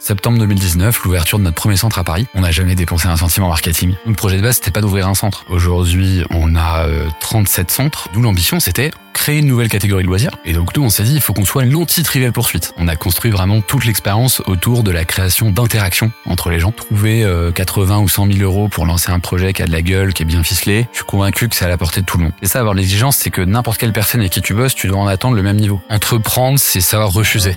[0.00, 2.26] Septembre 2019, l'ouverture de notre premier centre à Paris.
[2.34, 3.94] On n'a jamais dépensé un centime en marketing.
[4.06, 5.44] Le projet de base, c'était pas d'ouvrir un centre.
[5.50, 6.86] Aujourd'hui, on a
[7.20, 8.08] 37 euh, centres.
[8.14, 10.30] D'où l'ambition, c'était créer une nouvelle catégorie de loisirs.
[10.46, 12.72] Et donc nous, on s'est dit, il faut qu'on soit l'anti-trivial poursuite.
[12.78, 16.72] On a construit vraiment toute l'expérience autour de la création d'interactions entre les gens.
[16.72, 19.82] Trouver 80 euh, ou 100 000 euros pour lancer un projet qui a de la
[19.82, 22.16] gueule, qui est bien ficelé, je suis convaincu que c'est à la portée de tout
[22.16, 22.32] le monde.
[22.40, 24.98] Et ça, avoir l'exigence, c'est que n'importe quelle personne avec qui tu bosses, tu dois
[24.98, 25.82] en attendre le même niveau.
[25.90, 27.56] Entreprendre, c'est savoir refuser.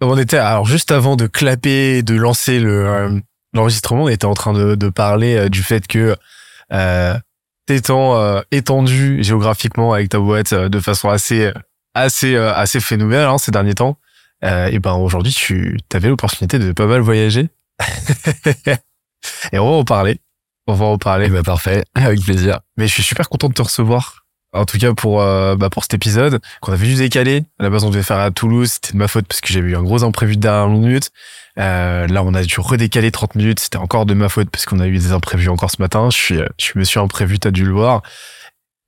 [0.00, 3.20] on était alors juste avant de clapper, de lancer le euh,
[3.56, 6.16] l'enregistrement, on était en train de, de parler euh, du fait que
[6.72, 7.18] euh,
[7.66, 11.52] t'étant euh, étendu géographiquement avec ta boîte de façon assez
[11.94, 13.98] assez assez phénoménale hein, ces derniers temps,
[14.42, 17.48] et ben aujourd'hui tu avais l'opportunité de pas mal voyager.
[19.52, 20.20] et on va en parler.
[20.66, 21.28] On va en parler.
[21.28, 22.60] Bah parfait, avec plaisir.
[22.76, 24.25] Mais je suis super content de te recevoir
[24.56, 27.44] en tout cas pour euh, bah pour cet épisode qu'on avait juste décalé.
[27.58, 28.72] À la base, on devait faire à Toulouse.
[28.72, 31.10] C'était de ma faute parce que j'avais eu un gros imprévu de dernière minute.
[31.58, 33.60] Euh, là, on a dû redécaler 30 minutes.
[33.60, 36.08] C'était encore de ma faute parce qu'on a eu des imprévus encore ce matin.
[36.10, 38.02] Je suis, je suis monsieur imprévu, t'as dû le voir.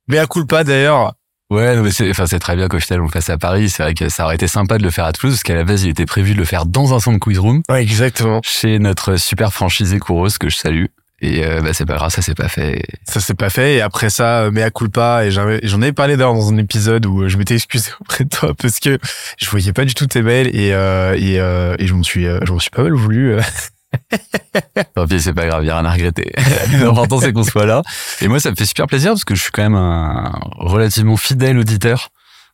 [0.07, 1.13] Mais à coup pas d'ailleurs.
[1.51, 3.69] Ouais, non, mais c'est, enfin, c'est très bien qu'au final on le fasse à Paris.
[3.69, 5.63] C'est vrai que ça aurait été sympa de le faire à Toulouse, parce qu'à la
[5.63, 7.63] base il était prévu de le faire dans un centre quiz room.
[7.69, 8.39] Ouais, exactement.
[8.43, 10.85] Chez notre super franchisé Kouros que je salue.
[11.21, 12.81] Et euh, bah, c'est pas grave, ça s'est pas fait.
[13.03, 13.75] Ça s'est pas fait.
[13.75, 15.25] Et après ça, euh, mea culpa.
[15.25, 18.29] Et j'en avais parlé d'ailleurs dans un épisode où euh, je m'étais excusé auprès de
[18.29, 18.97] toi parce que
[19.37, 22.23] je voyais pas du tout tes mails et euh, et, euh, et je m'en suis
[22.23, 23.35] je m'en suis pas mal voulu.
[24.95, 26.31] Tant pis, c'est pas grave, y a rien à regretter.
[26.73, 27.81] L'important c'est qu'on soit là.
[28.21, 31.17] Et moi, ça me fait super plaisir parce que je suis quand même un relativement
[31.17, 32.09] fidèle auditeur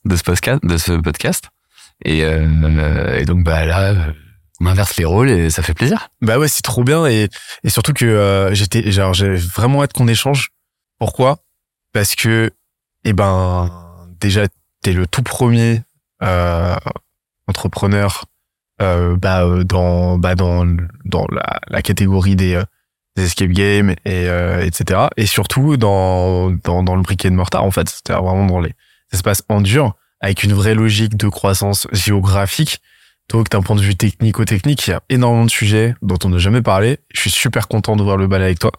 [0.05, 1.49] de ce podcast, de ce podcast.
[2.03, 3.93] Et, et donc bah là
[4.61, 6.09] on inverse les rôles et ça fait plaisir.
[6.21, 7.29] Bah ouais, c'est trop bien et,
[7.67, 10.49] surtout que euh, j'étais j'ai vraiment hâte qu'on échange.
[10.99, 11.39] Pourquoi?
[11.93, 12.51] Parce que
[13.03, 13.69] eh ben
[14.19, 14.47] déjà
[14.81, 15.81] t'es le tout premier
[16.23, 16.75] euh,
[17.47, 18.25] entrepreneur
[18.81, 20.65] euh, bah dans bah dans
[21.67, 22.61] la, catégorie des,
[23.17, 24.27] escape games et
[24.61, 28.73] etc et surtout dans le briquet de mortar en fait c'était vraiment dans les
[29.13, 29.63] espaces en
[30.19, 32.81] avec une vraie logique de croissance géographique
[33.29, 36.37] donc, d'un point de vue technico-technique, il y a énormément de sujets dont on n'a
[36.37, 36.99] jamais parlé.
[37.13, 38.71] Je suis super content de voir le bal avec toi.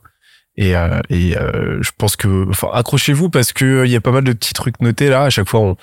[0.57, 4.01] Et, euh, et euh, je pense que, enfin, accrochez-vous parce que euh, il y a
[4.01, 5.25] pas mal de petits trucs notés là.
[5.25, 5.77] À chaque fois, on,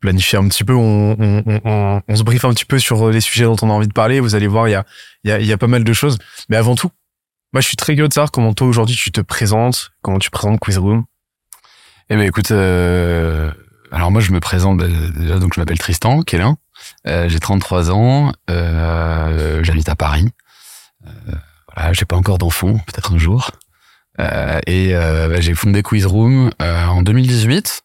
[0.00, 3.46] planifie un petit peu, on, on, on, se briefe un petit peu sur les sujets
[3.46, 4.20] dont on a envie de parler.
[4.20, 4.84] Vous allez voir, il y a,
[5.24, 6.18] y a, y a pas mal de choses.
[6.48, 6.90] Mais avant tout,
[7.52, 10.30] moi, je suis très curieux de savoir comment toi aujourd'hui tu te présentes, comment tu
[10.30, 11.04] présentes Quizroom.
[12.10, 13.50] Eh ben, écoute, euh,
[13.90, 14.86] alors moi, je me présente bah,
[15.16, 16.58] déjà, donc je m'appelle Tristan Kélin.
[17.06, 20.28] Euh, j'ai 33 ans, euh, j'habite à Paris.
[21.06, 21.10] Euh,
[21.74, 23.50] voilà, j'ai pas encore d'enfant, peut-être un jour.
[24.20, 27.82] Euh, et euh, bah, j'ai fondé Quizroom euh, en 2018.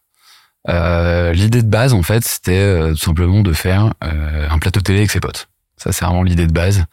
[1.32, 5.20] l'idée de base, en fait, c'était tout simplement de faire un plateau télé avec ses
[5.20, 5.48] potes.
[5.76, 6.84] Ça, c'est vraiment l'idée de base.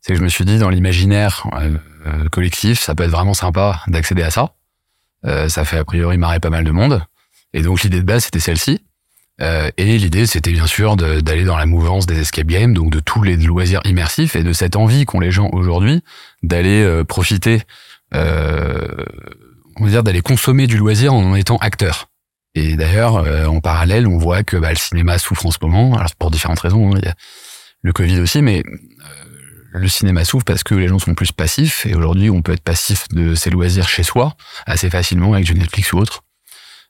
[0.00, 1.46] C'est que je me suis dit, dans l'imaginaire
[2.30, 4.54] collectif, ça peut être vraiment sympa d'accéder à ça.
[5.48, 7.02] ça fait a priori marrer pas mal de monde.
[7.52, 8.85] Et donc l'idée de base, c'était celle-ci.
[9.42, 13.00] Euh, et l'idée, c'était bien sûr d'aller dans la mouvance des escape games, donc de
[13.00, 16.02] tous les loisirs immersifs et de cette envie qu'ont les gens aujourd'hui
[16.42, 17.62] d'aller euh, profiter,
[18.14, 19.04] euh,
[19.76, 22.08] on va dire d'aller consommer du loisir en étant acteur.
[22.54, 25.96] Et d'ailleurs, euh, en parallèle, on voit que bah, le cinéma souffre en ce moment,
[25.96, 27.14] alors pour différentes raisons, hein, il y a
[27.82, 28.62] le Covid aussi, mais
[29.72, 32.62] le cinéma souffre parce que les gens sont plus passifs, et aujourd'hui, on peut être
[32.62, 34.34] passif de ses loisirs chez soi
[34.64, 36.25] assez facilement avec du Netflix ou autre.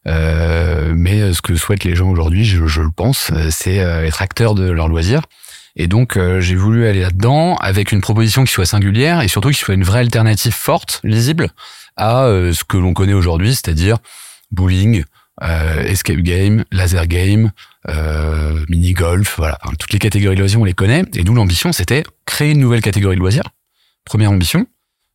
[0.07, 4.23] Euh, mais ce que souhaitent les gens aujourd'hui, je, je, le pense, c'est euh, être
[4.23, 5.23] acteur de leur loisir.
[5.75, 9.51] Et donc euh, j'ai voulu aller là-dedans avec une proposition qui soit singulière et surtout
[9.51, 11.51] qui soit une vraie alternative forte, lisible
[11.99, 13.97] à ce que l'on connaît aujourd'hui, c'est-à-dire
[14.51, 15.05] bowling,
[15.41, 17.53] escape game, laser game,
[18.69, 21.05] mini golf, voilà, toutes les catégories de loisirs on les connaît.
[21.15, 23.49] Et nous l'ambition c'était créer une nouvelle catégorie de loisirs.
[24.05, 24.67] Première ambition.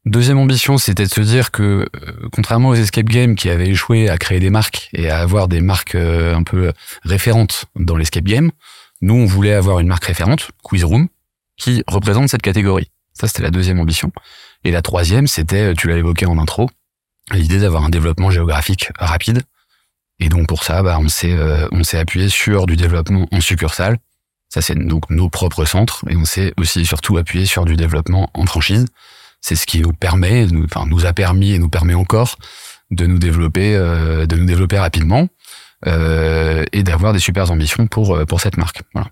[0.06, 4.10] Deuxième ambition, c'était de se dire que, euh, contrairement aux escape games qui avaient échoué
[4.10, 8.24] à créer des marques et à avoir des marques euh, un peu référentes dans l'escape
[8.24, 8.52] game,
[9.02, 11.08] nous, on voulait avoir une marque référente, Quiz Room,
[11.58, 12.90] qui représente cette catégorie.
[13.14, 14.12] Ça, c'était la deuxième ambition.
[14.64, 16.70] Et la troisième, c'était, tu l'as évoqué en intro,
[17.32, 19.44] l'idée d'avoir un développement géographique rapide.
[20.20, 23.42] Et donc pour ça, bah, on s'est euh, on s'est appuyé sur du développement en
[23.42, 23.98] succursale.
[24.50, 26.04] Ça, c'est donc nos propres centres.
[26.10, 28.86] Et on s'est aussi surtout appuyé sur du développement en franchise.
[29.42, 32.38] C'est ce qui nous permet, nous, enfin nous a permis et nous permet encore
[32.92, 35.28] de nous développer, euh, de nous développer rapidement
[35.88, 38.82] euh, et d'avoir des super ambitions pour pour cette marque.
[38.94, 39.10] Voilà.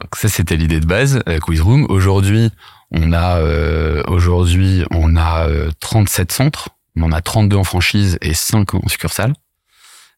[0.00, 1.20] Donc ça, c'était l'idée de base.
[1.28, 1.86] Euh, Quizroom.
[1.88, 2.50] Aujourd'hui,
[2.90, 5.48] on a euh, aujourd'hui on a
[5.80, 6.68] 37 centres.
[6.96, 9.34] On en a 32 en franchise et 5 en succursale.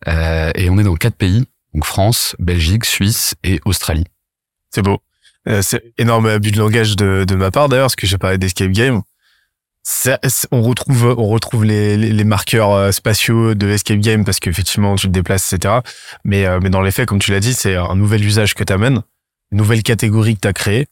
[0.08, 4.04] Euh, et on est dans quatre pays, donc France, Belgique, Suisse et Australie.
[4.70, 5.00] C'est beau.
[5.48, 8.38] Euh, c'est énorme abus de langage de, de ma part d'ailleurs, parce que j'ai parlé
[8.38, 9.02] d'escape game.
[10.50, 15.08] On retrouve on retrouve les, les, marqueurs euh, spatiaux de escape game parce qu'effectivement tu
[15.08, 15.80] te déplaces etc
[16.24, 18.72] mais mais dans les faits comme tu l'as dit c'est un nouvel usage que tu
[18.72, 19.02] amènes
[19.52, 20.86] une nouvelle catégorie que tu as créée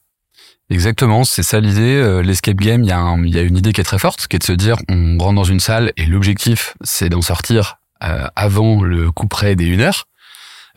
[0.69, 2.21] Exactement, c'est ça l'idée.
[2.23, 4.39] L'escape game, il y, a y a une idée qui est très forte, qui est
[4.39, 8.83] de se dire, on rentre dans une salle et l'objectif, c'est d'en sortir euh, avant
[8.83, 10.07] le coup près des 1 heure.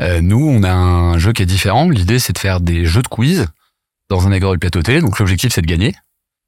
[0.01, 1.89] Euh, nous, on a un jeu qui est différent.
[1.89, 3.47] L'idée, c'est de faire des jeux de quiz
[4.09, 5.01] dans un agro de plateau télé.
[5.01, 5.95] Donc l'objectif, c'est de gagner.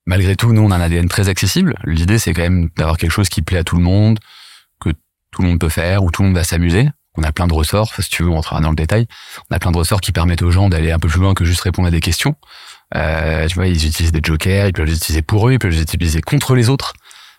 [0.08, 1.74] Malgré tout, nous, on a un ADN très accessible.
[1.84, 4.18] L'idée, c'est quand même d'avoir quelque chose qui plaît à tout le monde,
[4.80, 4.88] que
[5.30, 6.88] tout le monde peut faire, où tout le monde va s'amuser.
[7.16, 9.06] On a plein de ressorts, si tu veux, on rentrera dans le détail.
[9.50, 11.44] On a plein de ressorts qui permettent aux gens d'aller un peu plus loin que
[11.44, 12.34] juste répondre à des questions.
[12.96, 15.72] Euh, tu vois, ils utilisent des jokers, ils peuvent les utiliser pour eux, ils peuvent
[15.72, 16.94] les utiliser contre les autres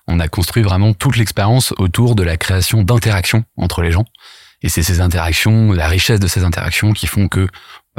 [0.09, 4.05] on a construit vraiment toute l'expérience autour de la création d'interactions entre les gens.
[4.61, 7.47] Et c'est ces interactions, la richesse de ces interactions qui font que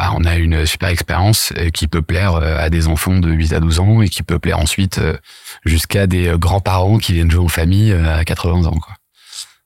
[0.01, 3.31] bah, on a une super expérience euh, qui peut plaire euh, à des enfants de
[3.31, 5.15] 8 à 12 ans et qui peut plaire ensuite euh,
[5.67, 8.75] jusqu'à des grands-parents qui viennent jouer en famille à 80 ans.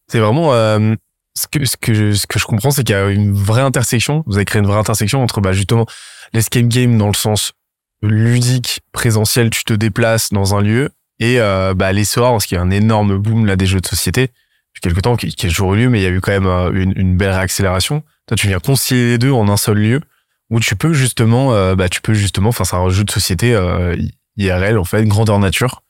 [0.09, 3.11] C'est vraiment ce que ce que je, ce que je comprends, c'est qu'il y a
[3.11, 4.25] une vraie intersection.
[4.27, 5.87] Vous avez créé une vraie intersection entre bah, justement
[6.33, 7.53] l'escape game dans le sens
[8.03, 10.91] ludique, présentiel, tu te déplaces dans un lieu,
[11.21, 13.87] et euh, bah, l'essor, parce qu'il y a un énorme boom là des jeux de
[13.87, 14.33] société
[14.75, 16.33] depuis quelque temps qui, qui est toujours eu lieu, mais il y a eu quand
[16.33, 18.03] même euh, une, une, belle réaccélération.
[18.27, 20.01] Toi, tu viens concilier les deux en un seul lieu
[20.50, 23.55] où tu peux justement, euh, bah, tu peux justement, enfin, c'est un jeu de société
[23.55, 23.96] euh,
[24.37, 25.82] IRL en fait, grandeur nature.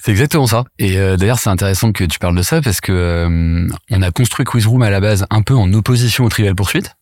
[0.00, 0.64] C'est exactement ça.
[0.78, 4.46] Et euh, d'ailleurs, c'est intéressant que tu parles de ça parce que on a construit
[4.46, 6.94] Quizroom à la base un peu en opposition au Trivial Poursuite,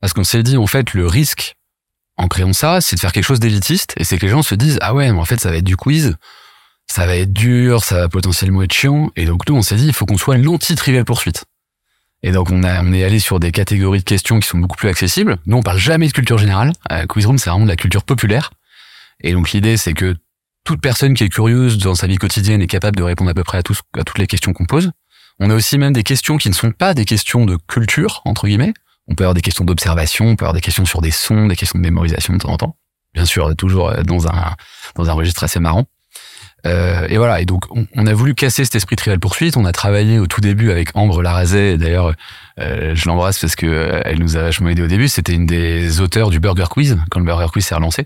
[0.00, 1.56] parce qu'on s'est dit en fait le risque
[2.16, 4.54] en créant ça, c'est de faire quelque chose d'élitiste, et c'est que les gens se
[4.54, 6.16] disent ah ouais, mais en fait ça va être du quiz
[6.86, 9.10] ça va être dur, ça va potentiellement être chiant.
[9.16, 11.44] Et donc nous, on s'est dit, il faut qu'on soit l'anti-trivial poursuite.
[12.26, 15.36] Et donc on, est allé sur des catégories de questions qui sont beaucoup plus accessibles.
[15.44, 16.72] Nous, on parle jamais de culture générale.
[16.90, 18.50] Euh, Quizroom, c'est vraiment de la culture populaire.
[19.20, 20.16] Et donc l'idée, c'est que
[20.64, 23.44] toute personne qui est curieuse dans sa vie quotidienne est capable de répondre à peu
[23.44, 24.90] près à, à toutes les questions qu'on pose.
[25.38, 28.46] On a aussi même des questions qui ne sont pas des questions de culture, entre
[28.46, 28.72] guillemets.
[29.06, 31.56] On peut avoir des questions d'observation, on peut avoir des questions sur des sons, des
[31.56, 32.76] questions de mémorisation de temps en temps.
[33.12, 34.56] Bien sûr, toujours dans un,
[34.94, 35.84] dans un registre assez marrant.
[36.66, 37.40] Euh, et voilà.
[37.40, 39.56] Et donc, on, a voulu casser cet esprit trivial poursuite.
[39.56, 41.76] On a travaillé au tout début avec Ambre Larazet.
[41.76, 42.14] D'ailleurs,
[42.60, 45.08] euh, je l'embrasse parce que euh, elle nous a vachement aidé au début.
[45.08, 48.04] C'était une des auteurs du Burger Quiz quand le Burger Quiz s'est relancé.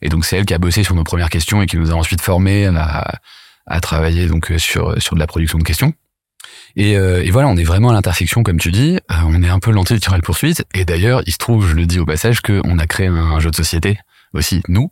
[0.00, 1.94] Et donc, c'est elle qui a bossé sur nos premières questions et qui nous a
[1.94, 3.20] ensuite formés à,
[3.66, 5.92] à travailler donc sur sur de la production de questions.
[6.74, 8.98] Et, et, voilà, on est vraiment à l'intersection, comme tu dis.
[9.10, 10.64] on est un peu l'anti trivial poursuite.
[10.74, 13.50] Et d'ailleurs, il se trouve, je le dis au passage, qu'on a créé un, jeu
[13.50, 13.98] de société
[14.32, 14.90] aussi, nous,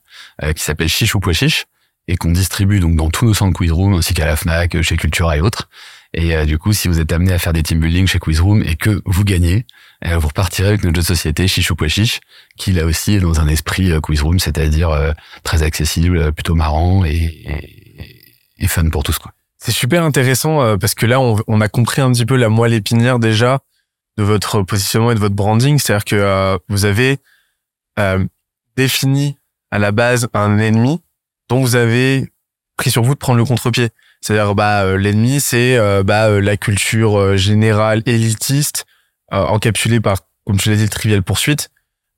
[0.55, 1.67] qui s'appelle Chiche ou Pois Chiche,
[2.11, 5.37] et qu'on distribue donc dans tous nos centres Quizroom ainsi qu'à la Fnac, chez Cultura
[5.37, 5.69] et autres.
[6.12, 8.64] Et euh, du coup, si vous êtes amené à faire des team building chez Quizroom
[8.64, 9.64] et que vous gagnez,
[10.05, 12.19] euh, vous repartirez avec notre société Chichou Chiche,
[12.57, 15.14] qui là aussi est dans un esprit euh, Quizroom, c'est-à-dire
[15.45, 17.47] très accessible, plutôt marrant et,
[18.59, 19.33] et, fun pour tous quoi.
[19.59, 22.73] C'est super intéressant parce que là, on, on, a compris un petit peu la moelle
[22.73, 23.61] épinière déjà
[24.17, 27.19] de votre positionnement et de votre branding, c'est-à-dire que vous avez
[28.75, 29.37] défini
[29.71, 31.02] à la base un ennemi
[31.50, 32.33] dont vous avez
[32.78, 33.90] pris sur vous de prendre le contre-pied.
[34.23, 38.87] C'est-à-dire, bah, euh, l'ennemi, c'est euh, bah, euh, la culture générale élitiste,
[39.30, 41.71] encapsulée par, comme tu l'as dit, le trivial poursuite.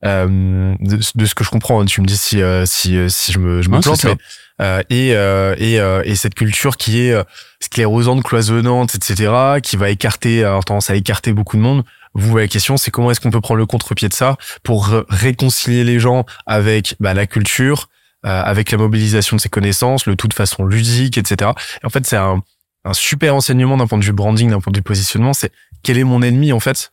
[0.05, 0.77] De,
[1.15, 3.69] de, ce que je comprends, hein, tu me dis si si si je me je
[3.69, 7.15] me plante, mais, et et et cette culture qui est
[7.61, 11.85] sclérosante, cloisonnante, etc., qui va écarter, avoir tendance à écarter beaucoup de monde.
[12.15, 15.85] Vous, la question, c'est comment est-ce qu'on peut prendre le contre-pied de ça pour réconcilier
[15.85, 17.89] les gens avec bah, la culture,
[18.25, 21.51] avec la mobilisation de ses connaissances, le tout de façon ludique, etc.
[21.83, 22.43] Et en fait, c'est un,
[22.85, 25.33] un super enseignement d'un point de vue branding, d'un point de vue positionnement.
[25.33, 25.53] C'est
[25.83, 26.93] quel est mon ennemi en fait?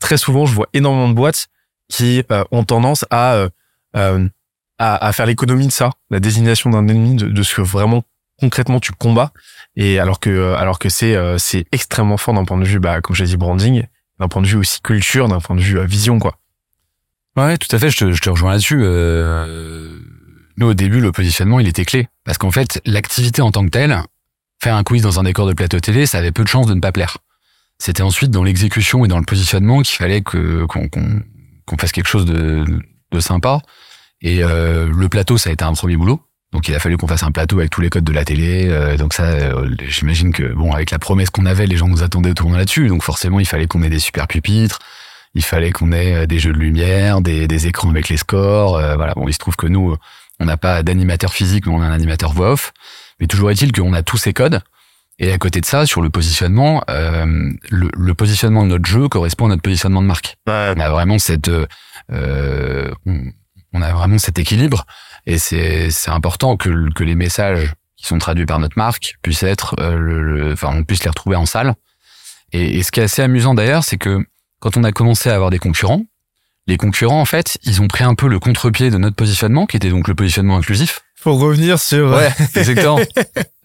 [0.00, 1.48] Très souvent, je vois énormément de boîtes
[1.88, 4.28] qui euh, ont tendance à, euh,
[4.78, 8.04] à, à faire l'économie de ça, la désignation d'un ennemi, de, de ce que vraiment
[8.40, 9.32] concrètement tu combats.
[9.74, 13.16] Et alors que alors que c'est c'est extrêmement fort d'un point de vue, bah comme
[13.16, 13.84] j'ai dit branding,
[14.20, 16.36] d'un point de vue aussi culture, d'un point de vue vision quoi.
[17.36, 17.90] Ouais, tout à fait.
[17.90, 18.80] Je te, je te rejoins là-dessus.
[18.82, 19.96] Euh,
[20.58, 22.08] nous, au début, le positionnement, il était clé.
[22.24, 23.96] Parce qu'en fait, l'activité en tant que telle,
[24.60, 26.74] faire un quiz dans un décor de plateau télé, ça avait peu de chances de
[26.74, 27.18] ne pas plaire.
[27.78, 32.08] C'était ensuite dans l'exécution et dans le positionnement qu'il fallait que qu'on qu'on fasse quelque
[32.08, 32.64] chose de,
[33.12, 33.60] de sympa.
[34.20, 36.20] Et euh, le plateau, ça a été un premier boulot.
[36.50, 38.66] Donc il a fallu qu'on fasse un plateau avec tous les codes de la télé.
[38.68, 42.02] Euh, donc ça, euh, j'imagine que bon, avec la promesse qu'on avait, les gens nous
[42.02, 42.88] attendaient au tournant là-dessus.
[42.88, 44.78] Donc forcément, il fallait qu'on ait des super pupitres,
[45.34, 48.76] il fallait qu'on ait euh, des jeux de lumière, des, des écrans avec les scores.
[48.76, 49.14] Euh, voilà.
[49.14, 49.94] Bon, il se trouve que nous,
[50.40, 52.72] on n'a pas d'animateur physique, mais on a un animateur voix off.
[53.20, 54.60] Mais toujours est-il qu'on a tous ces codes.
[55.18, 59.08] Et à côté de ça, sur le positionnement, euh, le, le, positionnement de notre jeu
[59.08, 60.36] correspond à notre positionnement de marque.
[60.46, 60.72] Ouais.
[60.76, 61.50] On a vraiment cette,
[62.12, 64.86] euh, on a vraiment cet équilibre.
[65.26, 69.42] Et c'est c'est important que que les messages qui sont traduits par notre marque puissent
[69.42, 71.74] être, euh, le, enfin, on puisse les retrouver en salle.
[72.52, 74.24] Et, et ce qui est assez amusant d'ailleurs, c'est que
[74.60, 76.02] quand on a commencé à avoir des concurrents,
[76.68, 79.76] les concurrents, en fait, ils ont pris un peu le contre-pied de notre positionnement, qui
[79.76, 81.00] était donc le positionnement inclusif.
[81.16, 82.10] Faut revenir sur...
[82.10, 83.00] Ouais, exactement.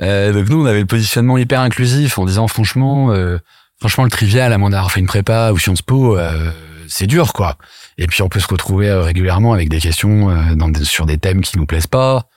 [0.02, 3.38] euh, donc nous, on avait le positionnement hyper inclusif en disant, franchement, euh,
[3.80, 6.50] franchement, le trivial, à mon avoir fait une prépa ou Sciences Po, euh,
[6.88, 7.58] c'est dur, quoi.
[7.98, 11.06] Et puis, on peut se retrouver euh, régulièrement avec des questions euh, dans des, sur
[11.06, 12.28] des thèmes qui nous plaisent pas.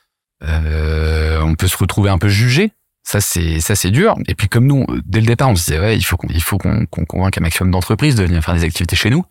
[0.42, 2.73] Euh, on peut se retrouver un peu jugé.
[3.04, 4.16] Ça, c'est ça, c'est dur.
[4.26, 6.42] Et puis, comme nous, dès le départ, on se disait, ouais, il faut qu'on il
[6.42, 9.25] faut qu'on qu'on convainque un maximum d'entreprises de venir faire des activités chez nous.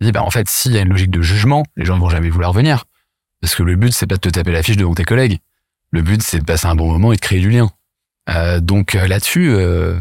[0.00, 2.08] Dit, bah, en fait, s'il y a une logique de jugement, les gens ne vont
[2.08, 2.84] jamais vouloir venir.
[3.40, 5.38] Parce que le but, c'est pas de te taper la fiche devant tes collègues.
[5.90, 7.70] Le but, c'est de passer un bon moment et de créer du lien.
[8.28, 9.98] Euh, donc euh, là-dessus, euh,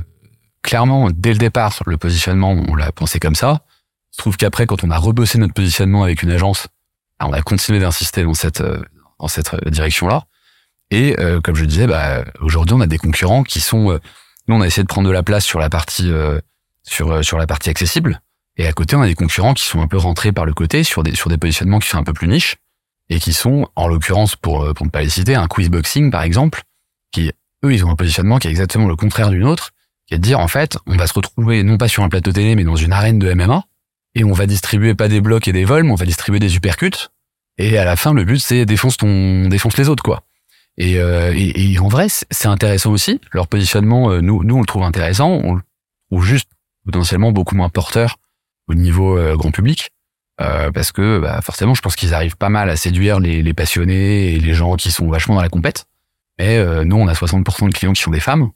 [0.62, 3.62] clairement, dès le départ, le positionnement, on l'a pensé comme ça.
[4.12, 6.68] Il se trouve qu'après, quand on a rebossé notre positionnement avec une agence,
[7.22, 8.64] on a continué d'insister dans cette
[9.20, 10.26] dans cette direction-là.
[10.92, 14.00] Et comme je disais, bah, aujourd'hui, on a des concurrents qui sont.
[14.48, 16.12] Nous, on a essayé de prendre de la place sur la partie
[16.84, 18.22] sur sur la partie accessible.
[18.60, 20.84] Et à côté, on a des concurrents qui sont un peu rentrés par le côté
[20.84, 22.58] sur des sur des positionnements qui sont un peu plus niches
[23.10, 26.24] et qui sont, en l'occurrence, pour pour ne pas les citer, un quiz boxing par
[26.24, 26.64] exemple,
[27.12, 27.32] qui
[27.64, 29.72] eux, ils ont un positionnement qui est exactement le contraire du nôtre,
[30.08, 32.34] qui est de dire en fait, on va se retrouver non pas sur un plateau
[32.34, 33.64] télé, mais dans une arène de MMA,
[34.16, 36.58] et on va distribuer pas des blocs et des vols, mais on va distribuer des
[36.58, 37.08] uppercuts.
[37.58, 40.24] Et à la fin, le but c'est défonce ton défonce les autres quoi.
[40.78, 43.20] Et, euh, et, et, en vrai, c'est intéressant aussi.
[43.34, 45.30] Leur positionnement, euh, nous, nous, on le trouve intéressant.
[45.30, 45.62] On le
[46.10, 46.50] trouve juste
[46.86, 48.16] potentiellement beaucoup moins porteur
[48.70, 49.90] au niveau euh, grand public.
[50.42, 53.54] Euh, parce que bah, forcément, je pense qu'ils arrivent pas mal à séduire les, les,
[53.54, 55.86] passionnés et les gens qui sont vachement dans la compète.
[56.38, 58.50] Mais euh, nous, on a 60% de clients qui sont des femmes.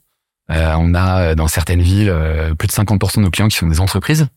[0.48, 2.14] on a dans certaines villes
[2.58, 4.28] plus de 50% de nos clients qui sont des entreprises.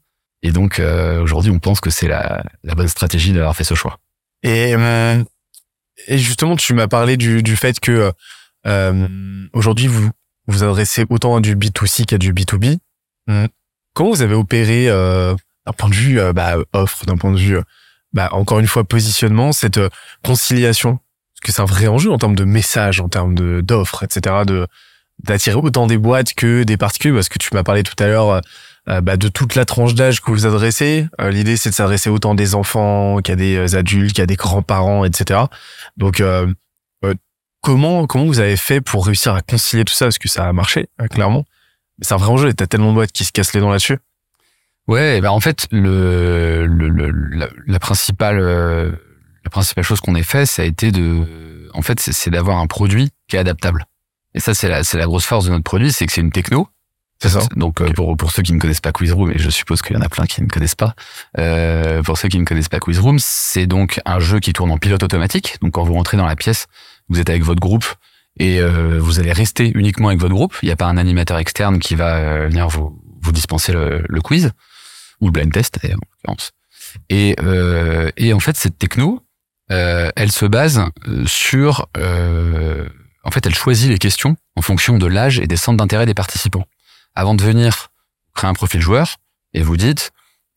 [0.43, 0.81] Et donc
[1.21, 3.97] aujourd'hui, on pense que c'est la, la bonne stratégie d'avoir fait ce choix.
[4.43, 4.75] Et
[6.07, 8.11] et justement, tu m'as parlé du, du fait que
[8.65, 9.07] euh,
[9.53, 10.09] aujourd'hui, vous
[10.47, 12.77] vous adressez autant à du B2C qu'à du B2B.
[13.27, 13.45] Mmh.
[13.93, 15.35] Comment vous avez opéré euh,
[15.67, 17.59] d'un point de vue euh, bah, offre, d'un point de vue,
[18.13, 19.89] bah, encore une fois, positionnement, cette euh,
[20.23, 20.99] conciliation
[21.35, 24.67] Parce que c'est un vrai enjeu en termes de message, en termes d'offres, etc., de
[25.23, 28.39] d'attirer autant des boîtes que des particuliers, parce que tu m'as parlé tout à l'heure
[28.89, 31.07] euh, bah, de toute la tranche d'âge que vous adressez.
[31.19, 35.41] Euh, L'idée, c'est de s'adresser autant des enfants qu'à des adultes, qu'à des grands-parents, etc.
[35.97, 36.53] Donc, euh,
[37.61, 40.05] comment comment vous avez fait pour réussir à concilier tout ça?
[40.05, 41.43] Parce que ça a marché, clairement.
[42.01, 42.53] C'est un vrai enjeu.
[42.53, 43.97] T'as tellement de boîtes qui se cassent les dents là-dessus.
[44.87, 50.23] Ouais, bah en fait, le, le, le la, la, principale la principale chose qu'on ait
[50.23, 53.85] fait, ça a été de, en fait, c'est d'avoir un produit qui est adaptable.
[54.33, 56.31] Et ça, c'est la, c'est la grosse force de notre produit, c'est que c'est une
[56.31, 56.69] techno
[57.19, 57.39] c'est ça.
[57.55, 57.93] Donc okay.
[57.93, 60.09] pour pour ceux qui ne connaissent pas Quizroom, et je suppose qu'il y en a
[60.09, 60.93] plein qui ne connaissent pas,
[61.39, 64.77] euh, pour ceux qui ne connaissent pas Quizroom, c'est donc un jeu qui tourne en
[64.77, 65.57] pilote automatique.
[65.61, 66.67] Donc quand vous rentrez dans la pièce,
[67.09, 67.85] vous êtes avec votre groupe
[68.39, 70.55] et euh, vous allez rester uniquement avec votre groupe.
[70.61, 74.03] Il n'y a pas un animateur externe qui va euh, venir vous vous dispenser le,
[74.07, 74.51] le quiz
[75.21, 76.51] ou le blind test en l'occurrence.
[77.09, 79.23] Et euh, et en fait cette techno,
[79.71, 80.83] euh, elle se base
[81.25, 81.87] sur
[83.23, 86.13] en fait elle choisit les questions en fonction de l'âge et des centres d'intérêt des
[86.13, 86.65] participants
[87.15, 87.89] avant de venir
[88.33, 89.17] créer un profil joueur
[89.53, 90.11] et vous dites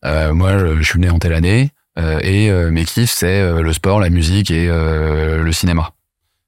[0.05, 3.61] euh, moi je suis né en telle année euh, et euh, mes kiffs c'est euh,
[3.61, 5.91] le sport, la musique et euh, le cinéma.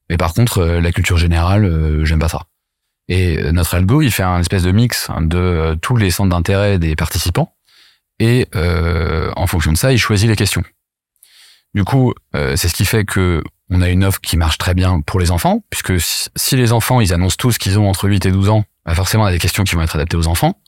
[0.10, 2.44] Mais par contre euh, la culture générale j'aime pas ça.
[3.10, 6.96] Et notre algo il fait un espèce de mix de tous les centres d'intérêt des
[6.96, 7.53] participants
[8.24, 8.48] et
[9.36, 10.64] en fonction de ça il choisit les questions.
[11.74, 15.02] Du coup c'est ce qui fait que on a une offre qui marche très bien
[15.02, 18.32] pour les enfants puisque si les enfants ils annoncent tous qu'ils ont entre 8 et
[18.32, 20.60] 12 ans bah forcément, on a des questions qui vont être adaptées aux enfants.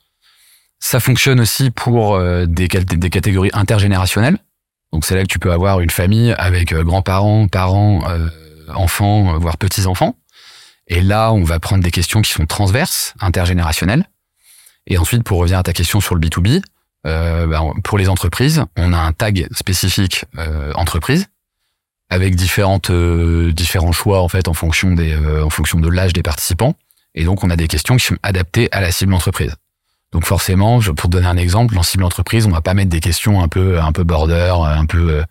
[0.79, 4.37] Ça fonctionne aussi pour euh, des, catégories intergénérationnelles.
[4.93, 8.29] Donc c'est là que tu peux avoir une famille avec euh, grands-parents, parents, euh,
[8.73, 10.15] enfants, voire petits-enfants.
[10.87, 14.07] Et là, on va prendre des questions qui sont transverses, intergénérationnelles.
[14.87, 16.61] Et ensuite, pour revenir à ta question sur le B2B,
[17.05, 21.27] euh, ben, pour les entreprises, on a un tag spécifique euh, entreprise
[22.09, 26.23] avec différentes euh, différents choix en fait en fonction des en fonction de l'âge des
[26.23, 26.75] participants.
[27.13, 29.55] Et donc, on a des questions qui sont adaptées à la cible entreprise.
[30.11, 32.89] Donc forcément, je, pour te donner un exemple, en cible entreprise, on va pas mettre
[32.89, 35.23] des questions un peu un peu border, un peu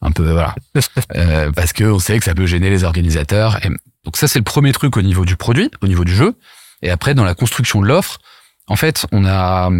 [0.00, 0.54] un peu voilà,
[1.54, 3.64] parce que on sait que ça peut gêner les organisateurs.
[3.64, 3.68] Et
[4.04, 6.34] donc ça, c'est le premier truc au niveau du produit, au niveau du jeu.
[6.82, 8.18] Et après, dans la construction de l'offre,
[8.66, 9.70] en fait, on a,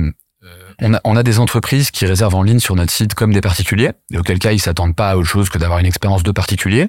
[0.83, 3.41] on a, on a des entreprises qui réservent en ligne sur notre site comme des
[3.41, 6.33] particuliers, et auquel cas ils s'attendent pas à autre chose que d'avoir une expérience de
[6.33, 6.89] particulier.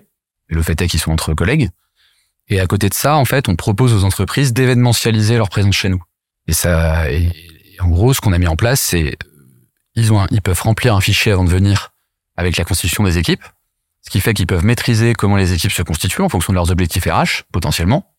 [0.49, 1.69] Et le fait est qu'ils sont entre collègues.
[2.49, 5.89] Et à côté de ça, en fait, on propose aux entreprises d'événementialiser leur présence chez
[5.89, 6.03] nous.
[6.47, 7.31] Et ça, et,
[7.79, 9.17] en gros, ce qu'on a mis en place, c'est
[9.95, 11.93] ils ont, un, ils peuvent remplir un fichier avant de venir
[12.35, 13.43] avec la constitution des équipes,
[14.01, 16.71] ce qui fait qu'ils peuvent maîtriser comment les équipes se constituent en fonction de leurs
[16.71, 18.12] objectifs RH, potentiellement.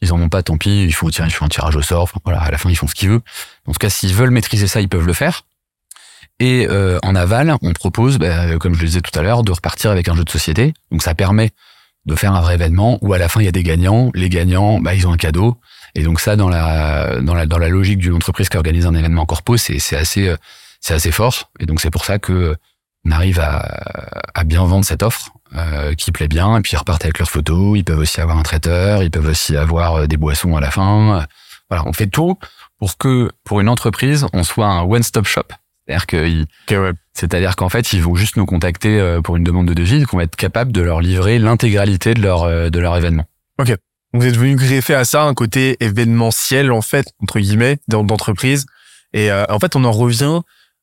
[0.00, 2.02] S'ils en ont pas, tant pis, il faut, tirer, il faut un tirage au sort.
[2.02, 3.20] Enfin, voilà, à la fin, ils font ce qu'ils veulent.
[3.66, 5.42] En tout cas, s'ils veulent maîtriser ça, ils peuvent le faire.
[6.40, 9.50] Et euh, en aval, on propose, bah, comme je le disais tout à l'heure, de
[9.50, 10.72] repartir avec un jeu de société.
[10.92, 11.50] Donc ça permet
[12.06, 14.10] de faire un vrai événement où à la fin il y a des gagnants.
[14.14, 15.56] Les gagnants, bah, ils ont un cadeau.
[15.96, 18.94] Et donc ça, dans la dans la dans la logique d'une entreprise qui organise un
[18.94, 20.32] événement corpo, c'est c'est assez
[20.80, 21.50] c'est assez fort.
[21.58, 22.56] Et donc c'est pour ça que
[23.04, 23.58] on arrive à,
[24.34, 27.30] à bien vendre cette offre euh, qui plaît bien, et puis ils repartent avec leurs
[27.30, 27.78] photos.
[27.78, 30.70] Ils peuvent aussi avoir un traiteur, ils peuvent aussi avoir euh, des boissons à la
[30.70, 31.26] fin.
[31.70, 32.38] Voilà, on fait tout
[32.78, 35.42] pour que pour une entreprise, on soit un one-stop shop.
[35.86, 36.44] C'est-à-dire que,
[37.14, 40.18] c'est-à-dire qu'en fait, ils vont juste nous contacter euh, pour une demande de devis, qu'on
[40.18, 43.24] va être capable de leur livrer l'intégralité de leur euh, de leur événement.
[43.58, 43.74] Ok.
[44.12, 48.66] Vous êtes venu greffer à ça un côté événementiel en fait entre guillemets d'entreprise.
[49.14, 50.40] Et en fait, on en revient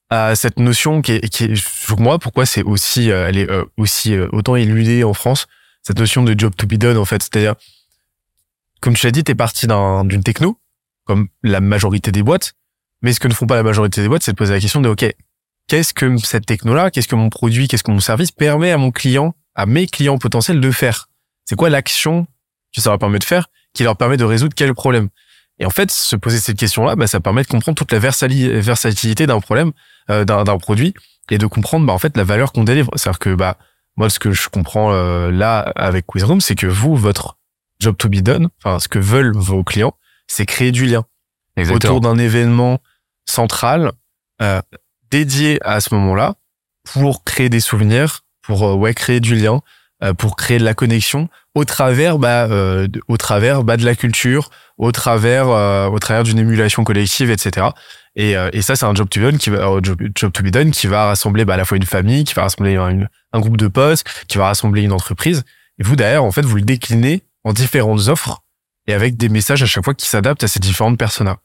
[0.10, 3.50] à cette notion qui est, qui est pour moi pourquoi c'est aussi euh, elle est
[3.50, 5.48] euh, aussi euh, autant éludée en France
[5.82, 7.24] cette notion de job to be done en fait.
[7.24, 7.56] C'est-à-dire
[8.82, 10.60] comme tu l'as dit t'es parti d'une techno
[11.06, 12.54] comme la majorité des boîtes
[13.02, 14.82] mais ce que ne font pas la majorité des boîtes c'est de poser la question
[14.82, 15.06] de ok
[15.68, 18.78] qu'est-ce que cette techno là qu'est-ce que mon produit qu'est-ce que mon service permet à
[18.78, 21.10] mon client à mes clients potentiels de faire?
[21.46, 22.28] C'est quoi l'action
[22.76, 25.10] que ça leur permet de faire qui leur permet de résoudre quel problème?
[25.60, 29.28] Et en fait, se poser cette question-là, bah, ça permet de comprendre toute la versatilité
[29.28, 29.72] d'un problème,
[30.10, 30.94] euh, d'un produit,
[31.30, 32.92] et de comprendre bah, en fait la valeur qu'on délivre.
[32.96, 33.58] C'est-à-dire que bah
[33.98, 37.38] moi, ce que je comprends euh, là avec Quizroom, c'est que vous, votre
[37.80, 39.94] job to be done, enfin ce que veulent vos clients,
[40.28, 41.06] c'est créer du lien
[41.72, 42.80] autour d'un événement
[43.26, 43.94] central
[44.42, 44.62] euh,
[45.10, 46.36] dédié à ce moment-là
[46.84, 49.62] pour créer des souvenirs, pour ouais créer du lien,
[50.18, 52.48] pour créer de la connexion au travers bah
[53.08, 57.68] au travers bah de la culture au travers euh, au travers d'une émulation collective, etc.
[58.16, 60.44] Et, euh, et ça, c'est un job to be done qui va job, job, to
[60.44, 63.08] be done qui va rassembler bah, à la fois une famille, qui va rassembler un,
[63.34, 65.44] un groupe de postes, qui va rassembler une entreprise.
[65.80, 68.42] Et vous derrière, en fait, vous le déclinez en différentes offres
[68.88, 71.38] et avec des messages à chaque fois qui s'adaptent à ces différentes personas.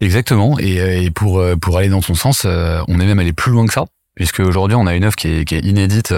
[0.00, 0.58] Exactement.
[0.58, 3.66] Et, euh, et pour pour aller dans ton sens, on est même allé plus loin
[3.66, 6.14] que ça, puisque aujourd'hui on a une offre qui est, qui est inédite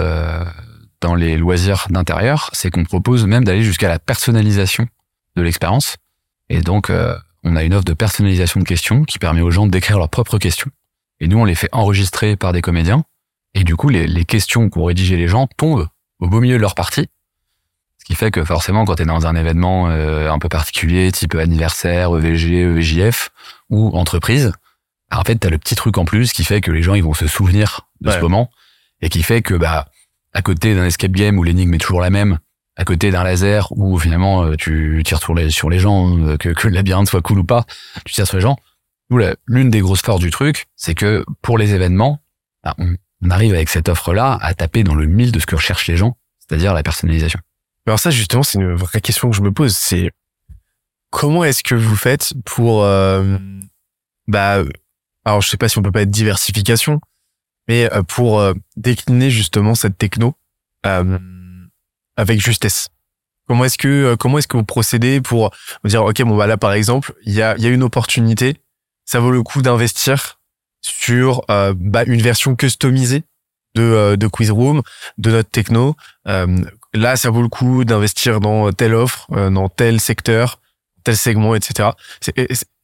[1.01, 4.87] dans les loisirs d'intérieur, c'est qu'on propose même d'aller jusqu'à la personnalisation
[5.35, 5.97] de l'expérience.
[6.49, 9.67] Et donc, euh, on a une offre de personnalisation de questions qui permet aux gens
[9.67, 10.69] d'écrire leurs propres questions.
[11.19, 13.03] Et nous, on les fait enregistrer par des comédiens.
[13.53, 15.87] Et du coup, les, les questions qu'ont rédigées les gens tombent
[16.19, 17.07] au beau milieu de leur partie.
[17.97, 21.11] Ce qui fait que forcément, quand tu es dans un événement euh, un peu particulier,
[21.11, 23.29] type anniversaire, EVG, EVJF
[23.69, 24.53] ou entreprise,
[25.09, 26.95] bah, en fait, tu as le petit truc en plus qui fait que les gens
[26.95, 28.49] ils vont se souvenir de ce moment
[29.01, 29.87] et qui fait que bah
[30.33, 32.39] à côté d'un escape game où l'énigme est toujours la même,
[32.75, 36.37] à côté d'un laser où finalement euh, tu tires sur les, sur les gens, euh,
[36.37, 37.65] que, le labyrinthe soit cool ou pas,
[38.05, 38.57] tu tires sur les gens.
[39.45, 42.23] L'une des grosses forces du truc, c'est que pour les événements,
[42.63, 42.95] bah, on,
[43.29, 46.17] arrive avec cette offre-là à taper dans le mille de ce que recherchent les gens,
[46.39, 47.39] c'est-à-dire la personnalisation.
[47.85, 49.75] Alors ça, justement, c'est une vraie question que je me pose.
[49.75, 50.11] C'est
[51.11, 53.37] comment est-ce que vous faites pour, euh,
[54.27, 54.63] bah,
[55.23, 56.99] alors je sais pas si on peut pas être diversification,
[57.71, 58.43] mais pour
[58.75, 60.35] décliner justement cette techno
[62.17, 62.89] avec justesse.
[63.51, 65.51] Comment est-ce que euh, comment est-ce que vous procédez pour
[65.83, 68.55] dire ok bon bah là par exemple il y a il y a une opportunité.
[69.03, 70.39] Ça vaut le coup d'investir
[70.79, 73.23] sur euh, bah, une version customisée
[73.75, 74.81] de euh, de Quizroom
[75.17, 75.97] de notre techno.
[76.93, 80.60] Là ça vaut le coup d'investir dans telle offre dans tel secteur
[81.03, 81.89] tel segment etc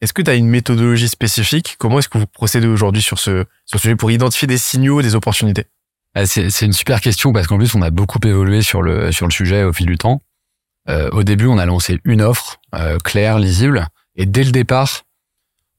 [0.01, 1.75] est-ce que tu as une méthodologie spécifique?
[1.79, 5.01] Comment est-ce que vous procédez aujourd'hui sur ce sur ce sujet pour identifier des signaux
[5.01, 5.65] des opportunités?
[6.13, 9.25] Ah, c'est une super question parce qu'en plus on a beaucoup évolué sur le sur
[9.25, 10.21] le sujet au fil du temps.
[10.89, 15.03] Euh, au début, on a lancé une offre euh, claire, lisible, et dès le départ,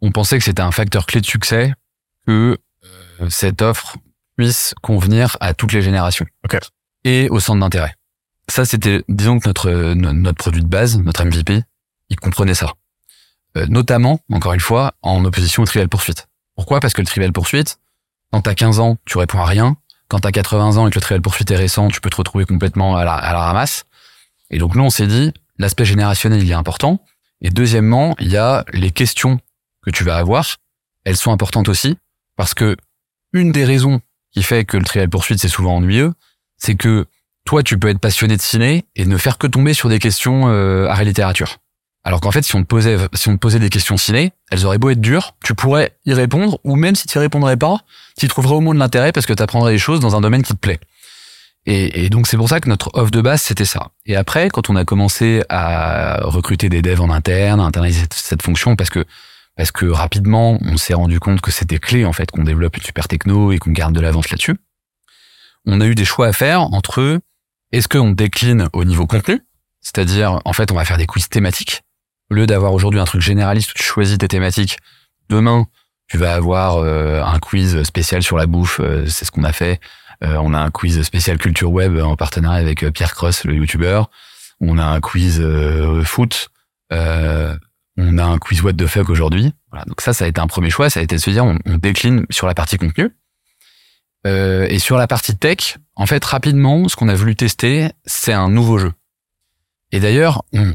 [0.02, 1.72] on pensait que c'était un facteur clé de succès
[2.26, 2.58] que
[3.20, 3.96] euh, cette offre
[4.36, 6.26] puisse convenir à toutes les générations.
[7.04, 7.94] Et au centre d'intérêt.
[8.48, 11.62] Ça, c'était, disons que notre notre produit de base, notre MVP,
[12.10, 12.74] ils comprenaient ça.
[13.56, 16.28] Euh, notamment, encore une fois, en opposition au trivial poursuite.
[16.54, 16.80] Pourquoi?
[16.80, 17.78] Parce que le trivial poursuite,
[18.32, 19.76] quand t'as 15 ans, tu réponds à rien.
[20.08, 22.44] Quand t'as 80 ans et que le trivial poursuite est récent, tu peux te retrouver
[22.44, 23.84] complètement à la, à la ramasse.
[24.50, 27.02] Et donc nous, on s'est dit, l'aspect générationnel, il est important.
[27.40, 29.40] Et deuxièmement, il y a les questions
[29.82, 30.56] que tu vas avoir.
[31.04, 31.98] Elles sont importantes aussi
[32.36, 32.76] parce que
[33.32, 34.00] une des raisons
[34.32, 36.12] qui fait que le trial poursuite c'est souvent ennuyeux,
[36.56, 37.06] c'est que
[37.44, 40.48] toi tu peux être passionné de ciné et ne faire que tomber sur des questions
[40.48, 41.58] euh, art littérature.
[42.04, 44.64] Alors qu'en fait, si on te posait, si on te posait des questions ciné, elles
[44.64, 47.80] auraient beau être dures, tu pourrais y répondre, ou même si tu y répondrais pas,
[48.16, 50.42] tu trouverais au moins de l'intérêt parce que tu apprendrais des choses dans un domaine
[50.42, 50.80] qui te plaît.
[51.66, 53.90] Et, et donc c'est pour ça que notre offre de base c'était ça.
[54.06, 58.42] Et après, quand on a commencé à recruter des devs en interne, à internaliser cette
[58.42, 59.04] fonction, parce que
[59.56, 62.84] parce que rapidement on s'est rendu compte que c'était clé en fait qu'on développe une
[62.84, 64.56] super techno et qu'on garde de l'avance là-dessus.
[65.66, 67.20] On a eu des choix à faire entre
[67.72, 69.42] est-ce qu'on décline au niveau contenu,
[69.82, 71.82] c'est-à-dire en fait on va faire des quiz thématiques
[72.30, 74.78] au lieu d'avoir aujourd'hui un truc généraliste où tu choisis tes thématiques.
[75.28, 75.66] Demain
[76.08, 79.52] tu vas avoir euh, un quiz spécial sur la bouffe, euh, c'est ce qu'on a
[79.52, 79.78] fait.
[80.24, 83.54] Euh, on a un quiz spécial culture web en partenariat avec euh, Pierre Cross, le
[83.54, 84.10] youtubeur.
[84.60, 86.50] On a un quiz euh, foot.
[86.90, 86.96] on
[88.18, 89.52] a un quiz what the fuck aujourd'hui.
[89.70, 90.90] Voilà, donc ça, ça a été un premier choix.
[90.90, 93.10] Ça a été de se dire, on, on décline sur la partie contenu.
[94.24, 98.50] et sur la partie tech, en fait, rapidement, ce qu'on a voulu tester, c'est un
[98.50, 98.92] nouveau jeu.
[99.92, 100.74] Et d'ailleurs, on,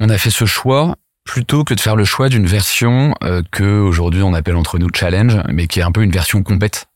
[0.00, 3.80] on a fait ce choix plutôt que de faire le choix d'une version euh, que
[3.80, 6.86] aujourd'hui on appelle entre nous challenge, mais qui est un peu une version complète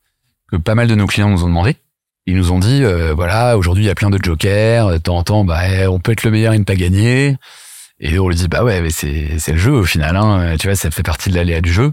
[0.51, 1.77] que pas mal de nos clients nous ont demandé.
[2.25, 5.17] Ils nous ont dit, euh, voilà, aujourd'hui il y a plein de jokers, de temps
[5.17, 7.37] en temps, bah, eh, on peut être le meilleur et ne pas gagner.
[7.99, 10.67] Et on lui dit, bah ouais, mais c'est, c'est le jeu au final, hein, tu
[10.67, 11.91] vois, ça fait partie de l'aléa du jeu.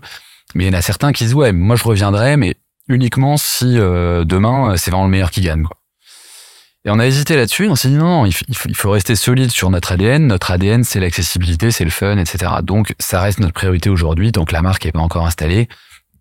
[0.55, 2.57] Mais il y en a certains qui disent, ouais, moi je reviendrai, mais
[2.88, 5.64] uniquement si euh, demain c'est vraiment le meilleur qui gagne.
[5.64, 5.77] Quoi.
[6.87, 9.90] Et on a hésité là-dessus, on s'est dit, non, il, faut, rester solide sur notre
[9.90, 10.29] ADN.
[10.29, 12.53] Notre ADN, c'est l'accessibilité, c'est le fun, etc.
[12.62, 15.68] Donc ça reste notre priorité aujourd'hui, que la marque n'est pas encore installée,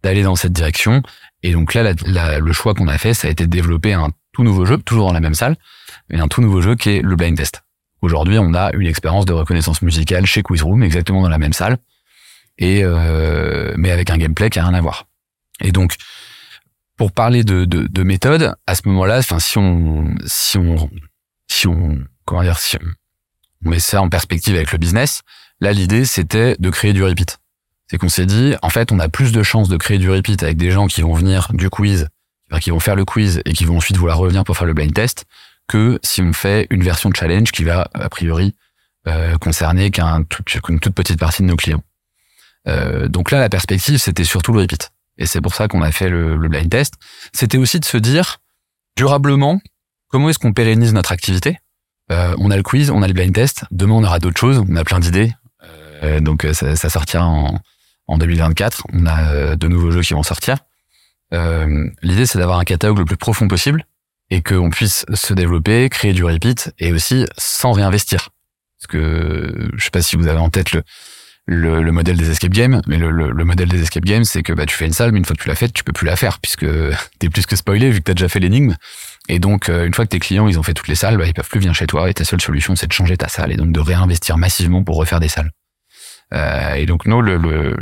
[0.02, 1.04] d'aller dans cette direction.
[1.44, 4.44] Et donc là, le choix qu'on a fait, ça a été de développer un tout
[4.44, 5.56] nouveau jeu, toujours dans la même salle,
[6.10, 7.62] mais un tout nouveau jeu qui est le blind test.
[8.02, 11.78] Aujourd'hui, on a une expérience de reconnaissance musicale chez Quizroom, exactement dans la même salle,
[12.58, 15.06] et euh, mais avec un gameplay qui a rien à voir.
[15.62, 15.94] Et donc,
[16.98, 20.90] pour parler de, de, de méthode, à ce moment-là, enfin, si on, si on,
[21.48, 25.22] si on, comment dire, si on met ça en perspective avec le business,
[25.60, 27.40] là, l'idée, c'était de créer du repeat.
[27.88, 30.42] C'est qu'on s'est dit, en fait, on a plus de chances de créer du repeat
[30.42, 32.08] avec des gens qui vont venir du quiz,
[32.60, 34.94] qui vont faire le quiz et qui vont ensuite vouloir revenir pour faire le blind
[34.94, 35.26] test,
[35.68, 38.56] que si on fait une version de challenge qui va, a priori,
[39.08, 40.26] euh, concerner qu'une
[40.80, 41.84] toute petite partie de nos clients.
[42.68, 44.92] Euh, donc là, la perspective, c'était surtout le repeat.
[45.18, 46.96] Et c'est pour ça qu'on a fait le, le blind test.
[47.34, 48.38] C'était aussi de se dire,
[48.98, 49.62] durablement,
[50.10, 51.60] comment est-ce qu'on pérennise notre activité?
[52.12, 53.66] Euh, On a le quiz, on a le blind test.
[53.72, 54.64] Demain, on aura d'autres choses.
[54.70, 55.34] On a plein d'idées.
[56.04, 57.60] Euh, donc euh, ça, ça sortira en,
[58.08, 58.84] en 2024.
[58.94, 60.58] On a euh, de nouveaux jeux qui vont sortir.
[61.34, 63.86] Euh, L'idée, c'est d'avoir un catalogue le plus profond possible
[64.30, 68.30] et qu'on puisse se développer, créer du repeat et aussi sans réinvestir.
[68.80, 70.84] Parce que je sais pas si vous avez en tête le,
[71.48, 74.42] le, le modèle des escape games, mais le, le, le modèle des escape games, c'est
[74.42, 75.94] que bah, tu fais une salle, mais une fois que tu l'as faite, tu peux
[75.94, 76.66] plus la faire puisque
[77.20, 78.76] t'es plus que spoilé vu que t'as déjà fait l'énigme.
[79.30, 81.26] Et donc, euh, une fois que tes clients ils ont fait toutes les salles, bah,
[81.28, 83.52] ils peuvent plus venir chez toi et ta seule solution c'est de changer ta salle
[83.52, 85.52] et donc de réinvestir massivement pour refaire des salles.
[86.34, 87.76] Euh, et donc nous, le, le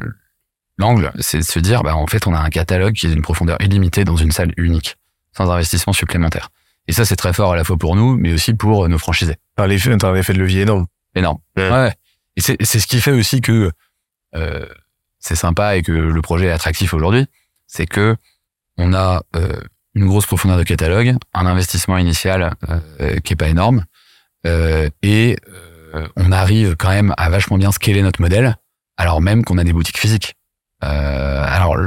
[0.77, 3.21] l'angle, c'est de se dire, bah en fait, on a un catalogue qui est d'une
[3.21, 4.97] profondeur illimitée dans une salle unique,
[5.35, 6.49] sans investissement supplémentaire.
[6.87, 8.97] Et ça, c'est très fort à la fois pour nous, mais aussi pour euh, nos
[8.97, 9.35] franchisés.
[9.55, 10.87] T'as un effet, t'as un effet de levier énorme.
[11.15, 11.37] Énorme.
[11.55, 11.69] Ouais.
[11.69, 11.93] Ouais.
[12.35, 13.71] Et c'est ce qui fait aussi que
[14.35, 14.65] euh,
[15.19, 17.25] c'est sympa et que le projet est attractif aujourd'hui,
[17.67, 18.15] c'est que
[18.77, 19.61] on a euh,
[19.93, 22.55] une grosse profondeur de catalogue, un investissement initial
[22.99, 23.85] euh, qui est pas énorme,
[24.47, 25.37] euh, et
[25.93, 28.55] euh, on arrive quand même à vachement bien scaler notre modèle,
[28.97, 30.33] alors même qu'on a des boutiques physiques.
[30.83, 31.77] Euh, alors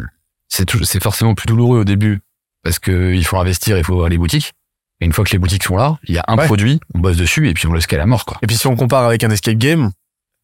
[0.49, 2.21] c'est forcément plus douloureux au début
[2.63, 4.53] parce que il faut investir, il faut avoir les boutiques.
[5.01, 6.47] Et une fois que les boutiques sont là, il y a un Ouais.
[6.47, 8.39] produit, on bosse dessus et puis on le scale à mort quoi.
[8.43, 9.91] Et puis si on compare avec un escape game,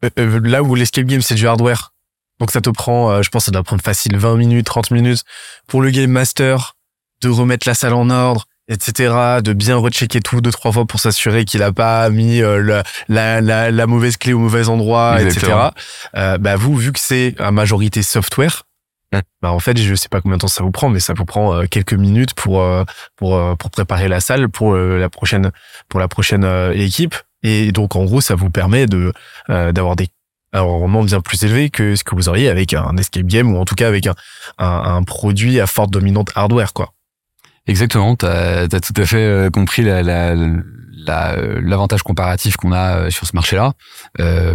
[0.05, 1.93] euh, euh, là où l'escape game c'est du hardware,
[2.41, 4.91] donc ça te prend, euh, je pense, que ça doit prendre facile 20 minutes, 30
[4.91, 5.23] minutes
[5.67, 6.75] pour le game master
[7.21, 10.99] de remettre la salle en ordre, etc., de bien rechecker tout deux trois fois pour
[10.99, 15.21] s'assurer qu'il a pas mis euh, le- la, la, la mauvaise clé au mauvais endroit,
[15.21, 15.69] Exactement.
[15.69, 15.77] etc.
[16.17, 18.65] Euh, bah vous, vu que c'est à majorité software,
[19.43, 21.27] bah en fait je sais pas combien de temps ça vous prend, mais ça vous
[21.27, 22.65] prend euh, quelques minutes pour
[23.17, 25.53] pour pour préparer la salle pour la prochaine
[25.89, 27.15] pour la prochaine équipe.
[27.43, 29.13] Et donc en gros, ça vous permet de
[29.51, 30.09] euh, d'avoir des
[30.55, 33.59] un rendement bien plus élevé que ce que vous auriez avec un escape game ou
[33.59, 34.15] en tout cas avec un,
[34.59, 36.93] un, un produit à forte dominante hardware quoi.
[37.67, 42.73] Exactement, tu as, tout à fait euh, compris la- la- la- euh, l'avantage comparatif qu'on
[42.73, 43.73] a euh, sur ce marché-là.
[44.21, 44.55] Euh,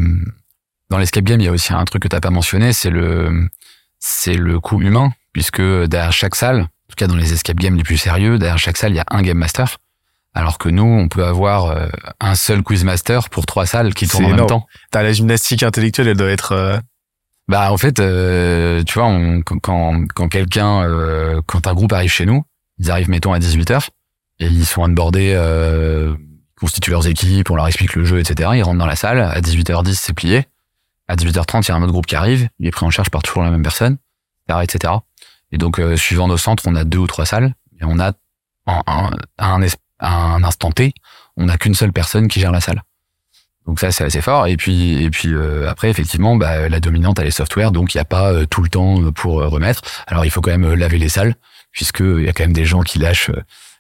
[0.90, 3.48] dans l'escape game, il y a aussi un truc que t'as pas mentionné, c'est le
[4.00, 7.76] c'est le coût humain, puisque derrière chaque salle, en tout cas dans les escape games
[7.76, 9.78] les plus sérieux, derrière chaque salle, il y a un game master.
[10.38, 11.88] Alors que nous, on peut avoir euh,
[12.20, 14.68] un seul quizmaster pour trois salles qui tournent en même temps.
[14.92, 16.52] T'as la gymnastique intellectuelle, elle doit être.
[16.52, 16.78] euh,
[17.48, 22.26] Bah en fait, euh, tu vois, on, quand quelqu'un, euh, quand un groupe arrive chez
[22.26, 22.44] nous,
[22.78, 23.88] ils arrivent mettons à 18 h
[24.40, 26.14] et ils sont onboardés, euh,
[26.60, 28.52] constituent leurs équipes, on leur explique le jeu, etc.
[28.56, 30.46] Ils rentrent dans la salle, à 18h10 c'est plié,
[31.08, 33.10] à 18h30 il y a un autre groupe qui arrive, il est pris en charge
[33.10, 33.98] par toujours la même personne,
[34.62, 34.94] etc.
[35.52, 38.12] Et donc euh, suivant nos centres, on a deux ou trois salles et on a
[38.68, 38.84] à
[39.40, 40.94] un, es- à un instant T,
[41.38, 42.82] on n'a qu'une seule personne qui gère la salle.
[43.66, 44.48] Donc ça c'est assez fort.
[44.48, 47.98] Et puis et puis euh, après effectivement bah, la dominante elle est software, donc il
[47.98, 49.82] n'y a pas euh, tout le temps euh, pour euh, remettre.
[50.08, 51.36] Alors il faut quand même laver les salles
[51.72, 53.30] puisque il y a quand même des gens qui lâchent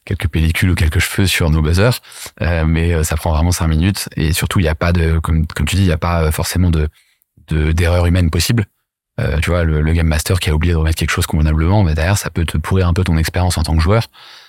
[0.06, 1.99] quelques pellicules ou quelques cheveux sur nos buzzers,
[2.65, 5.75] mais ça prend vraiment cinq minutes et surtout il n'y a pas de comme tu
[5.75, 6.88] dis il n'y a pas forcément de
[7.47, 8.65] de- d'erreur humaine possible.
[9.41, 11.93] Tu vois le, le game master qui a oublié de remettre quelque chose convenablement, mais
[11.95, 14.03] derrière ça peut te pourrir un peu ton expérience en tant que joueur.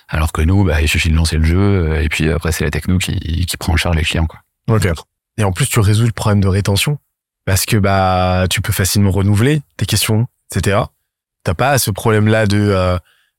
[0.09, 2.63] Alors que nous, bah, il suffit de lancer le jeu euh, et puis après c'est
[2.63, 4.25] la techno qui, qui prend en charge les clients.
[4.25, 4.39] Quoi.
[5.37, 6.97] Et en plus, tu résous le problème de rétention
[7.45, 10.81] parce que bah tu peux facilement renouveler tes questions, etc.
[11.43, 12.97] T'as pas ce problème-là de euh,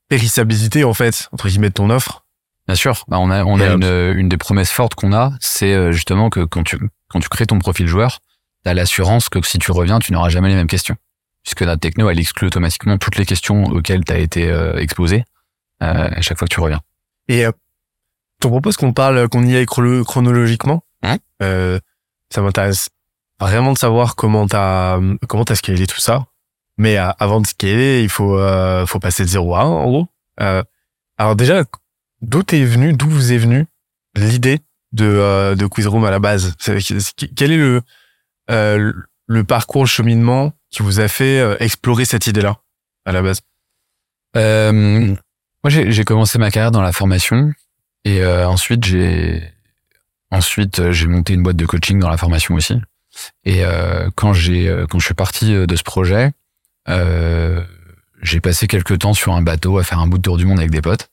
[0.09, 2.25] périssabilité en fait entre guillemets de ton offre.
[2.67, 5.33] Bien sûr, bah, on a, on Et a une, une des promesses fortes qu'on a,
[5.39, 6.79] c'est euh, justement que quand tu,
[7.09, 8.19] quand tu crées ton profil joueur,
[8.63, 10.95] tu as l'assurance que si tu reviens, tu n'auras jamais les mêmes questions.
[11.43, 15.25] Puisque notre techno, elle exclut automatiquement toutes les questions auxquelles tu as été euh, exposé
[15.81, 16.81] à chaque fois que tu reviens.
[17.27, 17.51] Et euh,
[18.39, 20.83] je te propose qu'on parle, qu'on y aille chrono- chronologiquement.
[21.41, 21.79] Euh,
[22.29, 22.89] ça m'intéresse
[23.39, 26.25] vraiment de savoir comment t'as comment t'as scalé tout ça.
[26.77, 29.83] Mais euh, avant de scaler, il faut euh, faut passer de 0 à 1 en
[29.89, 30.07] gros.
[30.39, 30.63] Euh,
[31.17, 31.63] alors déjà,
[32.21, 33.65] d'où t'es venu, d'où vous est venu
[34.15, 34.59] l'idée
[34.91, 36.55] de euh, de Quizroom à la base?
[37.35, 37.81] Quel est le
[38.49, 38.93] euh,
[39.27, 42.57] le parcours, le cheminement qui vous a fait euh, explorer cette idée-là
[43.05, 43.41] à la base?
[44.37, 45.15] Euh,
[45.63, 47.53] moi, j'ai commencé ma carrière dans la formation
[48.03, 49.43] et euh, ensuite j'ai
[50.31, 52.81] ensuite euh, j'ai monté une boîte de coaching dans la formation aussi.
[53.43, 56.31] Et euh, quand j'ai euh, quand je suis parti euh, de ce projet,
[56.89, 57.63] euh,
[58.21, 60.59] j'ai passé quelques temps sur un bateau à faire un bout de tour du monde
[60.59, 61.09] avec des potes.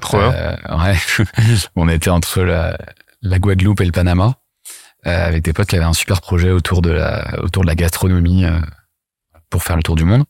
[0.00, 0.96] Trop ouais,
[1.76, 2.76] on était entre la,
[3.22, 4.34] la Guadeloupe et le Panama
[5.06, 7.74] euh, avec des potes qui avaient un super projet autour de la autour de la
[7.74, 8.60] gastronomie euh,
[9.50, 10.24] pour faire le tour du monde.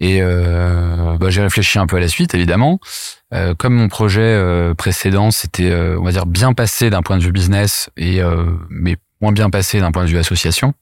[0.00, 2.78] Et euh, bah, j'ai réfléchi un peu à la suite, évidemment.
[3.34, 7.18] Euh, comme mon projet euh, précédent, c'était, euh, on va dire, bien passé d'un point
[7.18, 10.74] de vue business, et euh, mais moins bien passé d'un point de vue association.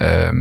[0.00, 0.32] Euh,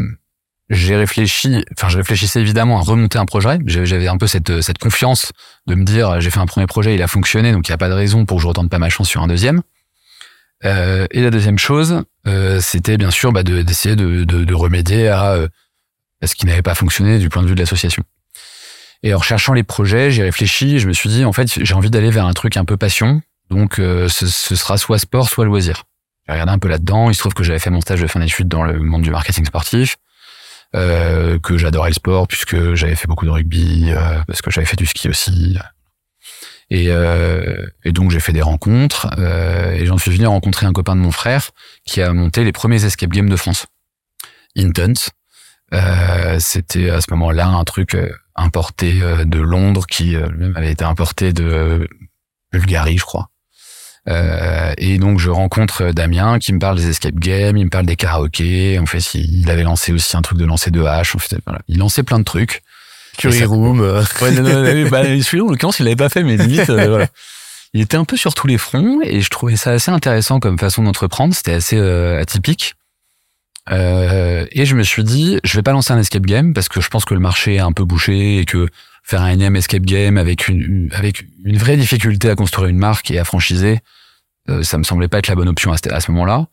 [0.69, 3.59] j'ai réfléchi, enfin, je réfléchissais évidemment à remonter un projet.
[3.65, 5.31] J'avais un peu cette, cette confiance
[5.67, 7.77] de me dire, j'ai fait un premier projet, il a fonctionné, donc il n'y a
[7.77, 9.61] pas de raison pour que je retente pas ma chance sur un deuxième.
[10.63, 12.03] Et la deuxième chose,
[12.59, 15.49] c'était bien sûr bah, de- d'essayer de, de, de remédier à, euh, à
[16.27, 18.03] ce qui n'avait pas fonctionné du point de vue de l'association.
[19.03, 21.89] Et en recherchant les projets, j'ai réfléchi, je me suis dit, en fait, j'ai envie
[21.89, 25.45] d'aller vers un truc un peu passion, donc euh, ce, ce sera soit sport, soit
[25.45, 25.83] loisir.
[26.27, 28.19] J'ai regardé un peu là-dedans, il se trouve que j'avais fait mon stage de fin
[28.19, 29.97] d'études dans le monde du marketing sportif,
[30.75, 34.67] euh, que j'adorais le sport puisque j'avais fait beaucoup de rugby, euh, parce que j'avais
[34.67, 35.57] fait du ski aussi.
[36.69, 40.73] Et, euh, et donc j'ai fait des rencontres, euh, et j'en suis venu rencontrer un
[40.73, 41.51] copain de mon frère
[41.85, 43.65] qui a monté les premiers escape games de France,
[44.55, 45.09] Intense.
[45.73, 50.55] Euh, C'était à ce moment-là un truc euh, importé euh, de Londres qui euh, lui-même
[50.57, 51.87] avait été importé de
[52.51, 53.27] Bulgarie, je crois.
[54.09, 57.85] Euh, et donc je rencontre Damien qui me parle des escape games, il me parle
[57.85, 58.79] des karaokés.
[58.79, 61.15] En fait, il avait lancé aussi un truc de lancer de hache.
[61.15, 61.61] En fait, voilà.
[61.67, 62.63] il lançait plein de trucs.
[63.17, 63.81] Curry ça- Room.
[63.81, 66.69] euh, Ouais, non, non, non, bah, celui-là, en l'occurrence, il l'avait pas fait, mais limite,
[66.69, 67.07] euh, voilà.
[67.73, 70.57] Il était un peu sur tous les fronts et je trouvais ça assez intéressant comme
[70.59, 71.33] façon d'entreprendre.
[71.35, 72.73] C'était assez euh, atypique.
[73.69, 76.81] Euh, et je me suis dit, je vais pas lancer un escape game parce que
[76.81, 78.67] je pense que le marché est un peu bouché et que
[79.03, 83.11] faire un énième escape game avec une, avec une vraie difficulté à construire une marque
[83.11, 83.79] et à franchiser,
[84.49, 86.47] euh, ça me semblait pas être la bonne option à ce, moment-là.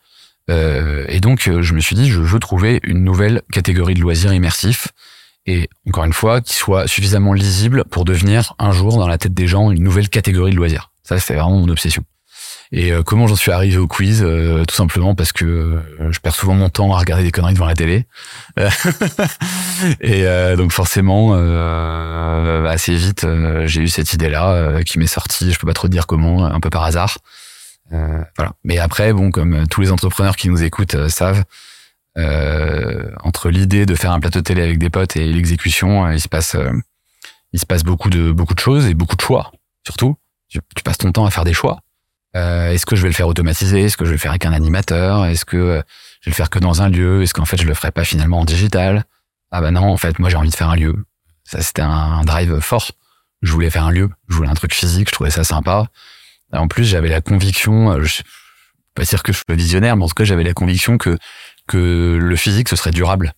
[0.51, 4.33] Euh, et donc, je me suis dit, je veux trouver une nouvelle catégorie de loisirs
[4.33, 4.89] immersifs
[5.49, 9.33] et encore une fois, qui soit suffisamment lisible pour devenir un jour dans la tête
[9.33, 10.93] des gens une nouvelle catégorie de loisirs.
[11.03, 12.05] Ça, c'était vraiment mon obsession.
[12.71, 16.19] Et euh, comment j'en suis arrivé au quiz Euh, Tout simplement parce que euh, je
[16.21, 18.07] perds souvent mon temps à regarder des conneries devant la télé.
[20.01, 20.25] Et
[20.57, 21.35] donc forcément,
[22.67, 23.27] assez vite,
[23.67, 25.53] j'ai eu cette idée-là qui m'est sortie.
[25.53, 27.19] Je peux pas trop dire comment, un peu par hasard.
[27.91, 28.53] Voilà.
[28.65, 31.45] Mais après, bon, comme tous les entrepreneurs qui nous écoutent savent,
[32.17, 36.29] euh, entre l'idée de faire un plateau télé avec des potes et l'exécution, il se
[36.29, 36.57] passe,
[37.53, 39.53] il se passe beaucoup de beaucoup de choses et beaucoup de choix.
[39.85, 40.17] Surtout,
[40.49, 41.81] tu passes ton temps à faire des choix.
[42.37, 43.83] Euh, Est-ce que je vais le faire automatiser?
[43.83, 45.25] Est-ce que je vais le faire avec un animateur?
[45.27, 45.83] Est-ce que euh,
[46.21, 47.23] Je vais le faire que dans un lieu?
[47.23, 49.05] Est-ce qu'en fait, je le ferai pas finalement en digital?
[49.51, 50.95] Ah bah non, en fait, moi, j'ai envie de faire un lieu.
[51.45, 52.91] Ça, c'était un drive fort.
[53.41, 54.11] Je voulais faire un lieu.
[54.29, 55.09] Je voulais un truc physique.
[55.09, 55.87] Je trouvais ça sympa.
[56.53, 58.23] En plus, j'avais la conviction, euh, je
[58.95, 61.17] pas dire que je suis visionnaire, mais en tout cas, j'avais la conviction que
[61.67, 63.35] que le physique ce serait durable.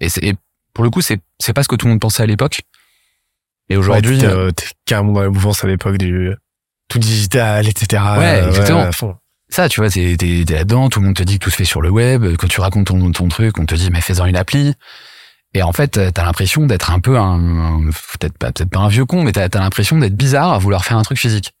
[0.00, 0.34] Et,
[0.74, 2.62] pour le coup, c'est c'est pas ce que tout le monde pensait à l'époque.
[3.68, 6.32] Et aujourd'hui, Ouais, t'es, euh, t'es carrément dans la mouvance à l'époque du
[6.88, 8.02] tout digital, etc.
[8.18, 8.80] Ouais, exactement.
[8.80, 9.16] à fond.
[9.48, 11.56] ça, tu vois, t'es, t'es, t'es là-dedans, tout le monde te dit que tout se
[11.56, 12.24] fait sur le web.
[12.36, 14.74] Quand tu racontes ton, ton truc, on te dit mais fais-en une appli.
[15.54, 17.84] Et en fait, t'as l'impression d'être un peu un, un-
[18.18, 20.84] peut-être pas, peut-être pas un vieux con, mais t'as, t'as l'impression d'être bizarre à vouloir
[20.84, 21.52] faire un truc physique.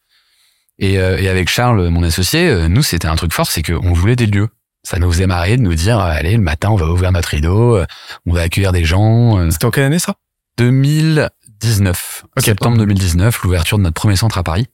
[0.78, 3.92] Et, euh, et avec Charles, mon associé, euh, nous, c'était un truc fort, c'est qu'on
[3.94, 4.48] voulait des lieux.
[4.84, 7.30] Ça nous faisait marrer de nous dire, euh, allez, le matin, on va ouvrir notre
[7.30, 7.86] rideau, euh,
[8.26, 9.38] on va accueillir des gens.
[9.38, 10.14] euh, C'était en quelle année ça?
[10.58, 12.44] 2019, Ok.
[12.44, 14.66] septembre 2019, l'ouverture de notre premier centre à Paris.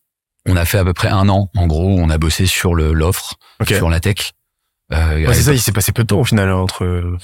[0.46, 3.34] On a fait à peu près un an, en gros, on a bossé sur l'offre,
[3.60, 3.68] Ok.
[3.74, 4.32] sur la tech.
[4.92, 7.16] Euh, Ouais, c'est ça, il s'est passé peu de temps au final entre.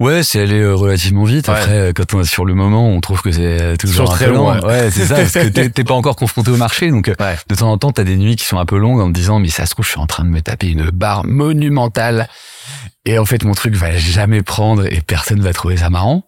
[0.00, 1.46] Ouais, c'est allé euh, relativement vite.
[1.48, 1.54] Ouais.
[1.54, 4.24] Après, euh, quand on est sur le moment, on trouve que c'est toujours un très
[4.24, 4.66] peu long, long.
[4.66, 7.36] Ouais, c'est ça, parce que t'es pas encore confronté au marché, donc euh, Ouais.
[7.48, 9.38] de temps en temps, t'as des nuits qui sont un peu longues en te disant,
[9.38, 12.28] mais ça se trouve, je suis en train de me taper une barre monumentale,
[13.04, 16.24] et en fait, mon truc va jamais prendre et personne va trouver ça marrant.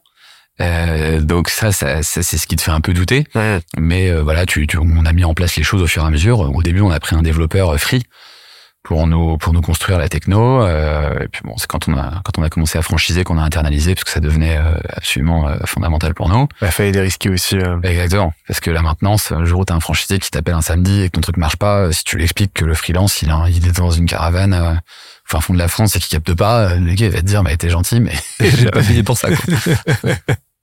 [0.60, 3.26] Euh, donc ça, ça, ça, c'est ce qui te fait un peu douter.
[3.34, 3.60] Ouais.
[3.76, 6.06] Mais euh, voilà, tu, tu- on a mis en place les choses au fur et
[6.06, 6.40] à mesure.
[6.40, 8.02] Au début, on a pris un développeur euh, free
[8.84, 10.62] pour nous pour nous construire la techno.
[10.62, 13.38] Euh, et puis bon, c'est quand on a quand on a commencé à franchiser qu'on
[13.38, 16.46] a internalisé parce que ça devenait euh, absolument euh, fondamental pour nous.
[16.60, 17.56] Il fallait des risqués aussi.
[17.56, 17.80] euh.
[17.82, 21.00] Exactement, parce que la maintenance, le jour où t'as un franchisé qui t'appelle un samedi
[21.00, 23.76] et que ton truc marche pas, si tu l'expliques que le freelance il, il est
[23.78, 24.74] dans une caravane euh,
[25.24, 27.26] fin fond de la France et qu'il capte pas, euh, le gars il va te
[27.26, 29.28] dire mais t'es gentil mais j'ai pas payé pour ça.
[29.30, 30.14] Quoi.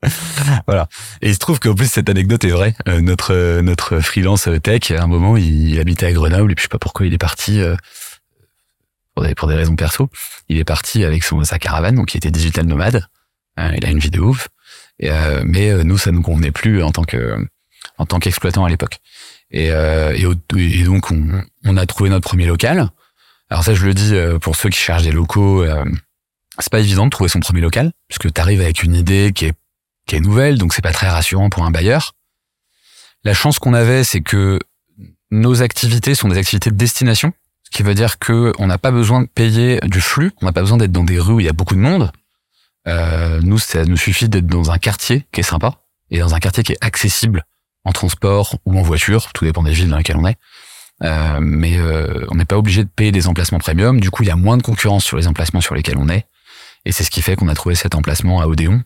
[0.68, 0.88] voilà.
[1.22, 2.76] Et il se trouve qu'en plus cette anecdote est vraie.
[2.88, 6.52] Euh, notre euh, notre freelance euh, tech, à un moment, il, il habitait à Grenoble
[6.52, 7.76] et puis je sais pas pourquoi il est parti euh,
[9.14, 10.10] pour des pour des raisons perso.
[10.50, 13.06] Il est parti avec son sa caravane, donc il était digital nomade.
[13.60, 14.48] Euh, il a une vie de ouf.
[15.00, 17.36] Et, euh, mais nous, ça nous convenait plus en tant que
[17.98, 19.00] en tant qu'exploitant à l'époque.
[19.52, 20.26] Et, euh, et,
[20.58, 22.90] et donc on, on a trouvé notre premier local.
[23.52, 25.62] Alors ça, je le dis euh, pour ceux qui cherchent des locaux.
[25.62, 25.84] Euh,
[26.58, 29.46] c'est pas évident de trouver son premier local puisque tu arrives avec une idée qui
[29.46, 29.54] est
[30.08, 32.14] qui est nouvelle, donc c'est pas très rassurant pour un bailleur.
[33.24, 34.58] La chance qu'on avait, c'est que
[35.30, 37.34] nos activités sont des activités de destination,
[37.64, 40.54] ce qui veut dire que on n'a pas besoin de payer du flux, on n'a
[40.54, 42.12] pas besoin d'être dans des rues où il y a beaucoup de monde.
[42.88, 45.76] Euh, nous, ça nous suffit d'être dans un quartier qui est sympa
[46.10, 47.46] et dans un quartier qui est accessible
[47.84, 50.38] en transport ou en voiture, tout dépend des villes dans lesquelles on est.
[51.04, 54.00] Euh, mais euh, on n'est pas obligé de payer des emplacements premium.
[54.00, 56.26] Du coup, il y a moins de concurrence sur les emplacements sur lesquels on est.
[56.86, 58.82] Et c'est ce qui fait qu'on a trouvé cet emplacement à Odéon,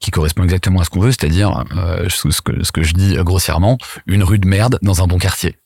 [0.00, 3.16] qui correspond exactement à ce qu'on veut, c'est-à-dire euh, ce, que, ce que je dis
[3.16, 5.56] euh, grossièrement, une rue de merde dans un bon quartier.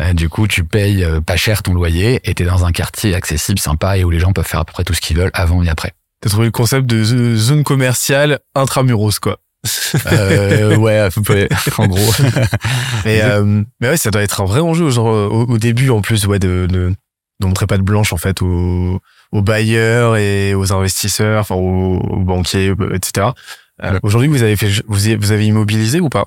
[0.00, 3.58] Euh, du coup, tu payes pas cher ton loyer et t'es dans un quartier accessible,
[3.58, 5.62] sympa et où les gens peuvent faire à peu près tout ce qu'ils veulent avant
[5.62, 5.92] et après.
[6.20, 7.04] T'as trouvé le concept de
[7.36, 9.38] zone commerciale intramuros quoi.
[10.12, 12.12] Euh, ouais, à peu près, en gros.
[13.04, 16.00] Mais, euh, mais ouais, ça doit être un vrai enjeu, genre au, au début en
[16.00, 16.92] plus, ouais, de, de,
[17.40, 19.00] de montrer pas de blanche en fait aux,
[19.32, 23.28] aux bailleurs et aux investisseurs, enfin aux, aux banquiers, euh, etc.
[23.82, 23.98] Euh, Ouais.
[24.02, 26.26] Aujourd'hui, vous avez fait, vous vous avez immobilisé ou pas?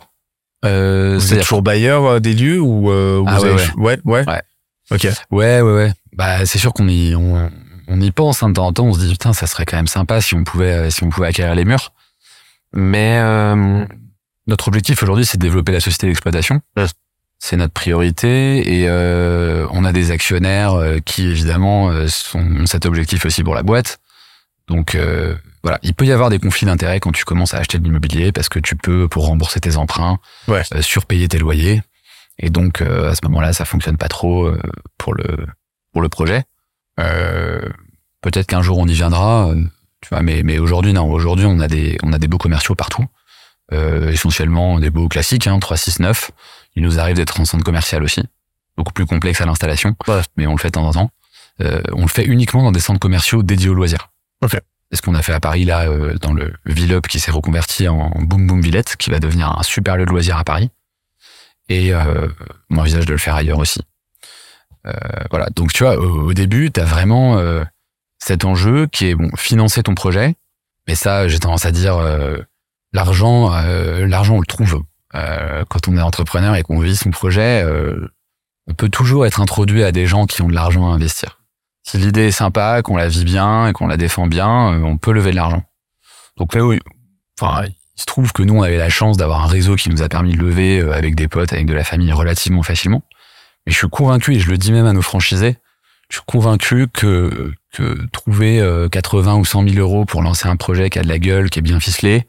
[0.63, 4.25] Euh, Vous êtes toujours bailleur des lieux ou euh, vous Ah ouais, avez, ouais, ouais,
[4.25, 4.41] Ouais.
[4.89, 5.07] Ok.
[5.31, 5.91] Ouais, ouais, ouais.
[6.15, 7.49] Bah, c'est sûr qu'on y, on,
[7.89, 8.85] on y pense hein, de temps en temps.
[8.85, 11.27] On se dit putain, ça serait quand même sympa si on pouvait, si on pouvait
[11.27, 11.91] acquérir les murs.
[12.73, 13.85] Mais euh,
[14.47, 16.61] notre objectif aujourd'hui, c'est de développer la société d'exploitation.
[17.43, 22.65] C'est notre priorité et euh, on a des actionnaires euh, qui évidemment euh, sont, ont
[22.67, 23.99] cet objectif aussi pour la boîte.
[24.67, 27.79] Donc euh, voilà, il peut y avoir des conflits d'intérêts quand tu commences à acheter
[27.79, 30.61] de l'immobilier parce que tu peux, pour rembourser tes emprunts, Ouais.
[30.75, 31.81] euh, surpayer tes loyers.
[32.37, 34.51] Et donc euh, à ce moment-là, ça fonctionne pas trop
[34.99, 35.47] pour le
[35.93, 36.43] pour le projet.
[36.99, 37.67] Euh,
[38.21, 39.51] Peut-être qu'un jour on y viendra,
[40.01, 40.21] tu vois.
[40.21, 41.09] Mais mais aujourd'hui non.
[41.11, 43.05] Aujourd'hui on a des on a des beaux commerciaux partout,
[43.73, 46.31] euh, essentiellement des beaux classiques, hein, 3, 6, 9.
[46.75, 48.21] Il nous arrive d'être en centre commercial aussi,
[48.77, 50.21] beaucoup plus complexe à l'installation, Ouais.
[50.37, 51.11] mais on le fait de temps en temps.
[51.61, 54.09] Euh, on le fait uniquement dans des centres commerciaux dédiés aux loisirs.
[54.49, 57.87] C'est ce qu'on a fait à Paris là, euh, dans le Villeup qui s'est reconverti
[57.87, 60.69] en Boom Boom Villette, qui va devenir un super lieu de loisirs à Paris.
[61.69, 62.27] Et euh,
[62.69, 63.79] on envisage de le faire ailleurs aussi.
[64.87, 64.91] Euh,
[65.29, 65.47] voilà.
[65.55, 67.63] Donc tu vois, au, au début, t'as vraiment euh,
[68.23, 70.35] cet enjeu qui est bon, financer ton projet.
[70.87, 72.37] Mais ça, j'ai tendance à dire, euh,
[72.93, 74.83] l'argent, euh, l'argent, on le trouve.
[75.13, 78.07] Euh, quand on est entrepreneur et qu'on vit son projet, euh,
[78.67, 81.39] on peut toujours être introduit à des gens qui ont de l'argent à investir.
[81.83, 84.97] Si l'idée est sympa, qu'on la vit bien et qu'on la défend bien, euh, on
[84.97, 85.63] peut lever de l'argent.
[86.37, 86.79] Donc là, oui,
[87.39, 90.01] enfin, il se trouve que nous, on avait la chance d'avoir un réseau qui nous
[90.01, 93.03] a permis de lever euh, avec des potes, avec de la famille relativement facilement.
[93.65, 95.57] Mais je suis convaincu, et je le dis même à nos franchisés,
[96.09, 100.55] je suis convaincu que, que trouver euh, 80 ou 100 000 euros pour lancer un
[100.55, 102.27] projet qui a de la gueule, qui est bien ficelé,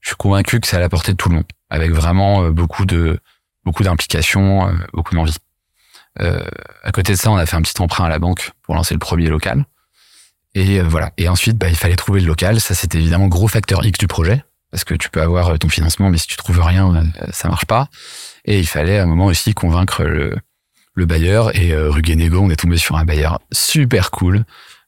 [0.00, 2.50] je suis convaincu que c'est à la portée de tout le monde, avec vraiment euh,
[2.50, 3.18] beaucoup de
[3.64, 5.34] beaucoup d'implication, euh, beaucoup d'envie.
[6.20, 6.44] Euh,
[6.82, 8.94] à côté de ça, on a fait un petit emprunt à la banque pour lancer
[8.94, 9.64] le premier local.
[10.54, 11.12] Et euh, voilà.
[11.16, 12.60] Et ensuite, bah, il fallait trouver le local.
[12.60, 15.68] Ça, c'était évidemment gros facteur X du projet, parce que tu peux avoir euh, ton
[15.68, 17.88] financement, mais si tu trouves rien, euh, ça marche pas.
[18.44, 20.36] Et il fallait à un moment aussi convaincre le,
[20.94, 21.56] le bailleur.
[21.56, 24.44] Et euh, rue on est tombé sur un bailleur super cool,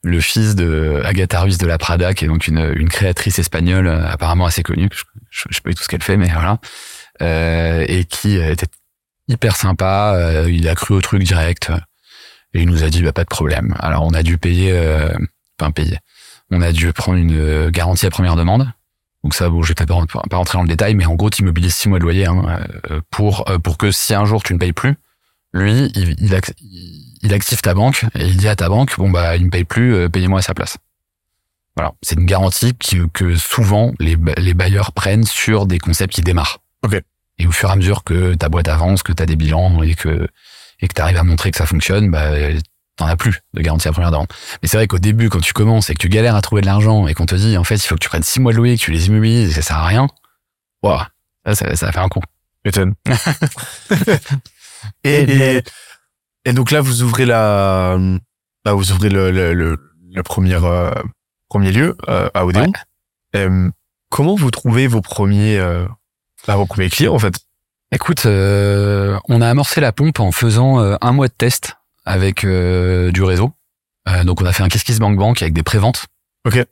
[0.06, 4.06] le fils de Agatha Ruiz de la Prada, qui est donc une, créatrice espagnole euh,
[4.08, 4.88] apparemment assez connue.
[4.92, 6.58] Je, je, sais pas tout ce qu'elle fait, mais voilà.
[7.22, 8.68] Euh, et qui euh, était
[9.28, 10.14] hyper sympa.
[10.14, 11.72] euh, il a cru au truc direct.
[12.54, 13.74] et il nous a dit, bah, pas de problème.
[13.80, 15.10] Alors, on a dû payer, euh,
[15.60, 15.98] enfin, payer.
[16.50, 18.70] On a dû prendre une garantie à première demande.
[19.24, 19.86] Donc ça, bon, je vais pas,
[20.30, 22.60] pas rentrer dans le détail, mais en gros, tu immobilises six mois de loyer hein,
[23.10, 24.94] pour pour que si un jour tu ne payes plus,
[25.52, 26.34] lui, il, il
[27.30, 29.94] active ta banque et il dit à ta banque, bon bah, il me paye plus,
[29.94, 30.76] euh, payez-moi à sa place.
[31.76, 36.22] Voilà, c'est une garantie qui, que souvent les, les bailleurs prennent sur des concepts qui
[36.22, 36.58] démarrent.
[36.84, 37.00] Ok.
[37.38, 39.82] Et au fur et à mesure que ta boîte avance, que tu as des bilans
[39.82, 40.26] et que
[40.80, 42.30] et que tu arrives à montrer que ça fonctionne, bah
[42.96, 44.28] t'en as plus de garantie à première demande.
[44.62, 46.66] Mais c'est vrai qu'au début, quand tu commences et que tu galères à trouver de
[46.66, 48.56] l'argent et qu'on te dit en fait il faut que tu prennes six mois de
[48.56, 50.08] loyer, que tu les immobilises et ça sert à rien,
[50.82, 51.00] waouh,
[51.44, 52.22] ça, ça, ça fait un coup.
[52.64, 52.94] M'étonne.
[55.04, 55.62] et, et, et
[56.52, 57.98] donc là, vous ouvrez la,
[58.64, 59.76] là, vous ouvrez le, le, le,
[60.12, 60.90] le premier, euh,
[61.48, 62.66] premier lieu euh, à Odéon.
[62.66, 63.40] Ouais.
[63.40, 63.70] Euh,
[64.10, 65.86] comment vous trouvez vos premiers, euh,
[66.46, 67.34] bah, vos premiers clients en fait?
[67.92, 73.10] Écoute, euh, on a amorcé la pompe en faisant un mois de test avec euh,
[73.12, 73.52] du réseau.
[74.08, 76.06] Euh, donc on a fait un Kiss Bank Bank avec des préventes.
[76.46, 76.64] Ok.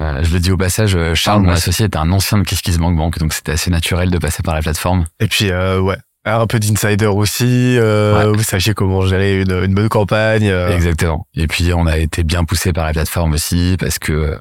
[0.00, 2.78] Euh, je le dis au passage, Charles, Ah, mon associé, était un ancien de Kiss
[2.78, 5.04] Bank Bank, donc c'était assez naturel de passer par la plateforme.
[5.18, 7.76] Et puis euh, ouais, un peu d'insider aussi.
[7.78, 8.36] Euh, Ouais.
[8.36, 10.48] Vous sachiez comment gérer une, une bonne campagne.
[10.48, 10.74] euh.
[10.74, 11.26] Exactement.
[11.34, 14.36] Et puis on a été bien poussé par la plateforme aussi parce que euh,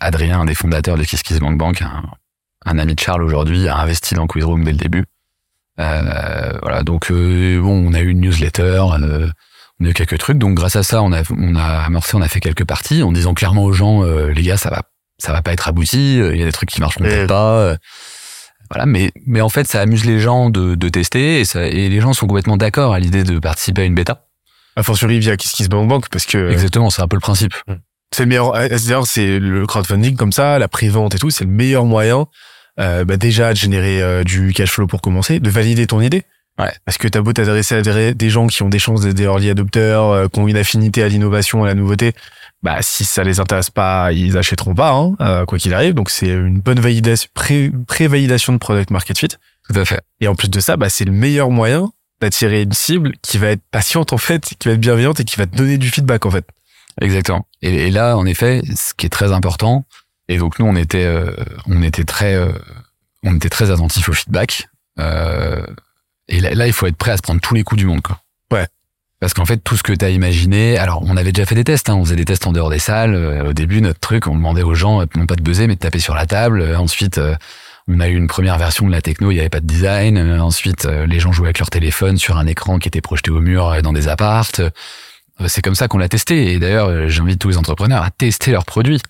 [0.00, 2.02] Adrien, un des fondateurs de Kiss Bank Bank, un,
[2.64, 5.04] un ami de Charles aujourd'hui, a investi dans Quizroom dès le début.
[5.78, 9.28] Euh, voilà, donc euh, bon, on a eu une newsletter, euh,
[9.80, 10.38] on a eu quelques trucs.
[10.38, 13.12] Donc grâce à ça, on a on a amorcé, on a fait quelques parties en
[13.12, 14.82] disant clairement aux gens, euh, les gars, ça va
[15.18, 16.18] ça va pas être abouti.
[16.18, 17.76] euh, Il y a des trucs qui marcheront Et- peut-être pas.
[18.70, 21.88] Voilà, mais mais en fait, ça amuse les gens de, de tester et, ça, et
[21.88, 24.26] les gens sont complètement d'accord à l'idée de participer à une bêta.
[24.76, 27.54] A fortiori via KissKissBankBank parce que Exactement, c'est un peu le principe.
[28.12, 28.52] c'est le meilleur.
[28.52, 32.26] D'ailleurs, c'est le crowdfunding comme ça, la prévente et tout, c'est le meilleur moyen.
[32.78, 36.24] Euh, bah déjà de générer euh, du cash flow pour commencer, de valider ton idée.
[36.58, 36.72] Ouais.
[36.84, 39.24] Parce que t'as beau t'adresser à des, des gens qui ont des chances d'être des
[39.24, 42.12] early adopteurs, euh, qui ont une affinité à l'innovation, à la nouveauté,
[42.62, 45.94] bah si ça les intéresse pas, ils achèteront pas, hein, euh, quoi qu'il arrive.
[45.94, 49.28] Donc c'est une bonne validation, pré- pré-validation de product market fit.
[49.28, 50.00] Tout à fait.
[50.20, 51.90] Et en plus de ça, bah c'est le meilleur moyen
[52.20, 55.36] d'attirer une cible qui va être patiente en fait, qui va être bienveillante et qui
[55.36, 56.46] va te donner du feedback en fait.
[57.00, 57.46] Exactement.
[57.62, 59.84] Et, et là, en effet, ce qui est très important,
[60.28, 61.32] et donc nous, on était, euh,
[61.66, 62.52] on était très, euh,
[63.22, 64.68] on était très attentifs au feedback.
[64.98, 65.62] Euh,
[66.28, 68.00] et là, là, il faut être prêt à se prendre tous les coups du monde,
[68.00, 68.20] quoi.
[68.50, 68.66] Ouais.
[69.18, 71.64] Parce qu'en fait, tout ce que tu as imaginé, alors on avait déjà fait des
[71.64, 73.14] tests, hein, on faisait des tests en dehors des salles.
[73.14, 75.74] Euh, au début, notre truc, on demandait aux gens, euh, non pas de buzzer, mais
[75.74, 76.60] de taper sur la table.
[76.60, 77.18] Euh, ensuite,
[77.88, 80.18] on a eu une première version de la techno, il n'y avait pas de design.
[80.40, 83.80] Ensuite, les gens jouaient avec leur téléphone sur un écran qui était projeté au mur
[83.82, 84.60] dans des appartes.
[85.46, 86.52] C'est comme ça qu'on l'a testé.
[86.52, 89.00] Et d'ailleurs, j'invite tous les entrepreneurs à tester leurs produits.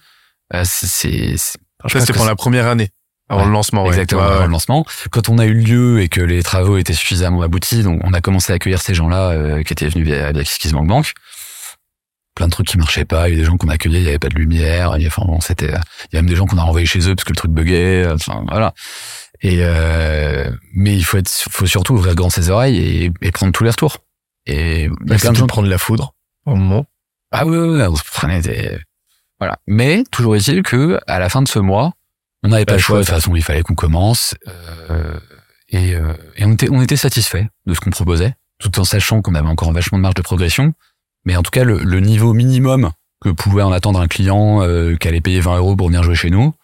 [0.64, 2.90] C'est, c'est, Ça que pour la première année,
[3.29, 3.83] avant Ouais, le lancement.
[3.83, 3.89] ouais.
[3.89, 4.85] Exactement, Ouais, avant le lancement.
[5.11, 8.20] Quand on a eu lieu et que les travaux étaient suffisamment aboutis, donc on a
[8.20, 11.07] commencé à accueillir ces gens-là euh, qui étaient venus via, via KissKissBankBank.
[11.07, 11.12] Bank.
[12.35, 13.29] Plein de trucs qui marchaient pas.
[13.29, 14.95] Il y a des gens qu'on a accueillis, il y avait pas de lumière.
[14.99, 15.68] Il y a, enfin, bon, c'était,
[16.12, 17.51] il y a même des gens qu'on a renvoyés chez eux parce que le truc
[17.51, 18.07] buguait.
[18.12, 18.74] Enfin, voilà.
[19.41, 23.53] Et euh, mais il faut être, faut surtout ouvrir grand ses oreilles et, et prendre
[23.53, 23.99] tous les retours.
[24.47, 25.47] Et il y a Ouais, plein de gens.
[25.47, 26.14] prendre la foudre
[26.45, 26.85] au moment.
[27.33, 28.79] Ah oui, oui, oui, on se prenait des...
[29.41, 29.57] Voilà.
[29.66, 31.93] Mais toujours est-il que à la fin de ce mois,
[32.43, 32.99] on n'avait pas le choix.
[32.99, 34.34] De toute façon, il fallait qu'on commence.
[34.91, 35.18] euh,
[35.68, 39.20] et euh, et on était, on était satisfait de ce qu'on proposait, tout en sachant
[39.22, 40.72] qu'on avait encore vachement de marge de progression.
[41.24, 44.95] Mais en tout cas, le, le niveau minimum que pouvait en attendre un client euh,
[44.97, 46.55] qui allait payer 20 euros pour venir jouer chez nous,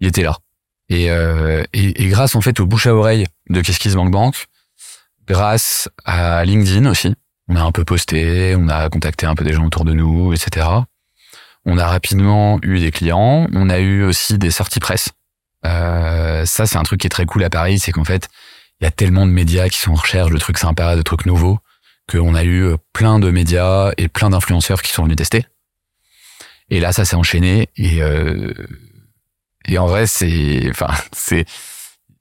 [0.00, 0.38] il était là.
[0.88, 4.46] Et, euh, et, et grâce en fait au bouche à oreille de KissKissBankBank, Bank,
[5.26, 7.14] grâce à LinkedIn aussi,
[7.48, 10.32] on a un peu posté, on a contacté un peu des gens autour de nous,
[10.32, 10.66] etc.
[11.66, 13.46] On a rapidement eu des clients.
[13.52, 15.10] On a eu aussi des sorties presse.
[15.64, 18.28] Euh, ça, c'est un truc qui est très cool à Paris, c'est qu'en fait,
[18.80, 21.26] il y a tellement de médias qui sont en recherche de trucs sympas, de trucs
[21.26, 21.58] nouveaux,
[22.08, 25.46] qu'on a eu plein de médias et plein d'influenceurs qui sont venus tester.
[26.68, 27.70] Et là, ça s'est enchaîné.
[27.76, 28.52] Et, euh,
[29.78, 31.46] en vrai, c'est, enfin, c'est,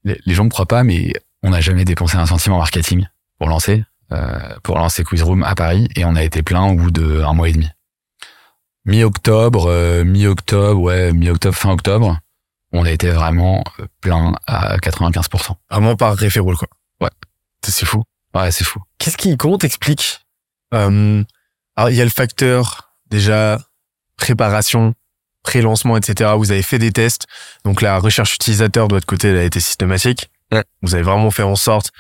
[0.04, 1.14] les gens me croient pas, mais
[1.44, 5.56] on n'a jamais dépensé un centime en marketing pour lancer, euh, pour lancer Quizroom à
[5.56, 7.70] Paris, et on a été plein au bout d'un mois et demi.
[8.86, 12.20] Mi-octobre, euh, mi-octobre, ouais, mi-octobre, fin octobre,
[12.72, 15.56] on a été vraiment euh, plein à 95%.
[15.70, 16.68] Vraiment par référol, quoi.
[17.02, 17.12] Ouais.
[17.66, 18.04] C'est fou.
[18.34, 18.82] Ouais, c'est fou.
[18.98, 20.22] Qu'est-ce qui, comment t'expliques
[20.74, 21.24] euh,
[21.76, 23.60] Alors, il y a le facteur déjà
[24.18, 24.96] préparation,
[25.44, 26.32] pré-lancement, etc.
[26.38, 27.28] Vous avez fait des tests,
[27.64, 30.30] donc la recherche utilisateur de votre côté, elle a été systématique.
[30.52, 30.64] Ouais.
[30.82, 31.92] Vous avez vraiment fait en sorte